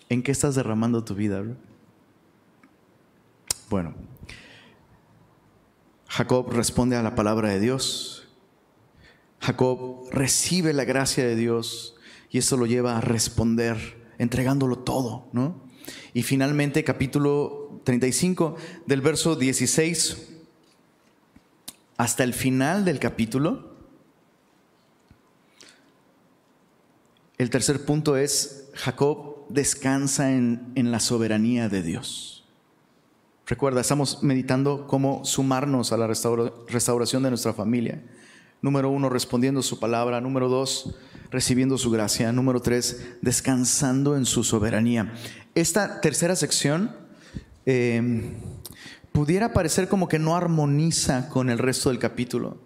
¿En 0.09 0.23
qué 0.23 0.31
estás 0.31 0.55
derramando 0.55 1.03
tu 1.03 1.15
vida? 1.15 1.43
Bueno, 3.69 3.95
Jacob 6.07 6.51
responde 6.51 6.95
a 6.95 7.03
la 7.03 7.15
palabra 7.15 7.49
de 7.49 7.59
Dios. 7.59 8.27
Jacob 9.39 10.07
recibe 10.11 10.73
la 10.73 10.85
gracia 10.85 11.25
de 11.25 11.35
Dios 11.35 11.95
y 12.29 12.37
eso 12.37 12.57
lo 12.57 12.65
lleva 12.65 12.97
a 12.97 13.01
responder 13.01 14.05
entregándolo 14.17 14.79
todo, 14.79 15.27
¿no? 15.33 15.61
Y 16.13 16.23
finalmente 16.23 16.83
capítulo 16.83 17.81
35 17.83 18.55
del 18.85 19.01
verso 19.01 19.35
16 19.35 20.29
hasta 21.97 22.23
el 22.23 22.33
final 22.33 22.85
del 22.85 22.99
capítulo 22.99 23.74
El 27.37 27.49
tercer 27.49 27.83
punto 27.83 28.15
es, 28.15 28.69
Jacob 28.75 29.45
descansa 29.49 30.31
en, 30.31 30.73
la 30.75 30.99
soberanía 31.01 31.67
de 31.67 31.83
Dios. 31.83 32.45
Recuerda, 33.45 33.81
estamos 33.81 34.23
meditando 34.23 34.87
cómo 34.87 35.25
sumarnos 35.25 35.91
a 35.91 35.97
la 35.97 36.07
restauración 36.07 37.23
de 37.23 37.29
nuestra 37.29 37.53
familia. 37.53 38.01
Número 38.61 38.89
uno, 38.89 39.09
respondiendo 39.09 39.61
su 39.61 39.79
palabra. 39.79 40.21
Número 40.21 40.47
dos, 40.47 40.95
recibiendo 41.29 41.77
su 41.77 41.91
gracia. 41.91 42.31
Número 42.31 42.61
tres, 42.61 43.17
descansando 43.21 44.15
en 44.15 44.25
su 44.25 44.43
soberanía. 44.43 45.13
Esta 45.55 45.99
tercera 45.99 46.37
sección 46.37 46.95
eh, 47.65 48.31
pudiera 49.11 49.51
parecer 49.53 49.89
como 49.89 50.07
que 50.07 50.19
no 50.19 50.37
armoniza 50.37 51.27
con 51.29 51.49
el 51.49 51.59
resto 51.59 51.89
del 51.89 51.99
capítulo. 51.99 52.57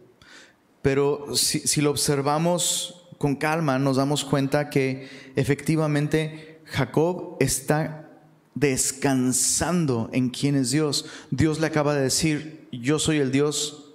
Pero 0.84 1.36
si 1.36 1.82
lo 1.82 1.90
observamos 1.90 2.99
con 3.20 3.36
calma, 3.36 3.78
nos 3.78 3.98
damos 3.98 4.26
cuenta 4.26 4.72
que 4.72 5.08
efectivamente 5.36 6.62
Jacob 6.66 7.36
está 7.40 8.10
descansando 8.56 10.10
en 10.12 10.30
quién 10.30 10.56
es 10.56 10.72
Dios. 10.72 11.06
Dios 11.30 11.60
le 11.60 11.68
acaba 11.68 11.94
de 11.94 12.02
decir, 12.02 12.68
yo 12.72 12.98
soy 12.98 13.18
el 13.18 13.32
Dios 13.32 13.94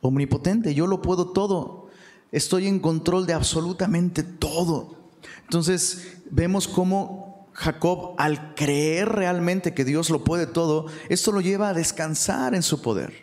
omnipotente, 0.00 0.74
yo 0.74 0.86
lo 0.86 1.02
puedo 1.02 1.28
todo, 1.30 1.90
estoy 2.32 2.66
en 2.66 2.80
control 2.80 3.26
de 3.26 3.34
absolutamente 3.34 4.22
todo. 4.22 4.96
Entonces 5.44 6.18
vemos 6.30 6.66
cómo 6.66 7.46
Jacob, 7.52 8.14
al 8.16 8.54
creer 8.54 9.10
realmente 9.10 9.74
que 9.74 9.84
Dios 9.84 10.08
lo 10.08 10.24
puede 10.24 10.46
todo, 10.46 10.86
esto 11.10 11.30
lo 11.30 11.40
lleva 11.40 11.68
a 11.68 11.74
descansar 11.74 12.54
en 12.54 12.62
su 12.62 12.80
poder. 12.80 13.21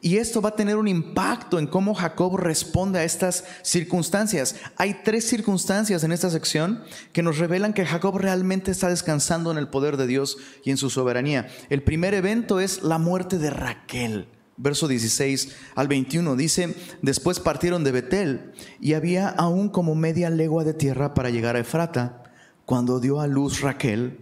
Y 0.00 0.18
esto 0.18 0.40
va 0.40 0.50
a 0.50 0.56
tener 0.56 0.76
un 0.76 0.86
impacto 0.86 1.58
en 1.58 1.66
cómo 1.66 1.92
Jacob 1.92 2.36
responde 2.36 3.00
a 3.00 3.04
estas 3.04 3.44
circunstancias. 3.62 4.54
Hay 4.76 5.00
tres 5.02 5.26
circunstancias 5.26 6.04
en 6.04 6.12
esta 6.12 6.30
sección 6.30 6.84
que 7.12 7.24
nos 7.24 7.38
revelan 7.38 7.72
que 7.72 7.84
Jacob 7.84 8.16
realmente 8.16 8.70
está 8.70 8.88
descansando 8.88 9.50
en 9.50 9.58
el 9.58 9.68
poder 9.68 9.96
de 9.96 10.06
Dios 10.06 10.38
y 10.64 10.70
en 10.70 10.76
su 10.76 10.88
soberanía. 10.88 11.48
El 11.68 11.82
primer 11.82 12.14
evento 12.14 12.60
es 12.60 12.82
la 12.82 12.98
muerte 12.98 13.38
de 13.38 13.50
Raquel. 13.50 14.28
Verso 14.56 14.86
16 14.86 15.56
al 15.74 15.88
21 15.88 16.36
dice, 16.36 16.74
después 17.02 17.40
partieron 17.40 17.82
de 17.82 17.92
Betel 17.92 18.52
y 18.80 18.94
había 18.94 19.28
aún 19.28 19.68
como 19.68 19.94
media 19.94 20.30
legua 20.30 20.64
de 20.64 20.74
tierra 20.74 21.14
para 21.14 21.30
llegar 21.30 21.56
a 21.56 21.60
Efrata, 21.60 22.24
cuando 22.64 23.00
dio 23.00 23.20
a 23.20 23.26
luz 23.26 23.62
Raquel 23.62 24.20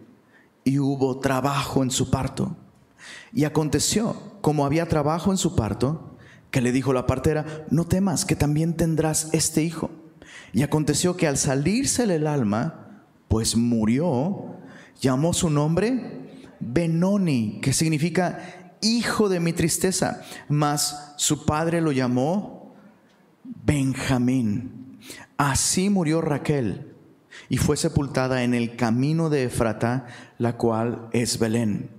y 0.63 0.79
hubo 0.79 1.21
trabajo 1.21 1.83
en 1.83 1.91
su 1.91 2.11
parto. 2.11 2.57
Y 3.33 3.45
aconteció, 3.45 4.36
como 4.47 4.65
había 4.65 4.87
trabajo 4.87 5.33
en 5.33 5.39
su 5.39 5.57
parto, 5.57 6.17
que 6.53 6.61
le 6.61 6.71
dijo 6.71 6.93
la 6.93 7.09
partera, 7.09 7.67
no 7.69 7.85
temas, 7.85 8.25
que 8.25 8.37
también 8.37 8.77
tendrás 8.77 9.29
este 9.33 9.65
hijo. 9.65 9.91
Y 10.53 10.63
aconteció 10.63 11.17
que 11.17 11.27
al 11.27 11.37
salírsele 11.37 12.15
el 12.15 12.29
alma, 12.29 13.03
pues 13.27 13.57
murió, 13.57 14.55
llamó 15.01 15.33
su 15.33 15.51
nombre 15.51 16.47
Benoni, 16.61 17.59
que 17.61 17.73
significa 17.73 18.39
hijo 18.83 19.29
de 19.29 19.41
mi 19.41 19.53
tristeza, 19.53 20.23
mas 20.49 21.15
su 21.17 21.45
padre 21.45 21.81
lo 21.81 21.91
llamó 21.91 22.73
Benjamín. 23.43 25.01
Así 25.37 25.91
murió 25.91 26.21
Raquel 26.21 26.95
y 27.49 27.57
fue 27.57 27.77
sepultada 27.77 28.45
en 28.45 28.55
el 28.55 28.77
camino 28.77 29.29
de 29.29 29.43
Efrata, 29.43 30.07
la 30.39 30.57
cual 30.57 31.09
es 31.11 31.41
Belén. 31.41 31.96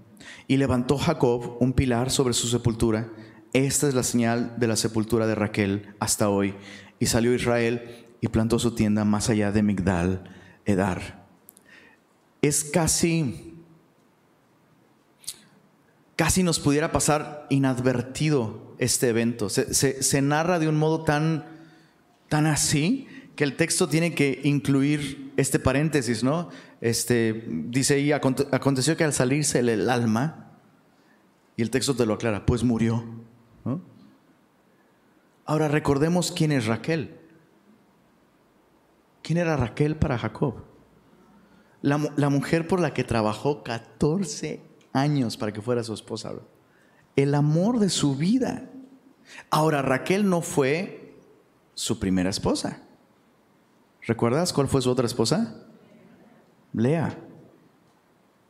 Y 0.47 0.57
levantó 0.57 0.97
Jacob 0.97 1.57
un 1.59 1.73
pilar 1.73 2.09
sobre 2.09 2.33
su 2.33 2.47
sepultura. 2.47 3.09
Esta 3.53 3.87
es 3.87 3.93
la 3.93 4.03
señal 4.03 4.55
de 4.57 4.67
la 4.67 4.75
sepultura 4.75 5.27
de 5.27 5.35
Raquel 5.35 5.95
hasta 5.99 6.29
hoy. 6.29 6.55
Y 6.99 7.07
salió 7.07 7.33
Israel 7.33 8.05
y 8.21 8.27
plantó 8.27 8.59
su 8.59 8.71
tienda 8.71 9.05
más 9.05 9.29
allá 9.29 9.51
de 9.51 9.63
Migdal, 9.63 10.23
Edar. 10.65 11.25
Es 12.41 12.63
casi, 12.63 13.55
casi 16.15 16.43
nos 16.43 16.59
pudiera 16.59 16.91
pasar 16.91 17.45
inadvertido 17.49 18.75
este 18.77 19.09
evento. 19.09 19.49
Se, 19.49 20.21
narra 20.21 20.59
de 20.59 20.67
un 20.67 20.77
modo 20.77 21.03
tan, 21.03 21.45
tan 22.29 22.45
así 22.45 23.07
que 23.35 23.43
el 23.43 23.55
texto 23.55 23.87
tiene 23.87 24.15
que 24.15 24.41
incluir 24.43 25.33
este 25.37 25.59
paréntesis, 25.59 26.23
¿no? 26.23 26.49
Este, 26.79 27.45
dice 27.47 27.95
ahí, 27.95 28.11
aconteció 28.11 28.95
que 28.95 29.03
al 29.03 29.13
salirse 29.13 29.59
el 29.59 29.89
alma, 29.89 30.47
y 31.57 31.63
el 31.63 31.71
texto 31.71 31.95
te 31.95 32.05
lo 32.05 32.13
aclara, 32.13 32.45
pues 32.45 32.63
murió. 32.63 33.03
Ahora 35.45 35.67
recordemos 35.67 36.31
quién 36.31 36.51
es 36.51 36.67
Raquel. 36.67 37.19
¿Quién 39.23 39.39
era 39.39 39.57
Raquel 39.57 39.95
para 39.95 40.17
Jacob? 40.17 40.63
La, 41.81 42.11
la, 42.15 42.29
mujer 42.29 42.67
por 42.67 42.79
la 42.79 42.93
que 42.93 43.03
trabajó 43.03 43.63
14 43.63 44.61
años 44.93 45.37
para 45.37 45.51
que 45.51 45.61
fuera 45.61 45.83
su 45.83 45.93
esposa. 45.93 46.33
El 47.15 47.33
amor 47.33 47.79
de 47.79 47.89
su 47.89 48.15
vida. 48.15 48.69
Ahora, 49.49 49.81
Raquel 49.81 50.29
no 50.29 50.41
fue 50.41 51.15
su 51.73 51.99
primera 51.99 52.29
esposa. 52.29 52.83
¿Recuerdas 54.01 54.53
cuál 54.53 54.67
fue 54.67 54.81
su 54.81 54.89
otra 54.89 55.05
esposa? 55.05 55.66
Lea. 56.73 57.17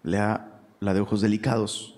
Lea 0.03 0.61
la 0.79 0.93
de 0.93 0.99
ojos 1.01 1.21
delicados. 1.21 1.95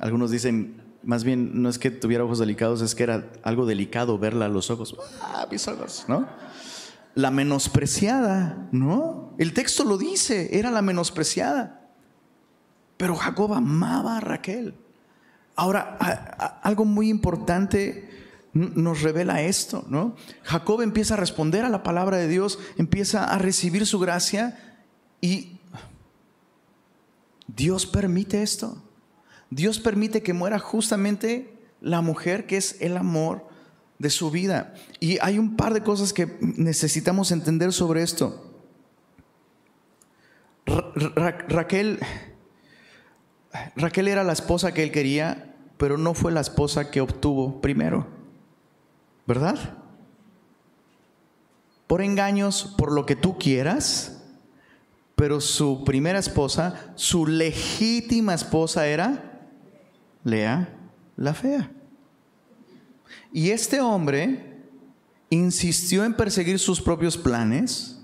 Algunos 0.00 0.30
dicen, 0.30 0.82
más 1.02 1.24
bien, 1.24 1.62
no 1.62 1.68
es 1.68 1.78
que 1.78 1.90
tuviera 1.90 2.24
ojos 2.24 2.38
delicados, 2.38 2.82
es 2.82 2.94
que 2.94 3.04
era 3.04 3.30
algo 3.42 3.66
delicado 3.66 4.18
verla 4.18 4.46
a 4.46 4.48
los 4.48 4.70
ojos. 4.70 4.96
Ah, 5.22 5.46
mis 5.50 5.66
ojos, 5.68 6.04
¿no? 6.08 6.26
La 7.14 7.30
menospreciada, 7.30 8.68
¿no? 8.72 9.34
El 9.38 9.54
texto 9.54 9.84
lo 9.84 9.96
dice, 9.96 10.58
era 10.58 10.70
la 10.70 10.82
menospreciada. 10.82 11.88
Pero 12.96 13.14
Jacob 13.14 13.54
amaba 13.54 14.18
a 14.18 14.20
Raquel. 14.20 14.74
Ahora, 15.54 15.96
algo 16.62 16.84
muy 16.84 17.08
importante 17.08 18.05
nos 18.56 19.02
revela 19.02 19.42
esto, 19.42 19.84
¿no? 19.88 20.16
Jacob 20.42 20.80
empieza 20.80 21.14
a 21.14 21.18
responder 21.18 21.64
a 21.64 21.68
la 21.68 21.82
palabra 21.82 22.16
de 22.16 22.28
Dios, 22.28 22.58
empieza 22.76 23.24
a 23.24 23.38
recibir 23.38 23.86
su 23.86 23.98
gracia 23.98 24.78
y 25.20 25.60
Dios 27.46 27.86
permite 27.86 28.42
esto. 28.42 28.82
Dios 29.50 29.78
permite 29.78 30.22
que 30.22 30.32
muera 30.32 30.58
justamente 30.58 31.58
la 31.80 32.00
mujer 32.00 32.46
que 32.46 32.56
es 32.56 32.80
el 32.80 32.96
amor 32.96 33.46
de 33.98 34.10
su 34.10 34.30
vida. 34.30 34.74
Y 35.00 35.18
hay 35.20 35.38
un 35.38 35.56
par 35.56 35.72
de 35.74 35.82
cosas 35.82 36.12
que 36.12 36.36
necesitamos 36.40 37.32
entender 37.32 37.72
sobre 37.72 38.02
esto. 38.02 38.52
Raquel, 40.66 42.00
Raquel 43.76 44.08
era 44.08 44.24
la 44.24 44.32
esposa 44.32 44.74
que 44.74 44.82
él 44.82 44.90
quería, 44.90 45.54
pero 45.76 45.96
no 45.96 46.14
fue 46.14 46.32
la 46.32 46.40
esposa 46.40 46.90
que 46.90 47.00
obtuvo 47.00 47.60
primero. 47.60 48.06
¿Verdad? 49.26 49.58
Por 51.86 52.02
engaños, 52.02 52.74
por 52.76 52.92
lo 52.92 53.06
que 53.06 53.16
tú 53.16 53.38
quieras, 53.38 54.22
pero 55.14 55.40
su 55.40 55.84
primera 55.84 56.18
esposa, 56.18 56.92
su 56.94 57.26
legítima 57.26 58.34
esposa 58.34 58.86
era 58.86 59.48
Lea 60.24 60.76
la 61.16 61.34
fea. 61.34 61.70
Y 63.32 63.50
este 63.50 63.80
hombre 63.80 64.56
insistió 65.30 66.04
en 66.04 66.14
perseguir 66.14 66.58
sus 66.58 66.80
propios 66.80 67.16
planes. 67.16 67.98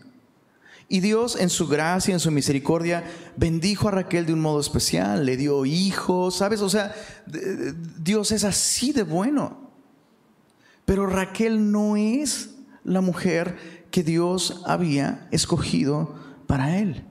Y 0.89 1.01
Dios 1.01 1.37
en 1.39 1.49
su 1.49 1.69
gracia, 1.69 2.13
en 2.13 2.21
su 2.21 2.31
misericordia, 2.31 3.05
bendijo 3.37 3.89
a 3.89 3.93
Raquel 3.93 4.27
de 4.27 4.35
un 4.35 4.41
modo 4.41 4.61
especial, 4.61 5.25
le 5.25 5.37
dio 5.37 5.65
hijos, 5.65 6.37
¿sabes? 6.37 6.61
O 6.61 6.69
sea, 6.69 6.95
Dios 7.99 8.31
es 8.31 8.45
así 8.45 8.93
de 8.93 9.03
bueno. 9.03 9.72
Pero 10.85 11.07
Raquel 11.07 11.71
no 11.71 11.97
es 11.97 12.55
la 12.85 13.01
mujer 13.01 13.57
que 13.91 14.03
Dios 14.03 14.63
había 14.67 15.29
escogido 15.31 16.15
para 16.47 16.79
él. 16.79 17.05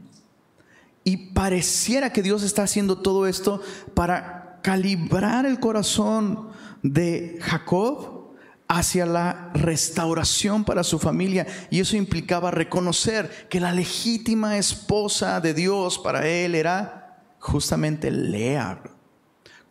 Y 1.04 1.32
pareciera 1.34 2.14
que 2.14 2.22
Dios 2.22 2.44
está 2.44 2.64
haciendo 2.64 3.00
todo 3.00 3.28
esto 3.28 3.62
para 3.94 4.60
calibrar 4.62 5.46
el 5.46 5.60
corazón 5.60 6.50
de 6.84 7.40
Jacob 7.42 8.22
hacia 8.68 9.06
la 9.06 9.52
restauración 9.54 10.64
para 10.64 10.84
su 10.84 11.00
familia. 11.00 11.46
Y 11.70 11.80
eso 11.80 11.98
implicaba 11.98 12.52
reconocer 12.52 13.48
que 13.50 13.60
la 13.60 13.74
legítima 13.74 14.58
esposa 14.58 15.42
de 15.42 15.54
Dios 15.54 16.00
para 16.00 16.28
él 16.28 16.56
era 16.56 17.20
justamente 17.40 18.12
Lea. 18.12 18.82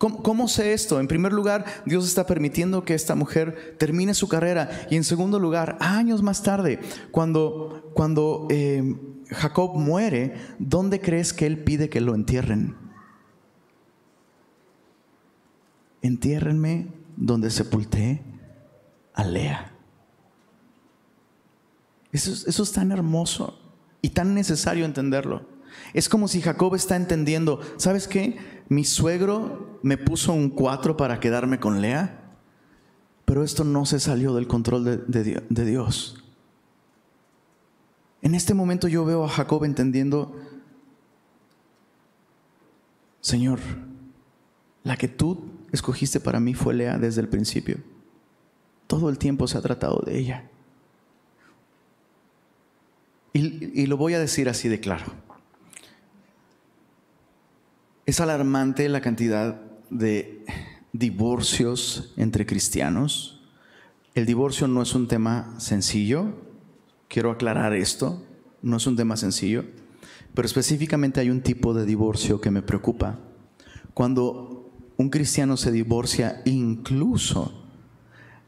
¿Cómo, 0.01 0.47
sé 0.47 0.73
esto? 0.73 0.99
En 0.99 1.07
primer 1.07 1.31
lugar, 1.31 1.63
Dios 1.85 2.07
está 2.07 2.25
permitiendo 2.25 2.83
que 2.83 2.95
esta 2.95 3.13
mujer 3.13 3.75
termine 3.77 4.15
su 4.15 4.27
carrera. 4.27 4.87
Y 4.89 4.95
en 4.95 5.03
segundo 5.03 5.37
lugar, 5.37 5.77
años 5.79 6.23
más 6.23 6.41
tarde, 6.41 6.79
cuando, 7.11 7.91
cuando 7.93 8.47
eh, 8.49 8.95
Jacob 9.29 9.75
muere, 9.75 10.33
¿dónde 10.57 10.99
crees 10.99 11.33
que 11.33 11.45
él 11.45 11.59
pide 11.59 11.87
que 11.87 12.01
lo 12.01 12.15
entierren? 12.15 12.75
Entiérrenme 16.01 16.87
donde 17.15 17.51
sepulté 17.51 18.23
a 19.13 19.23
Lea. 19.23 19.71
Eso, 22.11 22.31
eso 22.49 22.63
es 22.63 22.71
tan 22.71 22.91
hermoso 22.91 23.59
y 24.01 24.09
tan 24.09 24.33
necesario 24.33 24.83
entenderlo. 24.83 25.45
Es 25.93 26.09
como 26.09 26.27
si 26.27 26.41
Jacob 26.41 26.73
está 26.73 26.95
entendiendo, 26.95 27.61
¿sabes 27.77 28.07
qué? 28.07 28.60
Mi 28.71 28.85
suegro 28.85 29.79
me 29.83 29.97
puso 29.97 30.31
un 30.31 30.49
4 30.49 30.95
para 30.95 31.19
quedarme 31.19 31.59
con 31.59 31.81
Lea, 31.81 32.21
pero 33.25 33.43
esto 33.43 33.65
no 33.65 33.85
se 33.85 33.99
salió 33.99 34.33
del 34.33 34.47
control 34.47 35.03
de, 35.09 35.65
Dios. 35.65 36.23
En 38.21 38.33
este 38.33 38.53
momento 38.53 38.87
yo 38.87 39.03
veo 39.03 39.25
a 39.25 39.27
Jacob 39.27 39.65
entendiendo, 39.65 40.33
Señor, 43.19 43.59
La 44.83 44.95
que 44.95 45.09
tú 45.09 45.51
escogiste 45.73 46.21
para 46.21 46.39
mí 46.39 46.53
fue 46.53 46.73
Lea 46.73 46.97
desde 46.97 47.19
el 47.19 47.27
principio. 47.27 47.77
Todo 48.87 49.09
el 49.09 49.17
tiempo 49.17 49.49
se 49.49 49.57
ha 49.57 49.61
tratado 49.61 50.01
de 50.05 50.17
ella. 50.17 50.49
Y 53.33 53.85
lo 53.85 53.97
voy 53.97 54.13
a 54.13 54.19
decir 54.19 54.47
así 54.47 54.69
de 54.69 54.79
claro. 54.79 55.30
Es 58.05 58.19
alarmante 58.19 58.89
la 58.89 59.01
cantidad 59.01 59.61
de 59.89 60.43
divorcios 60.91 62.13
entre 62.17 62.45
cristianos. 62.45 63.41
El 64.15 64.25
divorcio 64.25 64.67
no 64.67 64.81
es 64.81 64.95
un 64.95 65.07
tema 65.07 65.53
sencillo. 65.59 66.33
Quiero 67.07 67.29
aclarar 67.29 67.73
esto. 67.73 68.25
No 68.63 68.77
es 68.77 68.87
un 68.87 68.95
tema 68.95 69.17
sencillo. 69.17 69.65
Pero 70.33 70.45
específicamente 70.45 71.19
hay 71.19 71.29
un 71.29 71.41
tipo 71.41 71.73
de 71.73 71.85
divorcio 71.85 72.41
que 72.41 72.51
me 72.51 72.63
preocupa. 72.63 73.19
Cuando 73.93 74.71
un 74.97 75.09
cristiano 75.09 75.55
se 75.55 75.71
divorcia 75.71 76.41
incluso 76.45 77.65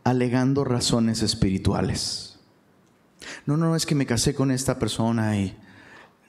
alegando 0.04 0.64
razones 0.64 1.22
espirituales. 1.22 2.40
No, 3.46 3.56
no, 3.58 3.76
es 3.76 3.86
que 3.86 3.96
me 3.96 4.06
casé 4.06 4.34
con 4.34 4.52
esta 4.52 4.80
persona 4.80 5.38
y 5.38 5.56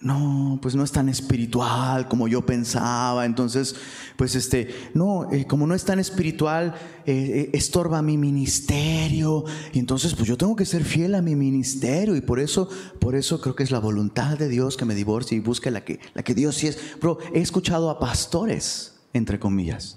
no, 0.05 0.59
pues 0.61 0.74
no 0.76 0.84
es 0.84 0.92
tan 0.92 1.09
espiritual 1.09 2.09
como 2.09 2.28
yo 2.28 2.44
pensaba. 2.44 3.24
Entonces, 3.24 3.74
pues 4.16 4.34
este, 4.34 4.68
no, 4.92 5.32
eh, 5.32 5.46
como 5.46 5.66
no 5.66 5.74
es 5.74 5.84
tan 5.84 5.98
espiritual, 5.98 6.74
eh, 7.07 7.12
eh, 7.14 7.50
estorba 7.55 8.02
mi 8.02 8.18
ministerio. 8.18 9.44
Y 9.72 9.78
entonces, 9.78 10.14
pues 10.14 10.28
yo 10.28 10.36
tengo 10.36 10.57
que 10.57 10.66
ser 10.66 10.84
fiel 10.84 11.14
a 11.14 11.22
mi 11.22 11.34
ministerio. 11.34 12.14
Y 12.16 12.20
por 12.20 12.38
eso, 12.38 12.68
por 13.00 13.14
eso 13.14 13.40
creo 13.40 13.57
que 13.57 13.62
es 13.62 13.70
la 13.70 13.78
voluntad 13.78 14.36
de 14.36 14.48
Dios 14.48 14.76
que 14.76 14.84
me 14.84 14.94
divorcie 14.94 15.38
y 15.38 15.40
busque 15.40 15.70
la 15.70 15.84
que, 15.84 15.98
la 16.12 16.22
que 16.22 16.34
Dios 16.34 16.57
sí 16.57 16.66
es. 16.66 16.78
Pero 17.00 17.18
he 17.32 17.40
escuchado 17.40 17.88
a 17.88 17.98
pastores, 17.98 18.96
entre 19.14 19.38
comillas, 19.38 19.96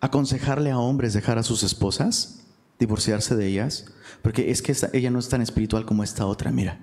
aconsejarle 0.00 0.70
a 0.70 0.78
hombres 0.78 1.14
dejar 1.14 1.38
a 1.38 1.42
sus 1.42 1.62
esposas, 1.62 2.40
divorciarse 2.78 3.34
de 3.34 3.46
ellas, 3.46 3.86
porque 4.20 4.50
es 4.50 4.60
que 4.60 4.76
ella 4.92 5.10
no 5.10 5.18
es 5.18 5.30
tan 5.30 5.40
espiritual 5.40 5.86
como 5.86 6.04
esta 6.04 6.26
otra, 6.26 6.52
mira 6.52 6.80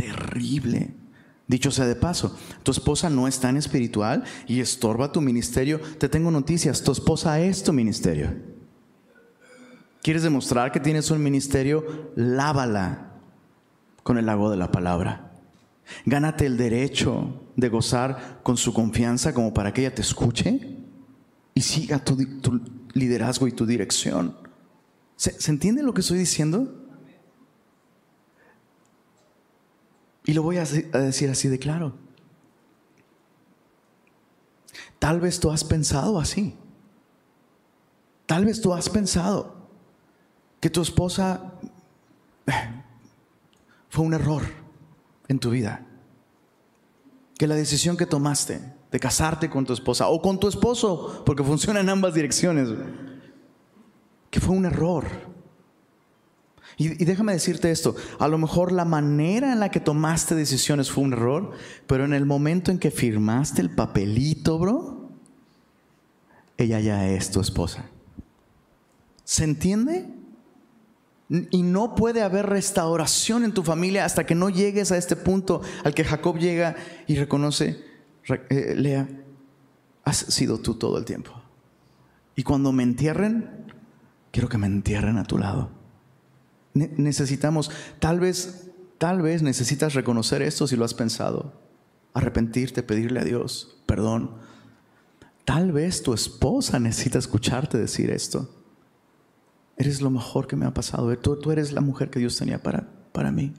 terrible. 0.00 0.94
Dicho 1.46 1.70
sea 1.70 1.86
de 1.86 1.96
paso, 1.96 2.36
tu 2.62 2.70
esposa 2.70 3.10
no 3.10 3.26
es 3.26 3.40
tan 3.40 3.56
espiritual 3.56 4.24
y 4.46 4.60
estorba 4.60 5.12
tu 5.12 5.20
ministerio. 5.20 5.80
Te 5.98 6.08
tengo 6.08 6.30
noticias, 6.30 6.82
tu 6.82 6.92
esposa 6.92 7.40
es 7.40 7.62
tu 7.62 7.72
ministerio. 7.72 8.32
¿Quieres 10.02 10.22
demostrar 10.22 10.72
que 10.72 10.80
tienes 10.80 11.10
un 11.10 11.22
ministerio? 11.22 12.12
Lávala 12.16 13.12
con 14.02 14.16
el 14.16 14.28
agua 14.28 14.50
de 14.50 14.56
la 14.56 14.70
palabra. 14.70 15.32
Gánate 16.06 16.46
el 16.46 16.56
derecho 16.56 17.42
de 17.56 17.68
gozar 17.68 18.40
con 18.42 18.56
su 18.56 18.72
confianza 18.72 19.34
como 19.34 19.52
para 19.52 19.74
que 19.74 19.82
ella 19.82 19.94
te 19.94 20.02
escuche 20.02 20.78
y 21.52 21.60
siga 21.60 22.02
tu, 22.02 22.16
liderazgo 22.94 23.48
y 23.48 23.52
tu 23.52 23.66
dirección. 23.66 24.36
¿Se 25.16 25.50
entiende 25.50 25.82
lo 25.82 25.92
que 25.92 26.00
estoy 26.00 26.18
diciendo? 26.18 26.79
Y 30.30 30.32
lo 30.32 30.44
voy 30.44 30.58
a 30.58 30.64
decir 30.64 31.28
así 31.28 31.48
de 31.48 31.58
claro. 31.58 31.92
Tal 35.00 35.18
vez 35.18 35.40
tú 35.40 35.50
has 35.50 35.64
pensado 35.64 36.20
así. 36.20 36.54
Tal 38.26 38.44
vez 38.44 38.60
tú 38.60 38.72
has 38.72 38.88
pensado 38.88 39.56
que 40.60 40.70
tu 40.70 40.82
esposa 40.82 41.54
eh, 42.46 42.52
fue 43.88 44.04
un 44.04 44.14
error 44.14 44.44
en 45.26 45.40
tu 45.40 45.50
vida. 45.50 45.84
Que 47.36 47.48
la 47.48 47.56
decisión 47.56 47.96
que 47.96 48.06
tomaste 48.06 48.60
de 48.88 49.00
casarte 49.00 49.50
con 49.50 49.66
tu 49.66 49.72
esposa 49.72 50.06
o 50.06 50.22
con 50.22 50.38
tu 50.38 50.46
esposo, 50.46 51.24
porque 51.26 51.42
funciona 51.42 51.80
en 51.80 51.88
ambas 51.88 52.14
direcciones, 52.14 52.68
que 54.30 54.38
fue 54.38 54.54
un 54.54 54.64
error 54.64 55.06
y, 56.80 57.04
déjame 57.04 57.34
decirte 57.34 57.70
esto, 57.70 57.94
a 58.18 58.26
lo 58.26 58.38
mejor 58.38 58.72
la 58.72 58.86
manera 58.86 59.52
en 59.52 59.60
la 59.60 59.70
que 59.70 59.80
tomaste 59.80 60.34
decisiones 60.34 60.90
fue 60.90 61.04
un 61.04 61.12
error, 61.12 61.50
pero 61.86 62.06
en 62.06 62.14
el 62.14 62.24
momento 62.24 62.70
en 62.70 62.78
que 62.78 62.90
firmaste 62.90 63.60
el 63.60 63.68
papelito, 63.68 64.58
bro, 64.58 65.10
ella 66.56 66.80
ya 66.80 67.06
es 67.06 67.30
tu 67.30 67.42
esposa. 67.42 67.84
¿Se 69.24 69.44
entiende? 69.44 70.08
Y 71.50 71.62
no 71.62 71.94
puede 71.94 72.22
haber 72.22 72.46
restauración 72.46 73.44
en 73.44 73.52
tu 73.52 73.62
familia 73.62 74.06
hasta 74.06 74.24
que 74.24 74.34
no 74.34 74.48
llegues 74.48 74.90
a 74.90 74.96
este 74.96 75.16
punto 75.16 75.60
al 75.84 75.92
que 75.92 76.04
Jacob 76.04 76.38
llega 76.38 76.76
y 77.06 77.16
reconoce, 77.16 77.84
eh, 78.48 78.74
Lea, 78.74 79.06
has 80.02 80.16
sido 80.16 80.56
tú 80.56 80.76
todo 80.76 80.96
el 80.96 81.04
tiempo. 81.04 81.42
Y 82.36 82.42
cuando 82.42 82.72
me 82.72 82.84
entierren, 82.84 83.66
quiero 84.30 84.48
que 84.48 84.56
me 84.56 84.66
entierren 84.66 85.18
a 85.18 85.24
tu 85.24 85.36
lado 85.36 85.79
necesitamos, 86.74 87.70
tal 87.98 88.20
vez, 88.20 88.70
tal 88.98 89.22
vez 89.22 89.42
necesitas 89.42 89.94
reconocer 89.94 90.42
esto 90.42 90.66
si 90.66 90.76
lo 90.76 90.84
has 90.84 90.94
pensado, 90.94 91.52
arrepentirte, 92.14 92.82
pedirle 92.82 93.20
a 93.20 93.24
Dios 93.24 93.76
perdón. 93.90 94.30
Tal 95.44 95.72
vez 95.72 96.04
tu 96.04 96.14
esposa 96.14 96.78
necesita 96.78 97.18
escucharte 97.18 97.76
decir 97.76 98.08
esto. 98.12 98.48
Eres 99.76 100.00
lo 100.00 100.10
mejor 100.10 100.46
que 100.46 100.54
me 100.54 100.64
ha 100.64 100.72
pasado. 100.72 101.18
Tú, 101.18 101.36
tú 101.40 101.50
eres 101.50 101.72
la 101.72 101.80
mujer 101.80 102.08
que 102.08 102.20
Dios 102.20 102.36
tenía 102.36 102.62
para, 102.62 102.88
para 103.10 103.32
mí. 103.32 103.52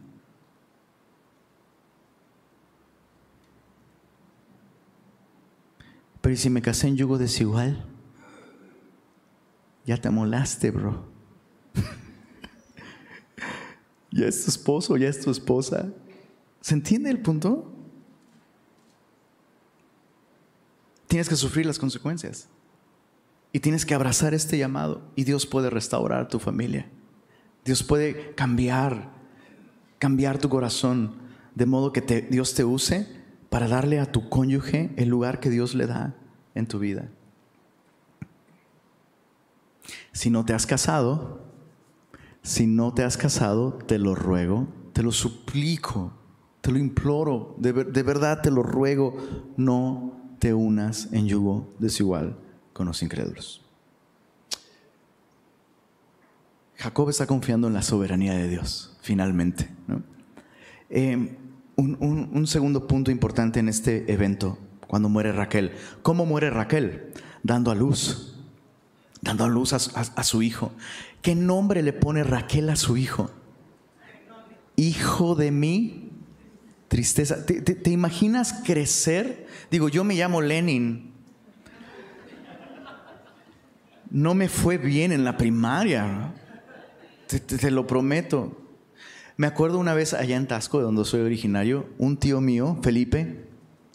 Pero 6.22 6.34
¿y 6.34 6.38
si 6.38 6.50
me 6.50 6.62
casé 6.62 6.88
en 6.88 6.96
yugo 6.96 7.18
desigual? 7.18 7.84
Ya 9.86 9.98
te 9.98 10.08
amolaste, 10.08 10.72
bro. 10.72 11.04
ya 14.12 14.28
es 14.28 14.44
tu 14.44 14.52
esposo, 14.52 14.98
ya 14.98 15.08
es 15.08 15.22
tu 15.22 15.32
esposa. 15.32 15.90
¿Se 16.60 16.74
entiende 16.74 17.10
el 17.10 17.22
punto? 17.22 17.72
Tienes 21.08 21.28
que 21.28 21.36
sufrir 21.36 21.66
las 21.66 21.80
consecuencias. 21.80 22.48
Y 23.54 23.60
tienes 23.60 23.86
que 23.86 23.94
abrazar 23.94 24.34
este 24.34 24.58
llamado. 24.58 25.02
Y 25.16 25.24
Dios 25.24 25.46
puede 25.46 25.70
restaurar 25.70 26.28
tu 26.28 26.40
familia. 26.40 26.90
Dios 27.66 27.84
puede 27.84 28.34
cambiar, 28.36 29.12
cambiar 30.00 30.38
tu 30.38 30.50
corazón. 30.50 31.16
De 31.56 31.66
modo 31.66 31.92
que 31.92 32.02
Dios 32.30 32.54
te 32.54 32.64
use 32.64 33.08
para 33.50 33.68
darle 33.68 34.00
a 34.00 34.12
tu 34.12 34.30
cónyuge 34.30 34.94
el 34.96 35.10
lugar 35.10 35.40
que 35.42 35.50
Dios 35.50 35.76
le 35.76 35.86
da 35.86 36.16
en 36.56 36.68
tu 36.68 36.80
vida. 36.80 37.10
Si 40.14 40.30
no 40.30 40.46
te 40.46 40.54
has 40.54 40.66
casado, 40.66 41.41
si 42.44 42.68
no 42.68 42.94
te 42.94 43.04
has 43.04 43.18
casado, 43.18 43.74
te 43.74 44.00
lo 44.00 44.16
ruego, 44.16 44.68
te 44.94 45.04
lo 45.04 45.12
suplico, 45.12 46.14
te 46.62 46.72
lo 46.72 46.78
imploro, 46.78 47.56
de, 47.58 47.72
verdad 47.72 48.42
te 48.42 48.52
lo 48.52 48.64
ruego, 48.64 49.16
no 49.58 50.36
te 50.40 50.54
unas 50.54 51.12
en 51.14 51.28
yugo 51.28 51.74
desigual 51.80 52.38
con 52.74 52.88
los 52.88 53.04
incrédulos. 53.04 53.62
Jacob 56.78 57.10
está 57.10 57.28
confiando 57.28 57.68
en 57.68 57.74
la 57.74 57.84
soberanía 57.84 58.34
de 58.34 58.48
Dios, 58.48 58.98
finalmente. 59.02 59.70
Eh, 60.90 61.38
un, 61.76 62.48
segundo 62.48 62.88
punto 62.88 63.12
importante 63.12 63.60
en 63.60 63.70
este 63.70 64.12
evento, 64.12 64.58
cuando 64.88 65.10
muere 65.10 65.32
Raquel. 65.32 65.74
¿Cómo 66.02 66.26
muere 66.26 66.50
Raquel? 66.50 67.14
Dando 67.44 67.70
a 67.70 67.76
luz, 67.76 68.36
dando 69.22 69.46
a 69.46 69.48
luz 69.48 69.74
a 69.74 70.24
su 70.24 70.42
hijo. 70.42 70.72
¿Qué 71.22 71.36
nombre 71.36 71.84
le 71.84 71.94
pone 71.94 72.24
Raquel 72.24 72.70
a 72.70 72.76
su 72.76 72.98
hijo? 72.98 73.30
Hijo 74.76 75.36
de 75.36 75.52
mi 75.52 76.10
tristeza. 76.88 77.46
¿Te, 77.46 77.90
imaginas 77.92 78.62
crecer? 78.66 79.48
Digo, 79.70 79.90
yo 79.90 80.04
me 80.04 80.16
llamo 80.16 80.42
Lenin. 80.42 81.12
No 84.10 84.34
me 84.34 84.50
fue 84.50 84.78
bien 84.78 85.12
en 85.12 85.24
la 85.24 85.38
primaria. 85.38 86.34
Te, 87.28 87.72
lo 87.72 87.86
prometo. 87.86 88.58
Me 89.38 89.48
acuerdo 89.48 89.78
una 89.78 89.94
vez 89.94 90.14
allá 90.14 90.36
en 90.36 90.48
Tasco, 90.48 90.80
de 90.80 90.86
donde 90.86 91.06
soy 91.06 91.22
originario, 91.22 91.88
un 91.98 92.18
tío 92.18 92.42
mío, 92.42 92.78
Felipe, 92.84 93.46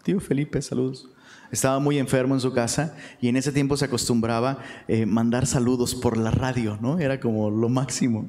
tío 0.03 0.19
Felipe, 0.21 0.63
saludos 0.63 1.11
estaba 1.51 1.79
muy 1.79 1.99
enfermo 1.99 2.35
en 2.35 2.41
su 2.41 2.53
casa 2.53 2.95
y 3.21 3.29
en 3.29 3.37
ese 3.37 3.53
tiempo 3.53 3.77
se 3.77 3.85
acostumbraba 3.85 4.59
eh, 4.89 5.07
mandar 5.07 5.47
saludos 5.47 5.95
por 5.95 6.17
la 6.17 6.31
radio, 6.31 6.79
¿no? 6.81 6.99
Era 6.99 7.21
como 7.21 7.51
lo 7.51 7.69
máximo. 7.69 8.29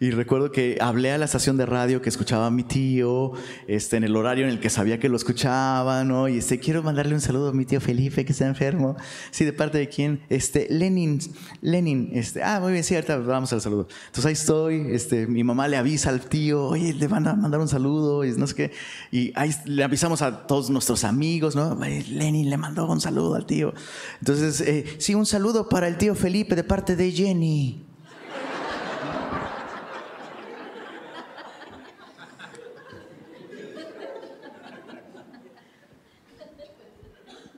Y 0.00 0.10
recuerdo 0.10 0.50
que 0.50 0.78
hablé 0.80 1.12
a 1.12 1.18
la 1.18 1.24
estación 1.24 1.56
de 1.56 1.66
radio 1.66 2.02
que 2.02 2.08
escuchaba 2.08 2.46
a 2.46 2.50
mi 2.50 2.62
tío, 2.62 3.32
este, 3.66 3.96
en 3.96 4.04
el 4.04 4.16
horario 4.16 4.44
en 4.44 4.50
el 4.50 4.60
que 4.60 4.70
sabía 4.70 4.98
que 4.98 5.08
lo 5.08 5.16
escuchaba, 5.16 6.04
¿no? 6.04 6.28
Y 6.28 6.38
este, 6.38 6.58
quiero 6.58 6.82
mandarle 6.82 7.14
un 7.14 7.20
saludo 7.20 7.50
a 7.50 7.52
mi 7.52 7.64
tío 7.64 7.80
Felipe 7.80 8.24
que 8.24 8.32
está 8.32 8.46
enfermo. 8.46 8.96
Sí, 9.30 9.44
¿de 9.44 9.52
parte 9.52 9.78
de 9.78 9.88
quién? 9.88 10.20
Este, 10.28 10.66
Lenin, 10.70 11.20
Lenin, 11.60 12.10
este, 12.14 12.42
ah, 12.42 12.60
muy 12.60 12.72
bien, 12.72 12.84
cierto, 12.84 13.22
vamos 13.24 13.52
al 13.52 13.60
saludo. 13.60 13.88
Entonces 14.06 14.26
ahí 14.26 14.32
estoy, 14.32 14.86
este, 14.90 15.26
mi 15.26 15.44
mamá 15.44 15.68
le 15.68 15.76
avisa 15.76 16.10
al 16.10 16.20
tío, 16.20 16.66
oye, 16.66 16.94
le 16.94 17.06
van 17.06 17.26
a 17.28 17.34
mandar 17.34 17.60
un 17.60 17.68
saludo, 17.68 18.24
y 18.24 18.32
no 18.32 18.46
sé 18.46 18.54
qué. 18.54 18.70
Y 19.10 19.32
ahí 19.34 19.54
le 19.64 19.84
avisamos 19.84 20.22
a 20.22 20.46
todos 20.46 20.70
nuestros 20.70 21.04
amigos, 21.04 21.54
¿no? 21.56 21.78
Lenin, 22.08 22.50
le 22.50 22.56
mandó 22.62 22.86
un 22.86 23.00
saludo 23.00 23.34
al 23.34 23.44
tío. 23.44 23.74
Entonces, 24.20 24.60
eh, 24.60 24.96
sí, 24.98 25.16
un 25.16 25.26
saludo 25.26 25.68
para 25.68 25.88
el 25.88 25.98
tío 25.98 26.14
Felipe 26.14 26.54
de 26.54 26.62
parte 26.62 26.94
de 26.94 27.10
Jenny. 27.10 27.84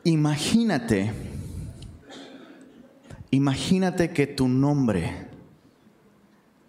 Imagínate, 0.04 1.12
imagínate 3.30 4.10
que 4.10 4.26
tu 4.26 4.48
nombre 4.48 5.28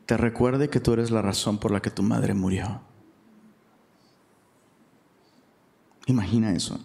te 0.05 0.17
recuerde 0.17 0.69
que 0.69 0.79
tú 0.79 0.93
eres 0.93 1.09
la 1.09 1.21
razón 1.21 1.57
por 1.57 1.71
la 1.71 1.81
que 1.81 1.89
tu 1.89 2.03
madre 2.03 2.33
murió. 2.33 2.81
Imagina 6.05 6.51
eso. 6.51 6.79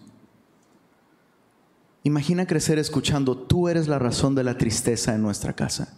Imagina 2.03 2.47
crecer 2.47 2.79
escuchando, 2.79 3.37
tú 3.37 3.67
eres 3.67 3.87
la 3.87 3.99
razón 3.99 4.33
de 4.33 4.43
la 4.43 4.57
tristeza 4.57 5.13
en 5.13 5.21
nuestra 5.21 5.53
casa. 5.53 5.97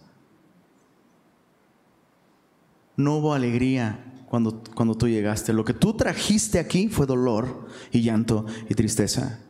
No 2.96 3.16
hubo 3.16 3.34
alegría 3.34 4.04
cuando, 4.28 4.62
cuando 4.74 4.94
tú 4.94 5.08
llegaste. 5.08 5.52
Lo 5.52 5.64
que 5.64 5.72
tú 5.72 5.94
trajiste 5.94 6.58
aquí 6.58 6.88
fue 6.88 7.06
dolor 7.06 7.66
y 7.90 8.02
llanto 8.02 8.44
y 8.68 8.74
tristeza. 8.74 9.40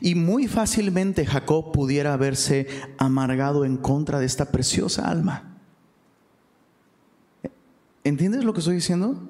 Y 0.00 0.14
muy 0.14 0.46
fácilmente 0.46 1.26
Jacob 1.26 1.72
pudiera 1.72 2.12
haberse 2.12 2.66
amargado 2.98 3.64
en 3.64 3.76
contra 3.76 4.20
de 4.20 4.26
esta 4.26 4.52
preciosa 4.52 5.08
alma. 5.08 5.58
¿Entiendes 8.04 8.44
lo 8.44 8.52
que 8.52 8.60
estoy 8.60 8.76
diciendo? 8.76 9.28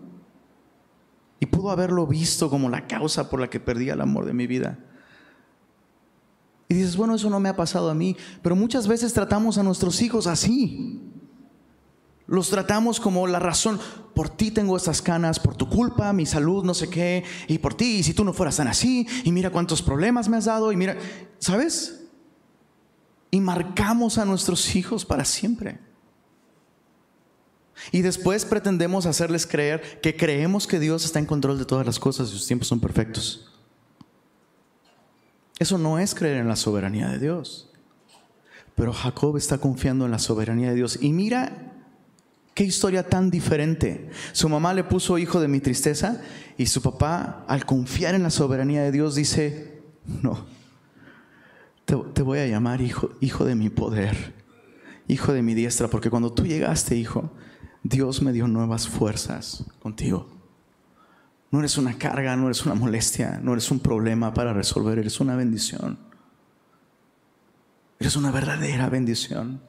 Y 1.39 1.47
pudo 1.47 1.71
haberlo 1.71 2.07
visto 2.07 2.51
como 2.51 2.69
la 2.69 2.87
causa 2.87 3.31
por 3.31 3.41
la 3.41 3.49
que 3.49 3.61
perdí 3.61 3.89
el 3.89 4.01
amor 4.01 4.27
de 4.27 4.35
mi 4.35 4.47
vida. 4.47 4.79
Y 6.69 6.75
dices, 6.75 6.97
bueno, 6.97 7.15
eso 7.15 7.29
no 7.29 7.41
me 7.41 7.49
ha 7.49 7.57
pasado 7.57 7.91
a 7.91 7.95
mí, 7.95 8.17
pero 8.43 8.57
muchas 8.57 8.89
veces 8.89 9.13
tratamos 9.13 9.59
a 9.59 9.63
nuestros 9.63 10.01
hijos 10.01 10.27
así. 10.27 11.01
Los 12.27 12.49
tratamos 12.49 13.01
como 13.01 13.27
la 13.27 13.39
razón, 13.39 13.79
por 14.15 14.31
ti 14.31 14.51
tengo 14.51 14.77
estas 14.77 15.03
canas, 15.03 15.39
por 15.39 15.57
tu 15.57 15.69
culpa, 15.69 16.13
mi 16.15 16.25
salud, 16.25 16.65
no 16.65 16.73
sé 16.73 16.89
qué, 16.89 17.23
y 17.49 17.59
por 17.59 17.75
ti, 17.75 17.97
y 17.97 18.03
si 18.03 18.15
tú 18.15 18.25
no 18.25 18.33
fueras 18.33 18.57
tan 18.57 18.69
así, 18.69 19.07
y 19.25 19.33
mira 19.33 19.51
cuántos 19.51 19.83
problemas 19.83 20.29
me 20.29 20.39
has 20.39 20.47
dado, 20.47 20.73
y 20.73 20.77
mira, 20.77 20.97
¿sabes? 21.39 22.07
Y 23.31 23.41
marcamos 23.41 24.17
a 24.17 24.25
nuestros 24.25 24.75
hijos 24.75 25.05
para 25.05 25.27
siempre. 25.27 25.79
Y 27.93 28.01
después 28.03 28.45
pretendemos 28.47 29.05
hacerles 29.05 29.47
creer 29.47 30.01
que 30.01 30.17
creemos 30.17 30.67
que 30.67 30.81
Dios 30.81 31.05
está 31.05 31.19
en 31.19 31.27
control 31.27 31.59
de 31.59 31.65
todas 31.65 31.85
las 31.85 31.99
cosas 31.99 32.29
y 32.29 32.33
sus 32.33 32.47
tiempos 32.47 32.69
son 32.69 32.81
perfectos. 32.81 33.54
Eso 35.59 35.79
no 35.79 35.99
es 35.99 36.15
creer 36.15 36.39
en 36.39 36.49
la 36.49 36.57
soberanía 36.57 37.09
de 37.09 37.19
Dios. 37.19 37.71
Pero 38.75 38.93
Jacob 38.93 39.37
está 39.37 39.59
confiando 39.59 40.05
en 40.05 40.11
la 40.11 40.19
soberanía 40.19 40.71
de 40.71 40.77
Dios. 40.77 40.99
Y 41.01 41.13
mira 41.13 41.73
qué 42.55 42.65
historia 42.65 43.09
tan 43.09 43.31
diferente. 43.31 44.11
Su 44.33 44.49
mamá 44.49 44.75
le 44.75 44.85
puso 44.85 45.19
hijo 45.19 45.41
de 45.41 45.49
mi 45.49 45.61
tristeza 45.61 46.21
y 46.57 46.67
su 46.67 46.83
papá, 46.83 47.45
al 47.49 47.67
confiar 47.67 48.15
en 48.15 48.23
la 48.23 48.31
soberanía 48.31 48.83
de 48.83 48.93
Dios, 48.93 49.15
dice, 49.15 49.83
no, 50.23 50.45
te, 51.85 52.23
voy 52.23 52.39
a 52.39 52.47
llamar 52.47 52.81
hijo, 52.81 53.11
hijo 53.21 53.45
de 53.45 53.55
mi 53.55 53.71
poder, 53.71 54.35
hijo 55.09 55.33
de 55.33 55.43
mi 55.43 55.55
diestra, 55.55 55.89
porque 55.89 56.11
cuando 56.11 56.33
tú 56.33 56.47
llegaste, 56.47 56.97
hijo, 56.97 57.31
Dios 57.83 58.23
me 58.23 58.33
dio 58.33 58.49
nuevas 58.49 58.89
fuerzas 58.89 59.65
contigo. 59.81 60.29
No 61.51 61.61
eres 61.61 61.79
una 61.79 61.97
carga, 61.97 62.37
no 62.37 62.47
eres 62.47 62.65
una 62.67 62.75
molestia, 62.75 63.39
no 63.43 63.53
eres 63.53 63.71
un 63.71 63.81
problema 63.81 64.35
para 64.35 64.53
resolver, 64.53 64.99
eres 64.99 65.21
una 65.21 65.37
bendición. 65.37 65.99
Eres 67.99 68.17
una 68.17 68.31
verdadera 68.31 68.89
bendición. 68.89 69.61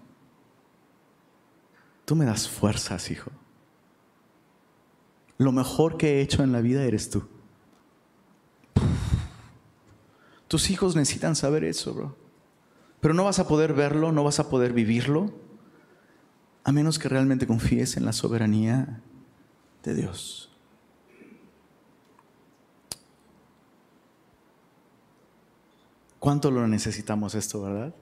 Tú 2.05 2.15
me 2.15 2.25
das 2.25 2.49
fuerzas, 2.49 3.09
hijo. 3.11 3.31
Lo 5.37 5.51
mejor 5.51 5.97
que 5.97 6.15
he 6.15 6.21
hecho 6.21 6.43
en 6.43 6.51
la 6.51 6.61
vida 6.61 6.83
eres 6.83 7.09
tú. 7.09 7.27
Tus 10.47 10.69
hijos 10.69 10.95
necesitan 10.95 11.35
saber 11.35 11.63
eso, 11.63 11.93
bro. 11.93 12.17
Pero 13.01 13.13
no 13.13 13.25
vas 13.25 13.39
a 13.39 13.47
poder 13.47 13.73
verlo, 13.73 14.11
no 14.11 14.23
vas 14.23 14.39
a 14.39 14.49
poder 14.49 14.73
vivirlo 14.73 15.33
a 16.63 16.71
menos 16.71 16.97
que 16.97 17.09
realmente 17.09 17.45
confíes 17.45 17.97
en 17.97 18.05
la 18.05 18.13
soberanía 18.13 19.01
de 19.83 19.93
Dios. 19.93 20.54
¿Cuánto 26.25 26.49
lo 26.49 26.67
necesitamos 26.67 27.35
esto, 27.35 27.61
verdad? 27.61 27.93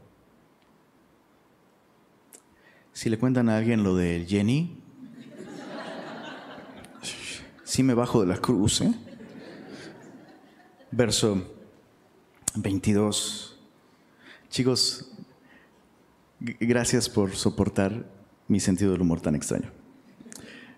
Si 2.93 3.09
le 3.09 3.19
cuentan 3.19 3.49
a 3.49 3.57
alguien 3.57 3.84
lo 3.84 3.97
de 3.97 4.26
Jenny, 4.26 4.78
sí 7.65 7.84
me 7.84 7.93
bajo 7.93 8.21
de 8.21 8.28
la 8.28 8.38
cruz, 8.38 8.80
¿eh? 8.80 8.93
Verso 10.89 11.53
22. 12.55 13.59
Chicos, 14.49 15.11
gracias 16.39 17.09
por 17.09 17.36
soportar 17.36 18.09
mi 18.47 18.61
sentido 18.61 18.93
del 18.93 19.01
humor 19.01 19.19
tan 19.19 19.36
extraño. 19.36 19.69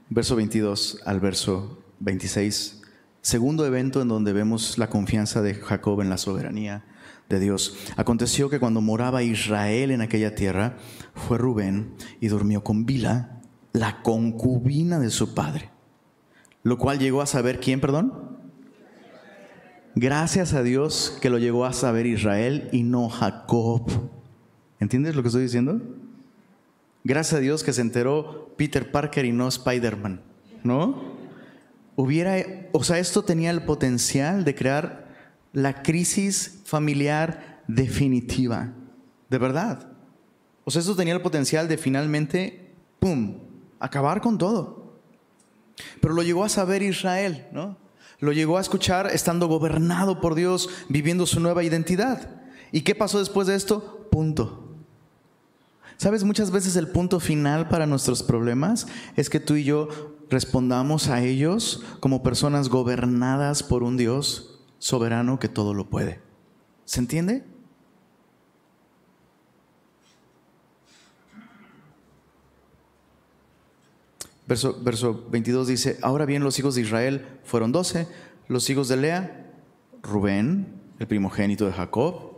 Verso 0.09 0.35
22 0.35 1.03
al 1.05 1.19
verso 1.19 1.77
26, 1.99 2.81
segundo 3.21 3.67
evento 3.67 4.01
en 4.01 4.07
donde 4.07 4.33
vemos 4.33 4.79
la 4.79 4.89
confianza 4.89 5.43
de 5.43 5.53
Jacob 5.53 6.01
en 6.01 6.09
la 6.09 6.17
soberanía 6.17 6.83
de 7.29 7.39
Dios. 7.39 7.77
Aconteció 7.95 8.49
que 8.49 8.59
cuando 8.59 8.81
moraba 8.81 9.23
Israel 9.23 9.91
en 9.91 10.01
aquella 10.01 10.35
tierra, 10.35 10.77
fue 11.13 11.37
Rubén 11.37 11.93
y 12.19 12.27
durmió 12.27 12.63
con 12.63 12.85
Bila, 12.85 13.41
la 13.73 14.01
concubina 14.01 14.99
de 14.99 15.09
su 15.09 15.33
padre, 15.33 15.69
lo 16.63 16.77
cual 16.77 16.99
llegó 16.99 17.21
a 17.21 17.25
saber 17.25 17.59
quién, 17.59 17.81
perdón. 17.81 18.37
Gracias 19.95 20.53
a 20.53 20.61
Dios 20.61 21.17
que 21.21 21.29
lo 21.29 21.37
llegó 21.37 21.65
a 21.65 21.73
saber 21.73 22.05
Israel 22.05 22.69
y 22.71 22.83
no 22.83 23.09
Jacob. 23.09 23.89
¿Entiendes 24.79 25.15
lo 25.15 25.21
que 25.21 25.29
estoy 25.29 25.43
diciendo? 25.43 25.81
Gracias 27.03 27.37
a 27.37 27.39
Dios 27.39 27.63
que 27.63 27.71
se 27.71 27.81
enteró 27.81 28.53
Peter 28.57 28.91
Parker 28.91 29.25
y 29.25 29.31
no 29.31 29.47
Spider-Man, 29.47 30.21
¿no? 30.63 31.15
Hubiera, 31.95 32.35
o 32.73 32.83
sea, 32.83 32.99
esto 32.99 33.23
tenía 33.23 33.51
el 33.51 33.61
potencial 33.61 34.43
de 34.43 34.55
crear 34.55 35.04
la 35.55 35.81
crisis 35.81 36.59
familiar 36.65 37.63
definitiva, 37.65 38.73
de 39.29 39.37
verdad. 39.37 39.87
O 40.65 40.69
sea, 40.69 40.81
esto 40.81 40.97
tenía 40.97 41.13
el 41.13 41.21
potencial 41.21 41.69
de 41.69 41.77
finalmente, 41.77 42.75
¡pum!, 42.99 43.37
acabar 43.79 44.19
con 44.19 44.37
todo. 44.37 44.99
Pero 46.01 46.13
lo 46.13 46.23
llegó 46.23 46.43
a 46.43 46.49
saber 46.49 46.83
Israel, 46.83 47.47
¿no? 47.53 47.77
Lo 48.19 48.33
llegó 48.33 48.57
a 48.57 48.61
escuchar 48.61 49.07
estando 49.07 49.47
gobernado 49.47 50.19
por 50.19 50.35
Dios, 50.35 50.69
viviendo 50.89 51.25
su 51.25 51.39
nueva 51.39 51.63
identidad. 51.63 52.29
¿Y 52.73 52.81
qué 52.81 52.93
pasó 52.93 53.19
después 53.19 53.47
de 53.47 53.55
esto? 53.55 54.09
Punto. 54.11 54.73
Sabes, 55.95 56.25
muchas 56.25 56.51
veces 56.51 56.75
el 56.75 56.89
punto 56.89 57.21
final 57.21 57.69
para 57.69 57.85
nuestros 57.85 58.23
problemas 58.23 58.87
es 59.15 59.29
que 59.29 59.39
tú 59.39 59.55
y 59.55 59.63
yo 59.63 59.87
respondamos 60.29 61.07
a 61.07 61.21
ellos 61.21 61.81
como 62.01 62.23
personas 62.23 62.67
gobernadas 62.67 63.63
por 63.63 63.83
un 63.83 63.95
Dios 63.95 64.51
soberano 64.79 65.39
que 65.39 65.49
todo 65.49 65.73
lo 65.73 65.89
puede. 65.89 66.19
¿Se 66.85 66.99
entiende? 66.99 67.43
Verso, 74.47 74.79
verso 74.81 75.25
22 75.31 75.67
dice, 75.67 75.97
ahora 76.03 76.25
bien 76.25 76.43
los 76.43 76.59
hijos 76.59 76.75
de 76.75 76.81
Israel 76.81 77.25
fueron 77.43 77.71
doce, 77.71 78.07
los 78.47 78.69
hijos 78.69 78.87
de 78.87 78.97
Lea, 78.97 79.51
Rubén, 80.03 80.67
el 80.99 81.07
primogénito 81.07 81.65
de 81.65 81.73
Jacob, 81.73 82.35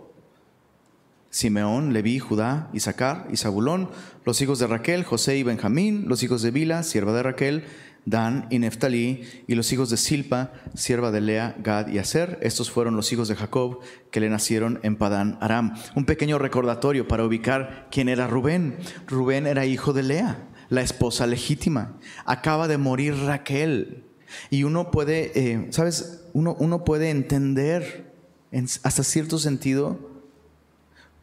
Simeón, 1.29 1.91
Leví, 1.91 2.17
Judá, 2.17 2.69
Isaacar 2.73 3.27
y 3.29 3.37
Zabulón, 3.37 3.89
los 4.25 4.41
hijos 4.41 4.59
de 4.59 4.67
Raquel, 4.67 5.03
José 5.03 5.37
y 5.37 5.43
Benjamín, 5.43 6.05
los 6.07 6.23
hijos 6.23 6.41
de 6.41 6.51
Bila, 6.51 6.83
sierva 6.83 7.13
de 7.13 7.23
Raquel, 7.23 7.65
Dan 8.07 8.47
y 8.49 8.59
Neftalí, 8.59 9.23
y 9.47 9.55
los 9.55 9.73
hijos 9.73 9.89
de 9.89 9.97
Silpa, 9.97 10.53
sierva 10.75 11.11
de 11.11 11.19
Lea, 11.19 11.57
Gad 11.61 11.89
y 11.89 11.97
Aser. 11.97 12.39
Estos 12.41 12.71
fueron 12.71 12.95
los 12.95 13.11
hijos 13.11 13.27
de 13.27 13.35
Jacob 13.35 13.81
que 14.11 14.21
le 14.21 14.29
nacieron 14.29 14.79
en 14.83 14.95
Padán 14.95 15.37
Aram. 15.41 15.75
Un 15.93 16.05
pequeño 16.05 16.39
recordatorio 16.39 17.05
para 17.09 17.25
ubicar 17.25 17.89
quién 17.91 18.07
era 18.07 18.25
Rubén. 18.25 18.77
Rubén 19.07 19.45
era 19.45 19.65
hijo 19.65 19.91
de 19.91 20.03
Lea, 20.03 20.47
la 20.69 20.83
esposa 20.83 21.27
legítima. 21.27 21.97
Acaba 22.23 22.69
de 22.69 22.77
morir 22.77 23.13
Raquel. 23.13 24.05
Y 24.49 24.63
uno 24.63 24.89
puede, 24.89 25.33
eh, 25.35 25.67
¿sabes? 25.71 26.23
Uno, 26.31 26.55
uno 26.59 26.85
puede 26.85 27.09
entender 27.09 28.13
en, 28.53 28.69
hasta 28.83 29.03
cierto 29.03 29.37
sentido 29.37 30.17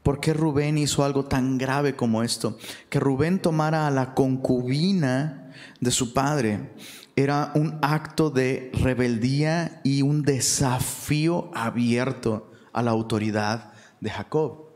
¿Por 0.04 0.20
qué 0.20 0.34
Rubén 0.34 0.76
hizo 0.76 1.02
algo 1.02 1.24
tan 1.24 1.56
grave 1.56 1.96
como 1.96 2.22
esto? 2.22 2.58
Que 2.90 3.00
Rubén 3.00 3.40
tomara 3.40 3.86
a 3.86 3.90
la 3.90 4.12
concubina 4.12 5.43
de 5.80 5.90
su 5.90 6.12
padre 6.12 6.70
era 7.16 7.52
un 7.54 7.78
acto 7.82 8.30
de 8.30 8.70
rebeldía 8.74 9.80
y 9.84 10.02
un 10.02 10.22
desafío 10.22 11.50
abierto 11.54 12.50
a 12.72 12.82
la 12.82 12.90
autoridad 12.90 13.72
de 14.00 14.10
Jacob. 14.10 14.66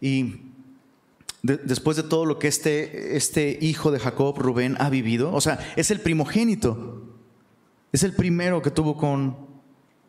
Y 0.00 0.52
después 1.42 1.96
de 1.96 2.02
todo 2.02 2.24
lo 2.24 2.38
que 2.38 2.48
este, 2.48 3.16
este 3.16 3.58
hijo 3.60 3.90
de 3.90 3.98
Jacob, 3.98 4.38
Rubén, 4.38 4.76
ha 4.80 4.88
vivido, 4.88 5.32
o 5.32 5.40
sea, 5.40 5.58
es 5.76 5.90
el 5.90 6.00
primogénito, 6.00 7.02
es 7.92 8.02
el 8.02 8.14
primero 8.14 8.62
que 8.62 8.70
tuvo 8.70 8.96
con 8.96 9.36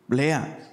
Lea, 0.08 0.72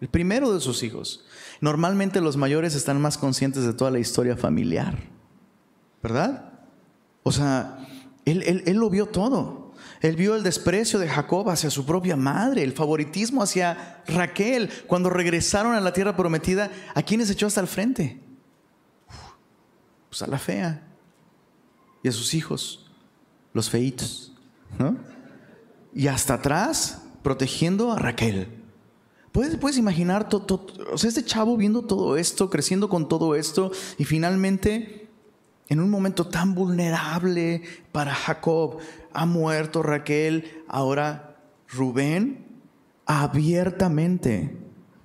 el 0.00 0.08
primero 0.08 0.52
de 0.52 0.60
sus 0.60 0.82
hijos. 0.82 1.26
Normalmente 1.60 2.20
los 2.20 2.36
mayores 2.36 2.74
están 2.74 3.00
más 3.00 3.18
conscientes 3.18 3.64
de 3.64 3.74
toda 3.74 3.90
la 3.90 3.98
historia 3.98 4.36
familiar, 4.36 4.98
¿verdad? 6.02 6.52
O 7.22 7.30
sea, 7.30 7.86
él, 8.24 8.62
él 8.66 8.76
lo 8.76 8.90
vio 8.90 9.06
todo. 9.06 9.62
Él 10.00 10.16
vio 10.16 10.34
el 10.34 10.42
desprecio 10.42 10.98
de 10.98 11.08
Jacob 11.08 11.48
hacia 11.48 11.70
su 11.70 11.86
propia 11.86 12.16
madre, 12.16 12.64
el 12.64 12.72
favoritismo 12.72 13.42
hacia 13.42 14.02
Raquel. 14.08 14.68
Cuando 14.86 15.10
regresaron 15.10 15.74
a 15.74 15.80
la 15.80 15.92
tierra 15.92 16.16
prometida, 16.16 16.70
¿a 16.94 17.02
quiénes 17.02 17.30
echó 17.30 17.46
hasta 17.46 17.60
el 17.60 17.68
frente? 17.68 18.20
Pues 20.08 20.22
a 20.22 20.26
la 20.26 20.38
fea 20.38 20.82
y 22.02 22.08
a 22.08 22.12
sus 22.12 22.34
hijos, 22.34 22.90
los 23.52 23.70
feitos. 23.70 24.32
Y 25.94 26.08
hasta 26.08 26.34
atrás, 26.34 27.02
protegiendo 27.22 27.92
a 27.92 27.98
Raquel. 27.98 28.48
¿Puedes, 29.30 29.56
puedes 29.56 29.78
imaginar, 29.78 30.28
o 30.32 30.98
sea, 30.98 31.08
este 31.08 31.24
chavo 31.24 31.56
viendo 31.56 31.82
todo 31.82 32.16
esto, 32.16 32.50
creciendo 32.50 32.88
con 32.88 33.08
todo 33.08 33.34
esto, 33.34 33.70
y 33.98 34.04
finalmente, 34.04 35.01
en 35.72 35.80
un 35.80 35.88
momento 35.88 36.26
tan 36.26 36.54
vulnerable 36.54 37.62
para 37.92 38.14
Jacob, 38.14 38.76
ha 39.14 39.24
muerto 39.24 39.82
Raquel, 39.82 40.64
ahora 40.68 41.38
Rubén 41.66 42.44
abiertamente 43.06 44.54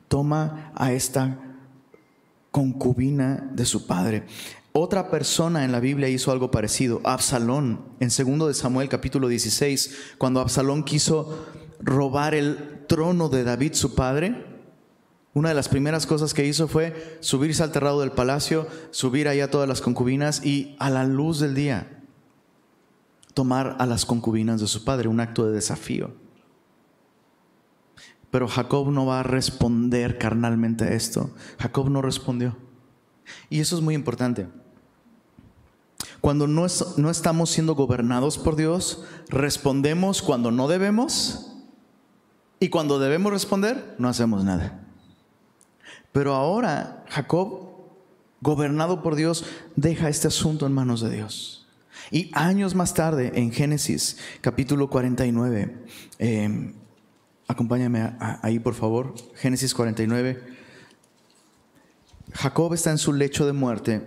toma 0.09 0.73
a 0.75 0.91
esta 0.91 1.39
concubina 2.51 3.49
de 3.53 3.63
su 3.63 3.87
padre. 3.87 4.25
Otra 4.73 5.09
persona 5.09 5.63
en 5.63 5.71
la 5.71 5.79
Biblia 5.79 6.09
hizo 6.09 6.33
algo 6.33 6.51
parecido, 6.51 6.99
Absalón, 7.05 7.85
en 8.01 8.09
2 8.09 8.49
de 8.49 8.53
Samuel 8.53 8.89
capítulo 8.89 9.29
16, 9.29 10.15
cuando 10.17 10.41
Absalón 10.41 10.83
quiso 10.83 11.47
robar 11.79 12.35
el 12.35 12.83
trono 12.89 13.29
de 13.29 13.45
David 13.45 13.71
su 13.71 13.95
padre, 13.95 14.46
una 15.37 15.49
de 15.49 15.55
las 15.55 15.69
primeras 15.69 16.07
cosas 16.07 16.33
que 16.33 16.45
hizo 16.45 16.67
fue 16.67 17.19
subirse 17.19 17.61
al 17.61 17.71
terrado 17.71 18.01
del 18.01 18.11
palacio, 18.11 18.67
subir 18.89 19.27
allá 19.27 19.51
todas 19.51 19.69
las 19.69 19.81
concubinas 19.81 20.43
y 20.43 20.75
a 20.79 20.89
la 20.89 21.05
luz 21.05 21.39
del 21.39 21.53
día 21.53 21.97
tomar 23.37 23.75
a 23.77 23.85
las 23.85 24.03
concubinas 24.03 24.61
de 24.61 24.65
su 24.65 24.83
padre, 24.83 25.07
un 25.07 25.19
acto 25.19 25.45
de 25.45 25.51
desafío. 25.51 26.09
Pero 28.31 28.47
Jacob 28.47 28.89
no 28.89 29.05
va 29.05 29.19
a 29.19 29.23
responder 29.23 30.17
carnalmente 30.17 30.85
a 30.85 30.93
esto. 30.93 31.29
Jacob 31.59 31.91
no 31.91 32.01
respondió. 32.01 32.57
Y 33.51 33.59
eso 33.59 33.75
es 33.75 33.83
muy 33.83 33.93
importante. 33.93 34.47
Cuando 36.19 36.47
no, 36.47 36.65
no 36.97 37.09
estamos 37.11 37.51
siendo 37.51 37.75
gobernados 37.75 38.39
por 38.39 38.55
Dios, 38.55 39.03
respondemos 39.29 40.23
cuando 40.23 40.49
no 40.49 40.67
debemos 40.67 41.53
y 42.59 42.69
cuando 42.69 42.97
debemos 42.97 43.31
responder, 43.31 43.93
no 43.99 44.09
hacemos 44.09 44.43
nada. 44.43 44.86
Pero 46.17 46.33
ahora 46.33 47.05
Jacob, 47.09 47.75
gobernado 48.41 49.03
por 49.03 49.15
Dios, 49.15 49.45
deja 49.75 50.09
este 50.09 50.27
asunto 50.27 50.65
en 50.65 50.73
manos 50.73 50.99
de 50.99 51.11
Dios. 51.11 51.67
Y 52.09 52.31
años 52.33 52.73
más 52.73 52.95
tarde, 52.95 53.33
en 53.35 53.51
Génesis 53.51 54.17
capítulo 54.41 54.89
49, 54.89 55.77
em, 56.17 56.73
acompáñame 57.47 58.15
ahí 58.41 58.57
por 58.57 58.73
favor, 58.73 59.13
Génesis 59.35 59.75
49, 59.75 60.43
Jacob 62.33 62.73
está 62.73 62.89
en 62.89 62.97
su 62.97 63.13
lecho 63.13 63.45
de 63.45 63.53
muerte 63.53 64.01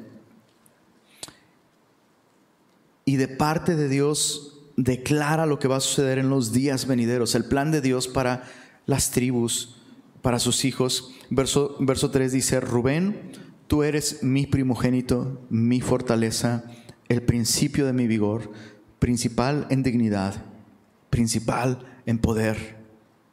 y 3.04 3.18
de 3.18 3.28
parte 3.28 3.76
de 3.76 3.88
Dios 3.88 4.58
declara 4.76 5.46
lo 5.46 5.60
que 5.60 5.68
va 5.68 5.76
a 5.76 5.80
suceder 5.80 6.18
en 6.18 6.28
los 6.28 6.50
días 6.50 6.88
venideros, 6.88 7.36
el 7.36 7.44
plan 7.44 7.70
de 7.70 7.80
Dios 7.80 8.08
para 8.08 8.50
las 8.86 9.12
tribus, 9.12 9.79
para 10.22 10.38
sus 10.38 10.64
hijos. 10.64 11.12
Verso, 11.30 11.76
verso 11.80 12.10
3 12.10 12.32
dice, 12.32 12.60
Rubén, 12.60 13.32
tú 13.66 13.82
eres 13.82 14.22
mi 14.22 14.46
primogénito, 14.46 15.40
mi 15.50 15.80
fortaleza 15.80 16.64
el 17.10 17.22
principio 17.22 17.86
de 17.86 17.92
mi 17.92 18.06
vigor, 18.06 18.52
principal 19.00 19.66
en 19.68 19.82
dignidad, 19.82 20.44
principal 21.10 21.84
en 22.06 22.18
poder, 22.20 22.78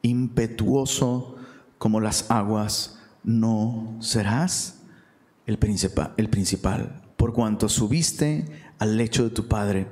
impetuoso 0.02 1.36
como 1.78 2.00
las 2.00 2.28
aguas, 2.28 2.98
no 3.22 3.96
serás 4.00 4.80
el 5.46 5.58
principal, 5.58 6.12
el 6.16 6.28
principal. 6.28 7.02
Por 7.16 7.32
cuanto 7.32 7.68
subiste 7.68 8.46
al 8.80 8.96
lecho 8.96 9.22
de 9.22 9.30
tu 9.30 9.46
padre, 9.46 9.86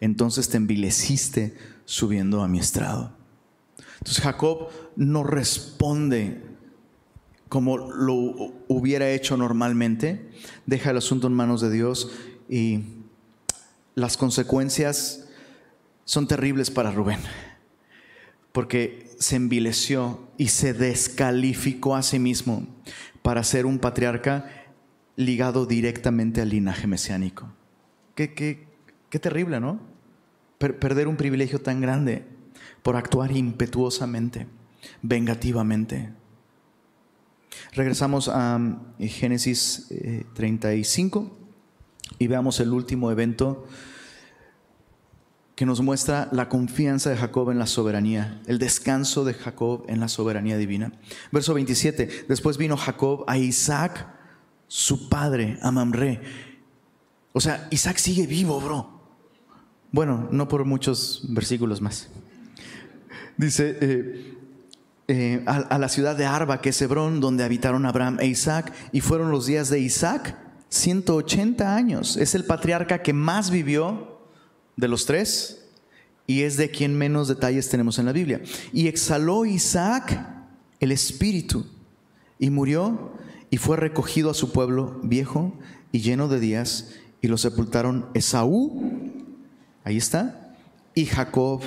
entonces 0.00 0.48
te 0.48 0.56
envileciste 0.56 1.56
subiendo 1.84 2.42
a 2.42 2.48
mi 2.48 2.60
estrado. 2.60 3.16
Entonces 3.98 4.22
Jacob 4.22 4.68
no 4.96 5.24
responde 5.24 6.42
como 7.48 7.76
lo 7.76 8.14
hubiera 8.68 9.10
hecho 9.10 9.36
normalmente, 9.36 10.30
deja 10.64 10.90
el 10.90 10.96
asunto 10.96 11.26
en 11.26 11.34
manos 11.34 11.60
de 11.60 11.70
Dios 11.70 12.10
y 12.48 12.80
las 13.94 14.16
consecuencias 14.16 15.28
son 16.06 16.26
terribles 16.26 16.70
para 16.70 16.92
Rubén, 16.92 17.20
porque 18.52 19.10
se 19.18 19.36
envileció 19.36 20.28
y 20.38 20.48
se 20.48 20.72
descalificó 20.72 21.94
a 21.94 22.02
sí 22.02 22.18
mismo 22.18 22.66
para 23.20 23.44
ser 23.44 23.66
un 23.66 23.78
patriarca 23.78 24.48
ligado 25.16 25.66
directamente 25.66 26.40
al 26.40 26.48
linaje 26.48 26.86
mesiánico. 26.86 27.52
Qué, 28.14 28.32
qué, 28.32 29.18
terrible, 29.18 29.60
¿no? 29.60 29.78
perder 30.58 31.06
un 31.06 31.16
privilegio 31.16 31.60
tan 31.60 31.80
grande 31.80 32.24
por 32.82 32.96
actuar 32.96 33.32
impetuosamente, 33.32 34.46
vengativamente. 35.02 36.12
Regresamos 37.72 38.28
a 38.28 38.60
eh, 38.98 39.08
Génesis 39.08 39.88
35 40.34 41.20
eh, 41.20 42.14
y 42.18 42.26
veamos 42.26 42.60
el 42.60 42.72
último 42.72 43.10
evento 43.10 43.66
que 45.54 45.66
nos 45.66 45.80
muestra 45.80 46.28
la 46.32 46.48
confianza 46.48 47.10
de 47.10 47.16
Jacob 47.16 47.50
en 47.50 47.58
la 47.58 47.66
soberanía, 47.66 48.40
el 48.46 48.58
descanso 48.58 49.24
de 49.24 49.34
Jacob 49.34 49.84
en 49.88 50.00
la 50.00 50.08
soberanía 50.08 50.56
divina. 50.56 50.92
Verso 51.30 51.54
27, 51.54 52.26
después 52.28 52.56
vino 52.56 52.76
Jacob 52.76 53.24
a 53.26 53.38
Isaac, 53.38 54.08
su 54.66 55.08
padre, 55.08 55.58
a 55.62 55.70
Mamre. 55.70 56.20
O 57.32 57.40
sea, 57.40 57.68
Isaac 57.70 57.98
sigue 57.98 58.26
vivo, 58.26 58.60
bro. 58.60 59.02
Bueno, 59.90 60.28
no 60.30 60.48
por 60.48 60.64
muchos 60.64 61.26
versículos 61.28 61.80
más. 61.80 62.08
Dice, 63.36 63.78
eh, 63.80 64.38
eh, 65.14 65.42
a, 65.44 65.56
a, 65.56 65.78
la 65.78 65.90
ciudad 65.90 66.16
de 66.16 66.24
Arba, 66.24 66.62
que 66.62 66.70
es 66.70 66.80
Hebrón, 66.80 67.20
donde 67.20 67.44
habitaron 67.44 67.84
Abraham 67.84 68.16
e 68.20 68.28
Isaac, 68.28 68.72
y 68.92 69.02
fueron 69.02 69.30
los 69.30 69.44
días 69.44 69.68
de 69.68 69.78
Isaac 69.78 70.38
180 70.70 71.76
años. 71.76 72.16
Es 72.16 72.34
el 72.34 72.46
patriarca 72.46 73.02
que 73.02 73.12
más 73.12 73.50
vivió 73.50 74.20
de 74.74 74.88
los 74.88 75.04
tres 75.04 75.66
y 76.26 76.44
es 76.44 76.56
de 76.56 76.70
quien 76.70 76.96
menos 76.96 77.28
detalles 77.28 77.68
tenemos 77.68 77.98
en 77.98 78.06
la 78.06 78.12
Biblia. 78.12 78.40
Y 78.72 78.88
exhaló 78.88 79.44
Isaac 79.44 80.26
el 80.80 80.92
espíritu 80.92 81.66
y 82.38 82.48
murió 82.48 83.12
y 83.50 83.58
fue 83.58 83.76
recogido 83.76 84.30
a 84.30 84.34
su 84.34 84.50
pueblo 84.50 84.98
viejo 85.02 85.52
y 85.92 86.00
lleno 86.00 86.26
de 86.26 86.40
días 86.40 86.94
y 87.20 87.28
lo 87.28 87.36
sepultaron 87.36 88.06
Esaú, 88.14 89.12
ahí 89.84 89.98
está, 89.98 90.56
y 90.94 91.04
Jacob, 91.04 91.60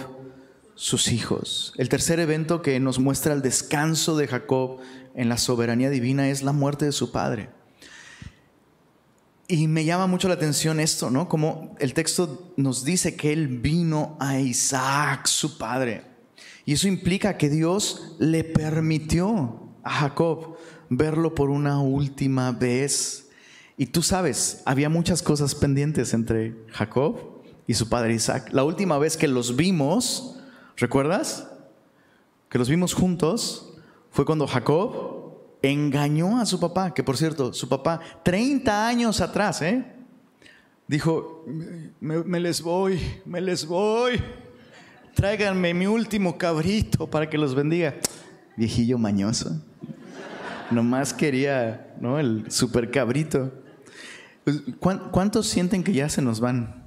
sus 0.76 1.08
hijos. 1.12 1.74
El 1.78 1.90
tercer 1.90 2.20
evento 2.20 2.62
que 2.62 2.80
nos 2.80 3.00
muestra 3.00 3.34
el 3.34 3.42
descanso 3.42 4.18
de 4.18 4.28
Jacob 4.28 4.80
en 5.16 5.30
la 5.30 5.38
soberanía 5.38 5.90
divina 5.90 6.30
es 6.30 6.44
la 6.44 6.52
muerte 6.52 6.86
de 6.86 6.92
su 6.92 7.12
padre. 7.12 7.50
Y 9.48 9.68
me 9.68 9.86
llama 9.86 10.08
mucho 10.08 10.28
la 10.28 10.34
atención 10.34 10.80
esto, 10.80 11.12
¿no? 11.12 11.30
Como 11.30 11.76
el 11.80 11.94
texto 11.94 12.54
nos 12.58 12.84
dice 12.84 13.16
que 13.16 13.32
él 13.32 13.48
vino 13.48 14.18
a 14.20 14.40
Isaac, 14.40 15.28
su 15.28 15.58
padre. 15.58 16.04
Y 16.66 16.74
eso 16.74 16.88
implica 16.88 17.38
que 17.38 17.50
Dios 17.50 18.16
le 18.20 18.44
permitió 18.44 19.70
a 19.84 19.92
Jacob 19.92 20.58
verlo 20.90 21.36
por 21.36 21.52
una 21.52 21.80
última 21.80 22.52
vez. 22.52 23.30
Y 23.78 23.88
tú 23.88 24.02
sabes, 24.02 24.64
había 24.66 24.90
muchas 24.90 25.22
cosas 25.22 25.54
pendientes 25.54 26.14
entre 26.14 26.56
Jacob 26.72 27.44
y 27.68 27.76
su 27.76 27.88
padre 27.88 28.16
Isaac. 28.16 28.50
La 28.52 28.64
última 28.64 28.98
vez 28.98 29.16
que 29.16 29.28
los 29.28 29.56
vimos, 29.56 30.35
¿recuerdas? 30.78 31.50
Que 32.50 32.58
los 32.58 32.70
vimos 32.70 32.94
juntos 32.94 33.74
fue 34.12 34.26
cuando 34.26 34.48
Jacob 34.48 35.16
engañó 35.62 36.40
a 36.40 36.46
su 36.46 36.60
papá, 36.60 36.94
que 36.94 37.04
por 37.04 37.18
cierto, 37.18 37.54
su 37.54 37.68
papá 37.68 38.00
30 38.24 38.88
años 38.88 39.22
atrás, 39.22 39.62
¿eh? 39.62 39.84
dijo, 40.88 41.44
me, 42.00 42.40
les 42.40 42.62
voy, 42.62 43.00
me 43.26 43.42
les 43.42 43.66
voy, 43.66 44.22
tráiganme 45.16 45.74
mi 45.74 45.88
último 45.88 46.38
cabrito 46.38 47.08
para 47.08 47.30
que 47.30 47.38
los 47.38 47.56
bendiga. 47.56 47.96
Viejillo 48.56 48.98
mañoso. 48.98 49.62
Nomás 50.72 51.14
quería, 51.14 51.94
¿no? 52.00 52.20
El 52.20 52.50
super 52.50 52.90
cabrito. 52.90 53.52
Pues, 54.44 54.62
¿Cuántos 54.80 55.48
sienten 55.48 55.84
que 55.84 55.94
ya 55.94 56.08
se 56.08 56.22
nos 56.22 56.40
van? 56.40 56.85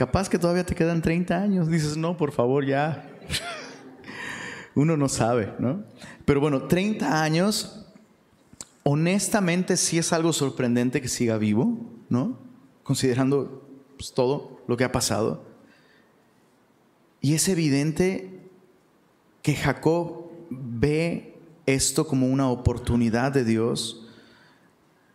Capaz 0.00 0.30
que 0.30 0.38
todavía 0.38 0.64
te 0.64 0.74
quedan 0.74 1.02
30 1.02 1.36
años. 1.36 1.68
Dices, 1.68 1.94
no, 1.94 2.16
por 2.16 2.32
favor, 2.32 2.64
ya. 2.64 3.06
Uno 4.74 4.96
no 4.96 5.10
sabe, 5.10 5.52
¿no? 5.58 5.84
Pero 6.24 6.40
bueno, 6.40 6.62
30 6.62 7.22
años, 7.22 7.84
honestamente 8.82 9.76
sí 9.76 9.98
es 9.98 10.14
algo 10.14 10.32
sorprendente 10.32 11.02
que 11.02 11.08
siga 11.08 11.36
vivo, 11.36 11.92
¿no? 12.08 12.38
Considerando 12.82 13.68
pues, 13.98 14.14
todo 14.14 14.62
lo 14.66 14.78
que 14.78 14.84
ha 14.84 14.90
pasado. 14.90 15.44
Y 17.20 17.34
es 17.34 17.46
evidente 17.50 18.40
que 19.42 19.54
Jacob 19.54 20.30
ve 20.48 21.38
esto 21.66 22.06
como 22.06 22.26
una 22.26 22.48
oportunidad 22.48 23.32
de 23.32 23.44
Dios 23.44 24.08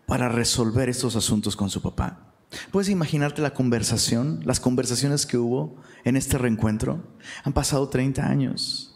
para 0.06 0.30
resolver 0.30 0.90
estos 0.90 1.16
asuntos 1.16 1.56
con 1.56 1.72
su 1.72 1.82
papá. 1.82 2.25
¿Puedes 2.72 2.90
imaginarte 2.90 3.42
la 3.42 3.54
conversación, 3.54 4.42
las 4.44 4.60
conversaciones 4.60 5.26
que 5.26 5.38
hubo 5.38 5.76
en 6.04 6.16
este 6.16 6.38
reencuentro? 6.38 7.04
Han 7.44 7.54
pasado 7.54 7.90
30 7.90 8.26
años. 8.26 8.96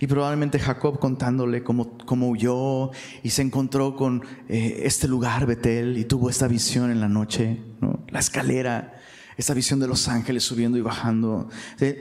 Y 0.00 0.06
probablemente 0.06 0.58
Jacob 0.58 0.98
contándole 0.98 1.62
cómo, 1.62 1.98
cómo 1.98 2.28
huyó 2.28 2.90
y 3.22 3.30
se 3.30 3.42
encontró 3.42 3.96
con 3.96 4.22
eh, 4.48 4.82
este 4.84 5.08
lugar, 5.08 5.46
Betel, 5.46 5.98
y 5.98 6.04
tuvo 6.04 6.30
esta 6.30 6.48
visión 6.48 6.90
en 6.90 7.00
la 7.00 7.08
noche, 7.08 7.62
la 8.08 8.18
escalera, 8.18 8.94
esta 9.36 9.52
visión 9.52 9.80
de 9.80 9.88
los 9.88 10.08
ángeles 10.08 10.44
subiendo 10.44 10.78
y 10.78 10.80
bajando, 10.80 11.48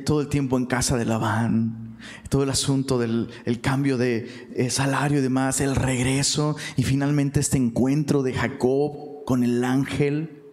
todo 0.06 0.22
el 0.22 0.30
tiempo 0.30 0.58
en 0.58 0.66
casa 0.66 0.98
de 0.98 1.06
Labán, 1.06 1.98
todo 2.30 2.44
el 2.44 2.50
asunto 2.50 3.00
del 3.00 3.30
cambio 3.62 3.98
de 3.98 4.50
eh, 4.56 4.70
salario 4.70 5.20
y 5.20 5.22
demás, 5.22 5.60
el 5.60 5.76
regreso 5.76 6.56
y 6.78 6.84
finalmente 6.84 7.40
este 7.40 7.58
encuentro 7.58 8.24
de 8.24 8.34
Jacob 8.34 9.13
con 9.26 9.44
el 9.44 9.64
ángel 9.64 10.44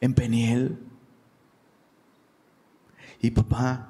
en 0.00 0.14
Peniel. 0.14 0.78
Y 3.20 3.30
papá, 3.30 3.88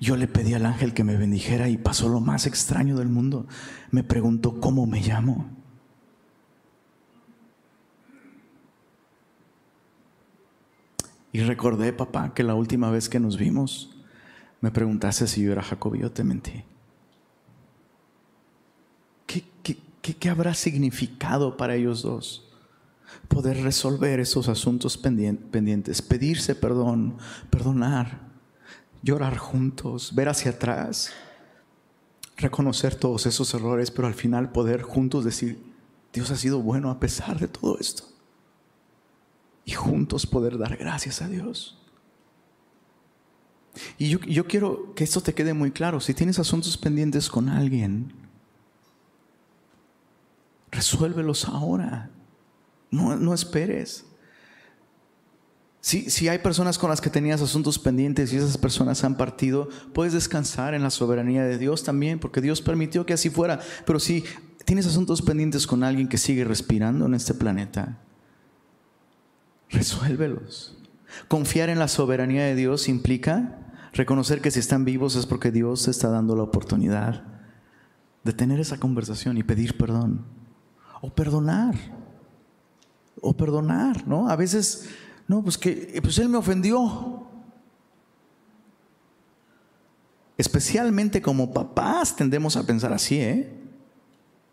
yo 0.00 0.16
le 0.16 0.28
pedí 0.28 0.54
al 0.54 0.66
ángel 0.66 0.94
que 0.94 1.04
me 1.04 1.16
bendijera 1.16 1.68
y 1.68 1.76
pasó 1.76 2.08
lo 2.08 2.20
más 2.20 2.46
extraño 2.46 2.96
del 2.96 3.08
mundo. 3.08 3.46
Me 3.90 4.04
preguntó 4.04 4.60
cómo 4.60 4.86
me 4.86 5.00
llamo. 5.00 5.50
Y 11.32 11.40
recordé, 11.40 11.92
papá, 11.92 12.32
que 12.32 12.42
la 12.42 12.54
última 12.54 12.90
vez 12.90 13.08
que 13.08 13.20
nos 13.20 13.36
vimos, 13.36 13.96
me 14.60 14.70
preguntaste 14.70 15.26
si 15.26 15.42
yo 15.42 15.52
era 15.52 15.62
Jacob 15.62 15.94
y 15.94 16.00
yo 16.00 16.10
te 16.10 16.24
mentí. 16.24 16.64
¿Qué, 19.26 19.44
qué 20.00 20.30
habrá 20.30 20.54
significado 20.54 21.56
para 21.56 21.74
ellos 21.74 22.00
dos? 22.02 22.47
Poder 23.28 23.62
resolver 23.62 24.20
esos 24.20 24.48
asuntos 24.48 24.96
pendientes, 24.96 26.02
pedirse 26.02 26.54
perdón, 26.54 27.16
perdonar 27.50 28.28
llorar 29.02 29.36
juntos, 29.36 30.14
ver 30.14 30.28
hacia 30.28 30.52
atrás, 30.52 31.12
reconocer 32.36 32.94
todos 32.94 33.26
esos 33.26 33.52
errores, 33.54 33.90
pero 33.90 34.08
al 34.08 34.14
final 34.14 34.52
poder 34.52 34.82
juntos 34.82 35.24
decir, 35.24 35.62
Dios 36.12 36.30
ha 36.30 36.36
sido 36.36 36.60
bueno 36.60 36.90
a 36.90 37.00
pesar 37.00 37.38
de 37.38 37.48
todo 37.48 37.78
esto. 37.78 38.04
Y 39.64 39.72
juntos 39.72 40.26
poder 40.26 40.56
dar 40.56 40.76
gracias 40.76 41.20
a 41.20 41.28
Dios. 41.28 41.78
Y 43.98 44.08
yo, 44.08 44.46
quiero 44.46 44.94
que 44.94 45.04
esto 45.04 45.20
te 45.20 45.34
quede 45.34 45.52
muy 45.52 45.70
claro. 45.70 46.00
Si 46.00 46.14
tienes 46.14 46.38
asuntos 46.38 46.76
pendientes 46.76 47.28
con 47.28 47.48
alguien, 47.48 48.12
resuélvelos 50.70 51.44
ahora. 51.44 52.10
No, 52.90 53.34
esperes. 53.34 54.04
Si, 55.80 56.28
hay 56.28 56.38
personas 56.38 56.76
con 56.78 56.90
las 56.90 57.00
que 57.00 57.08
tenías 57.08 57.40
asuntos 57.40 57.78
pendientes 57.78 58.32
y 58.32 58.36
esas 58.36 58.58
personas 58.58 59.04
han 59.04 59.16
partido, 59.16 59.68
puedes 59.94 60.12
descansar 60.12 60.74
en 60.74 60.82
la 60.82 60.90
soberanía 60.90 61.44
de 61.44 61.56
Dios 61.56 61.82
también, 61.82 62.18
porque 62.18 62.40
Dios 62.40 62.60
permitió 62.60 63.06
que 63.06 63.14
así 63.14 63.30
fuera. 63.30 63.60
Pero 63.86 63.98
si 64.00 64.24
tienes 64.64 64.86
asuntos 64.86 65.22
pendientes 65.22 65.66
con 65.66 65.82
alguien 65.82 66.08
que 66.08 66.18
sigue 66.18 66.44
respirando 66.44 67.06
en 67.06 67.14
este 67.14 67.32
planeta, 67.32 67.98
resuélvelos. 69.70 70.76
Confiar 71.28 71.70
en 71.70 71.78
la 71.78 71.88
soberanía 71.88 72.44
de 72.44 72.54
Dios 72.54 72.88
implica 72.88 73.58
reconocer 73.92 74.40
que 74.40 74.50
si 74.50 74.60
están 74.60 74.84
vivos 74.84 75.16
es 75.16 75.26
porque 75.26 75.50
Dios 75.50 75.88
está 75.88 76.10
dando 76.10 76.36
la 76.36 76.42
oportunidad 76.42 77.24
de 78.24 78.32
tener 78.32 78.60
esa 78.60 78.78
conversación 78.78 79.38
y 79.38 79.42
pedir 79.42 79.76
perdón. 79.78 80.26
O 81.00 81.14
perdonar. 81.14 81.74
O 83.20 83.36
perdonar, 83.36 84.06
¿no? 84.06 84.28
A 84.28 84.36
veces 84.36 84.88
no, 85.28 85.42
pues 85.42 85.58
que 85.58 86.00
pues 86.02 86.18
él 86.18 86.28
me 86.28 86.38
ofendió. 86.38 87.26
Especialmente 90.36 91.20
como 91.20 91.52
papás 91.52 92.16
tendemos 92.16 92.56
a 92.56 92.64
pensar 92.64 92.92
así, 92.92 93.20
¿eh? 93.20 93.54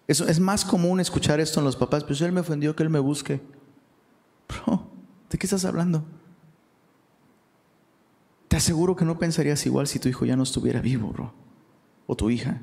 Eso, 0.08 0.28
es 0.28 0.40
más 0.40 0.66
común 0.66 1.00
escuchar 1.00 1.40
esto 1.40 1.60
en 1.60 1.66
los 1.66 1.76
papás, 1.76 2.04
pues 2.04 2.22
él 2.22 2.32
me 2.32 2.42
ofendió, 2.42 2.76
que 2.76 2.84
él 2.84 2.90
me 2.90 3.00
busque. 3.00 3.42
Bro, 4.48 4.88
¿de 5.30 5.38
qué 5.38 5.46
estás 5.46 5.66
hablando? 5.66 6.04
Te 8.48 8.58
aseguro 8.58 8.96
que 8.96 9.06
no 9.06 9.18
pensarías 9.18 9.66
igual 9.66 9.88
si 9.88 10.00
tu 10.00 10.10
hijo 10.10 10.26
ya 10.26 10.36
no 10.36 10.44
estuviera 10.44 10.82
vivo, 10.82 11.10
bro. 11.10 11.34
O 12.06 12.16
tu 12.16 12.30
hija. 12.30 12.62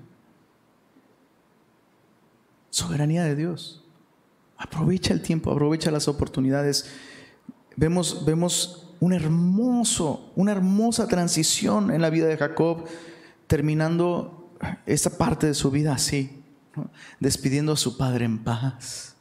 Soberanía 2.71 3.25
de 3.25 3.37
Dios. 3.37 3.82
Aprovecha 4.63 5.13
el 5.13 5.23
tiempo, 5.23 5.51
aprovecha 5.51 5.91
las 5.91 6.07
oportunidades 6.07 6.87
vemos, 7.77 8.25
vemos 8.25 8.95
un 9.01 9.13
hermoso, 9.13 10.33
una 10.37 10.53
hermosa 10.53 11.09
transición 11.09 11.91
en 11.91 12.01
la 12.01 12.11
vida 12.11 12.27
de 12.27 12.37
Jacob, 12.37 12.85
terminando 13.49 14.51
esta 14.87 15.11
parte 15.19 15.49
de 15.49 15.55
su 15.55 15.73
vida 15.73 15.93
así, 15.93 16.43
despidiendo 17.19 17.73
a 17.73 17.77
su 17.77 17.97
padre 17.97 18.25
en 18.25 18.39
paz. 18.39 19.17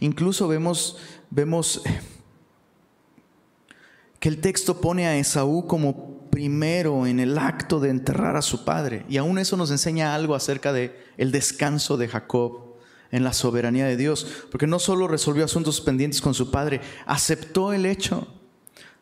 Incluso 0.00 0.48
vemos, 0.48 0.96
vemos 1.28 1.82
eh, 1.84 2.00
que 4.18 4.30
el 4.30 4.40
texto 4.40 4.80
pone 4.80 5.06
a 5.06 5.16
Esaú 5.18 5.66
como 5.66 6.18
primero 6.30 7.06
en 7.06 7.20
el 7.20 7.36
acto 7.36 7.78
de 7.78 7.90
enterrar 7.90 8.36
a 8.36 8.42
su 8.42 8.64
padre. 8.64 9.04
Y 9.08 9.18
aún 9.18 9.38
eso 9.38 9.56
nos 9.58 9.70
enseña 9.70 10.14
algo 10.14 10.34
acerca 10.34 10.72
de 10.72 10.96
el 11.18 11.30
descanso 11.30 11.98
de 11.98 12.08
Jacob 12.08 12.67
en 13.10 13.24
la 13.24 13.32
soberanía 13.32 13.86
de 13.86 13.96
Dios, 13.96 14.26
porque 14.50 14.66
no 14.66 14.78
solo 14.78 15.08
resolvió 15.08 15.44
asuntos 15.44 15.80
pendientes 15.80 16.20
con 16.20 16.34
su 16.34 16.50
padre, 16.50 16.80
aceptó 17.06 17.72
el 17.72 17.86
hecho 17.86 18.28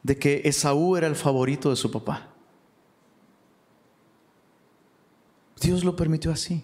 de 0.03 0.17
que 0.17 0.43
Esaú 0.45 0.97
era 0.97 1.07
el 1.07 1.17
favorito 1.17 1.71
de 1.71 1.77
su 1.77 1.91
papá. 1.91 2.33
Dios 5.61 5.85
lo 5.85 5.97
permitió 5.97 6.31
así. 6.31 6.63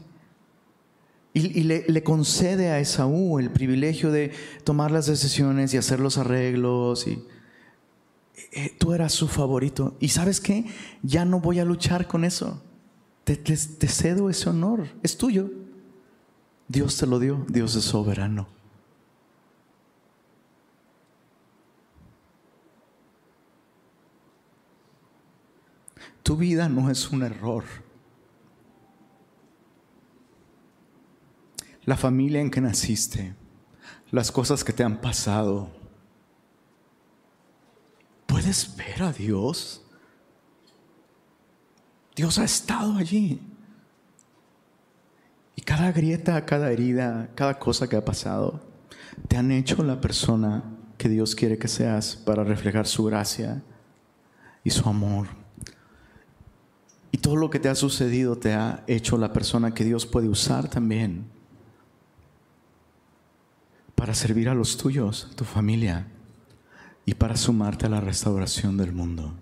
Y, 1.35 1.63
le, 1.63 2.03
concede 2.03 2.69
a 2.69 2.79
Esaú 2.79 3.39
el 3.39 3.51
privilegio 3.51 4.13
de 4.13 4.33
tomar 4.65 4.91
las 4.91 5.07
decisiones 5.07 5.73
y 5.73 5.79
hacer 5.79 5.99
los 5.99 6.19
arreglos. 6.19 7.07
Y, 7.07 7.25
eh, 8.53 8.77
tú 8.79 8.93
eras 8.93 9.13
su 9.15 9.29
favorito. 9.29 9.97
Y 9.99 10.11
sabes 10.11 10.41
qué? 10.41 10.67
Ya 11.03 11.25
no 11.25 11.41
voy 11.41 11.59
a 11.59 11.65
luchar 11.65 12.07
con 12.07 12.25
eso. 12.25 12.63
te 13.25 13.89
cedo 13.89 14.29
ese 14.29 14.51
honor. 14.51 14.89
Es 15.03 15.17
tuyo. 15.17 15.62
Dios 16.73 16.97
te 16.97 17.07
lo 17.07 17.19
dio, 17.19 17.45
Dios 17.49 17.77
es 17.77 17.85
soberano. 17.85 18.49
Tu 26.23 26.35
vida 26.35 26.71
no 26.71 26.91
es 26.91 27.11
un 27.11 27.25
error. 27.25 27.65
La 31.85 31.99
familia 31.99 32.41
en 32.41 32.51
que 32.51 32.63
naciste, 32.63 33.35
las 34.11 34.33
cosas 34.33 34.65
que 34.65 34.73
te 34.73 34.83
han 34.83 34.99
pasado. 34.99 35.71
¿Puedes 38.25 38.75
ver 38.77 39.03
a 39.03 39.13
Dios? 39.13 39.85
Dios 42.17 42.39
ha 42.39 42.45
estado 42.45 42.97
allí. 42.97 43.52
Y 45.55 45.63
cada 45.63 45.93
grieta, 45.93 46.45
cada 46.45 46.71
herida, 46.73 47.31
cada 47.35 47.59
cosa 47.59 47.89
que 47.89 47.97
ha 47.97 48.05
pasado, 48.05 48.61
te 49.29 49.37
han 49.37 49.51
hecho 49.51 49.83
la 49.83 50.01
persona 50.01 50.65
que 50.97 51.09
Dios 51.09 51.35
quiere 51.35 51.59
que 51.59 51.69
seas 51.69 52.17
para 52.17 52.45
reflejar 52.45 52.87
su 52.87 53.05
gracia 53.05 53.63
y 54.65 54.71
su 54.71 54.89
amor. 54.89 55.29
Y 57.11 57.19
todo 57.19 57.37
lo 57.37 57.51
que 57.51 57.59
te 57.59 57.69
ha 57.69 57.75
sucedido 57.75 58.37
te 58.37 58.55
ha 58.55 58.85
hecho 58.87 59.19
la 59.19 59.33
persona 59.33 59.75
que 59.75 59.85
Dios 59.85 60.07
puede 60.07 60.29
usar 60.29 60.69
también 60.69 61.27
para 63.95 64.15
servir 64.15 64.49
a 64.49 64.55
los 64.55 64.79
tuyos, 64.79 65.31
tu 65.37 65.45
familia, 65.45 66.07
y 67.05 67.15
para 67.15 67.37
sumarte 67.37 67.87
a 67.87 67.89
la 67.89 68.01
restauración 68.01 68.77
del 68.77 68.93
mundo. 68.93 69.35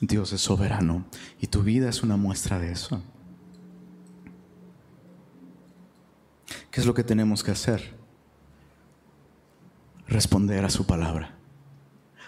Dios 0.00 0.32
es 0.32 0.40
soberano 0.40 1.04
y 1.40 1.46
tu 1.46 1.62
vida 1.62 1.88
es 1.88 2.02
una 2.02 2.16
muestra 2.16 2.58
de 2.58 2.72
eso. 2.72 3.02
¿Qué 6.72 6.80
es 6.80 6.86
lo 6.86 6.94
que 6.94 7.04
tenemos 7.04 7.44
que 7.44 7.50
hacer? 7.50 7.94
Responder 10.08 10.64
a 10.64 10.70
su 10.70 10.86
palabra, 10.86 11.36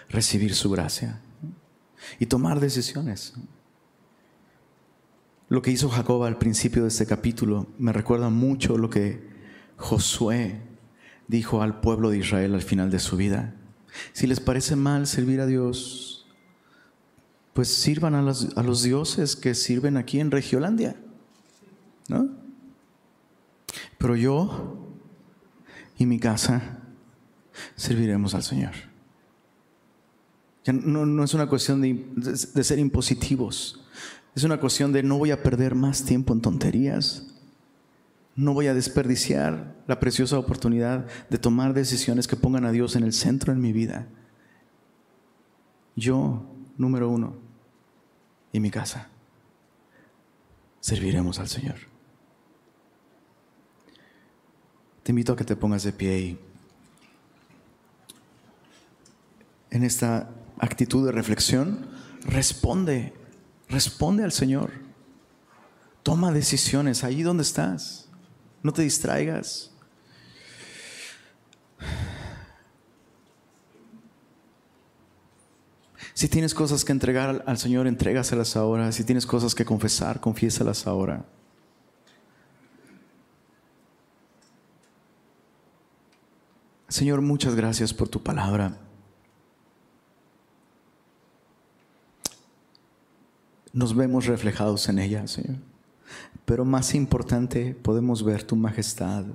recibir 0.07 0.53
su 0.53 0.69
gracia 0.69 1.19
y 2.19 2.27
tomar 2.27 2.59
decisiones. 2.59 3.33
Lo 5.49 5.63
que 5.63 5.71
hizo 5.71 5.89
Jacob 5.89 6.23
al 6.23 6.37
principio 6.37 6.83
de 6.83 6.89
este 6.89 7.07
capítulo 7.07 7.67
me 7.79 7.91
recuerda 7.91 8.29
mucho 8.29 8.77
lo 8.77 8.91
que 8.91 9.27
Josué 9.77 10.61
dijo 11.27 11.63
al 11.63 11.81
pueblo 11.81 12.11
de 12.11 12.19
Israel 12.19 12.53
al 12.53 12.61
final 12.61 12.91
de 12.91 12.99
su 12.99 13.17
vida. 13.17 13.55
Si 14.13 14.27
les 14.27 14.39
parece 14.39 14.75
mal 14.75 15.07
servir 15.07 15.41
a 15.41 15.47
Dios, 15.47 16.27
pues 17.53 17.73
sirvan 17.73 18.13
a 18.13 18.21
los, 18.21 18.55
a 18.55 18.61
los 18.61 18.83
dioses 18.83 19.35
que 19.35 19.55
sirven 19.55 19.97
aquí 19.97 20.19
en 20.19 20.29
Regiolandia. 20.29 20.95
¿No? 22.09 22.44
Pero 24.05 24.17
yo 24.17 24.87
y 25.97 26.05
mi 26.05 26.19
casa 26.19 26.77
serviremos 27.75 28.35
al 28.35 28.43
Señor. 28.43 28.73
no, 30.67 31.23
es 31.23 31.33
una 31.33 31.49
cuestión 31.49 31.81
de, 31.81 32.05
de 32.53 32.63
ser 32.63 32.77
impositivos. 32.77 33.83
Es 34.35 34.43
una 34.43 34.59
cuestión 34.59 34.93
de 34.93 35.01
no 35.01 35.17
voy 35.17 35.31
a 35.31 35.41
perder 35.41 35.73
más 35.73 36.05
tiempo 36.05 36.33
en 36.33 36.41
tonterías. 36.41 37.25
No 38.35 38.53
voy 38.53 38.67
a 38.67 38.75
desperdiciar 38.75 39.75
la 39.87 39.99
preciosa 39.99 40.37
oportunidad 40.37 41.07
de 41.31 41.39
tomar 41.39 41.73
decisiones 41.73 42.27
que 42.27 42.35
pongan 42.35 42.65
a 42.65 42.71
Dios 42.71 42.95
en 42.95 43.05
el 43.05 43.11
centro 43.11 43.53
en 43.53 43.59
mi 43.59 43.73
vida. 43.73 44.07
Yo, 45.95 46.45
número 46.77 47.09
uno, 47.09 47.37
y 48.51 48.59
mi 48.59 48.69
casa, 48.69 49.09
serviremos 50.79 51.39
al 51.39 51.47
Señor. 51.47 51.94
Te 55.05 55.11
invito 55.11 55.33
a 55.33 55.35
que 55.35 55.43
te 55.43 55.55
pongas 55.55 55.83
de 55.83 55.93
pie 55.93 56.17
y 56.17 56.39
en 59.69 59.83
esta 59.83 60.31
actitud 60.57 61.05
de 61.05 61.11
reflexión, 61.11 61.85
responde, 62.23 63.13
responde 63.69 64.23
al 64.23 64.31
Señor. 64.31 64.71
Toma 66.01 66.31
decisiones 66.31 67.03
ahí 67.03 67.21
donde 67.21 67.43
estás. 67.43 68.09
No 68.63 68.73
te 68.73 68.81
distraigas. 68.81 69.69
Si 76.15 76.27
tienes 76.29 76.55
cosas 76.55 76.83
que 76.83 76.93
entregar 76.93 77.43
al 77.45 77.59
Señor, 77.59 77.85
entrégaselas 77.85 78.55
ahora. 78.55 78.91
Si 78.91 79.03
tienes 79.03 79.27
cosas 79.27 79.53
que 79.53 79.65
confesar, 79.65 80.19
confiésalas 80.19 80.87
ahora. 80.87 81.25
Señor, 86.95 87.19
muchas 87.19 87.55
gracias 87.55 87.93
por 87.93 88.07
tu 88.07 88.23
palabra. 88.23 88.77
Nos 93.73 93.93
vemos 93.93 94.27
reflejados 94.27 94.87
en 94.87 94.99
ella, 94.99 95.27
Señor. 95.27 95.57
Pero 96.45 96.63
más 96.63 96.95
importante, 96.95 97.75
podemos 97.75 98.23
ver 98.23 98.43
tu 98.43 98.55
majestad. 98.55 99.25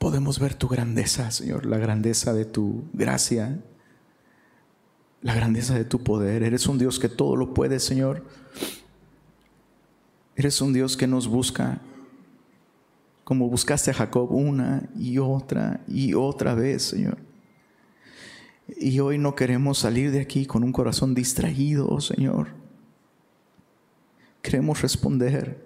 Podemos 0.00 0.40
ver 0.40 0.56
tu 0.56 0.66
grandeza, 0.66 1.30
Señor, 1.30 1.66
la 1.66 1.78
grandeza 1.78 2.32
de 2.32 2.44
tu 2.44 2.82
gracia, 2.92 3.60
la 5.22 5.36
grandeza 5.36 5.74
de 5.74 5.84
tu 5.84 6.02
poder. 6.02 6.42
Eres 6.42 6.66
un 6.66 6.78
Dios 6.78 6.98
que 6.98 7.08
todo 7.08 7.36
lo 7.36 7.54
puede, 7.54 7.78
Señor. 7.78 8.24
Eres 10.34 10.60
un 10.60 10.72
Dios 10.72 10.96
que 10.96 11.06
nos 11.06 11.28
busca 11.28 11.80
como 13.24 13.48
buscaste 13.48 13.90
a 13.90 13.94
Jacob 13.94 14.30
una 14.32 14.88
y 14.94 15.18
otra 15.18 15.80
y 15.88 16.14
otra 16.14 16.54
vez, 16.54 16.82
Señor. 16.82 17.18
Y 18.76 19.00
hoy 19.00 19.18
no 19.18 19.34
queremos 19.34 19.78
salir 19.78 20.10
de 20.10 20.20
aquí 20.20 20.46
con 20.46 20.62
un 20.62 20.72
corazón 20.72 21.14
distraído, 21.14 22.00
Señor. 22.00 22.48
Queremos 24.42 24.82
responder. 24.82 25.64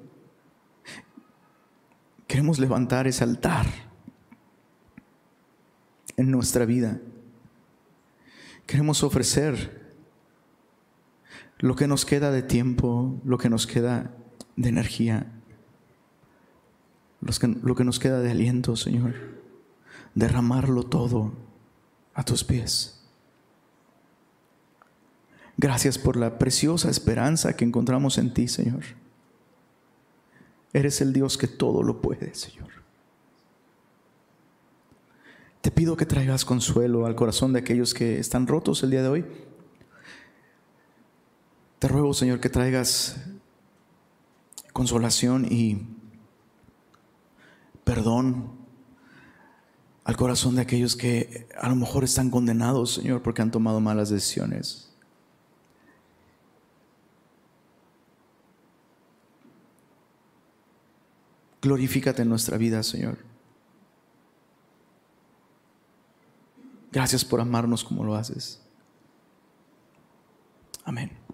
Queremos 2.26 2.59
levantar 2.59 3.06
ese 3.06 3.24
altar 3.24 3.66
en 6.16 6.30
nuestra 6.30 6.64
vida. 6.64 7.00
Queremos 8.66 9.02
ofrecer 9.02 9.94
lo 11.59 11.74
que 11.74 11.88
nos 11.88 12.04
queda 12.04 12.30
de 12.30 12.42
tiempo, 12.42 13.20
lo 13.24 13.38
que 13.38 13.48
nos 13.48 13.66
queda 13.66 14.14
de 14.56 14.68
energía 14.68 15.38
lo 17.20 17.74
que 17.74 17.84
nos 17.84 17.98
queda 17.98 18.20
de 18.20 18.30
aliento, 18.30 18.76
Señor, 18.76 19.14
derramarlo 20.14 20.84
todo 20.84 21.32
a 22.14 22.24
tus 22.24 22.44
pies. 22.44 22.98
Gracias 25.56 25.98
por 25.98 26.16
la 26.16 26.38
preciosa 26.38 26.88
esperanza 26.88 27.56
que 27.56 27.64
encontramos 27.64 28.16
en 28.18 28.32
ti, 28.32 28.46
Señor. 28.46 28.84
Eres 30.72 31.00
el 31.00 31.12
Dios 31.12 31.36
que 31.36 31.48
todo 31.48 31.82
lo 31.82 32.00
puede, 32.00 32.34
Señor. 32.34 32.68
Te 35.60 35.72
pido 35.72 35.96
que 35.96 36.06
traigas 36.06 36.44
consuelo 36.44 37.06
al 37.06 37.16
corazón 37.16 37.52
de 37.52 37.58
aquellos 37.58 37.92
que 37.92 38.20
están 38.20 38.46
rotos 38.46 38.84
el 38.84 38.90
día 38.90 39.02
de 39.02 39.08
hoy. 39.08 39.26
Te 41.80 41.88
ruego, 41.88 42.14
Señor, 42.14 42.38
que 42.38 42.48
traigas 42.48 43.16
consolación 44.72 45.44
y 45.50 45.97
perdón 47.89 48.51
al 50.05 50.14
corazón 50.14 50.57
de 50.57 50.61
aquellos 50.61 50.95
que 50.95 51.49
a 51.59 51.70
lo 51.70 51.74
mejor 51.74 52.05
están 52.05 52.30
condenados, 52.30 52.93
Señor, 52.93 53.22
porque 53.22 53.41
han 53.41 53.51
tomado 53.51 53.80
malas 53.80 54.11
decisiones. 54.11 54.95
Glorifícate 61.62 62.20
en 62.20 62.28
nuestra 62.28 62.59
vida, 62.59 62.82
Señor. 62.82 63.16
Gracias 66.93 67.24
por 67.24 67.41
amarnos 67.41 67.84
como 67.84 68.05
lo 68.05 68.16
haces. 68.16 68.61
Amén. 70.84 71.28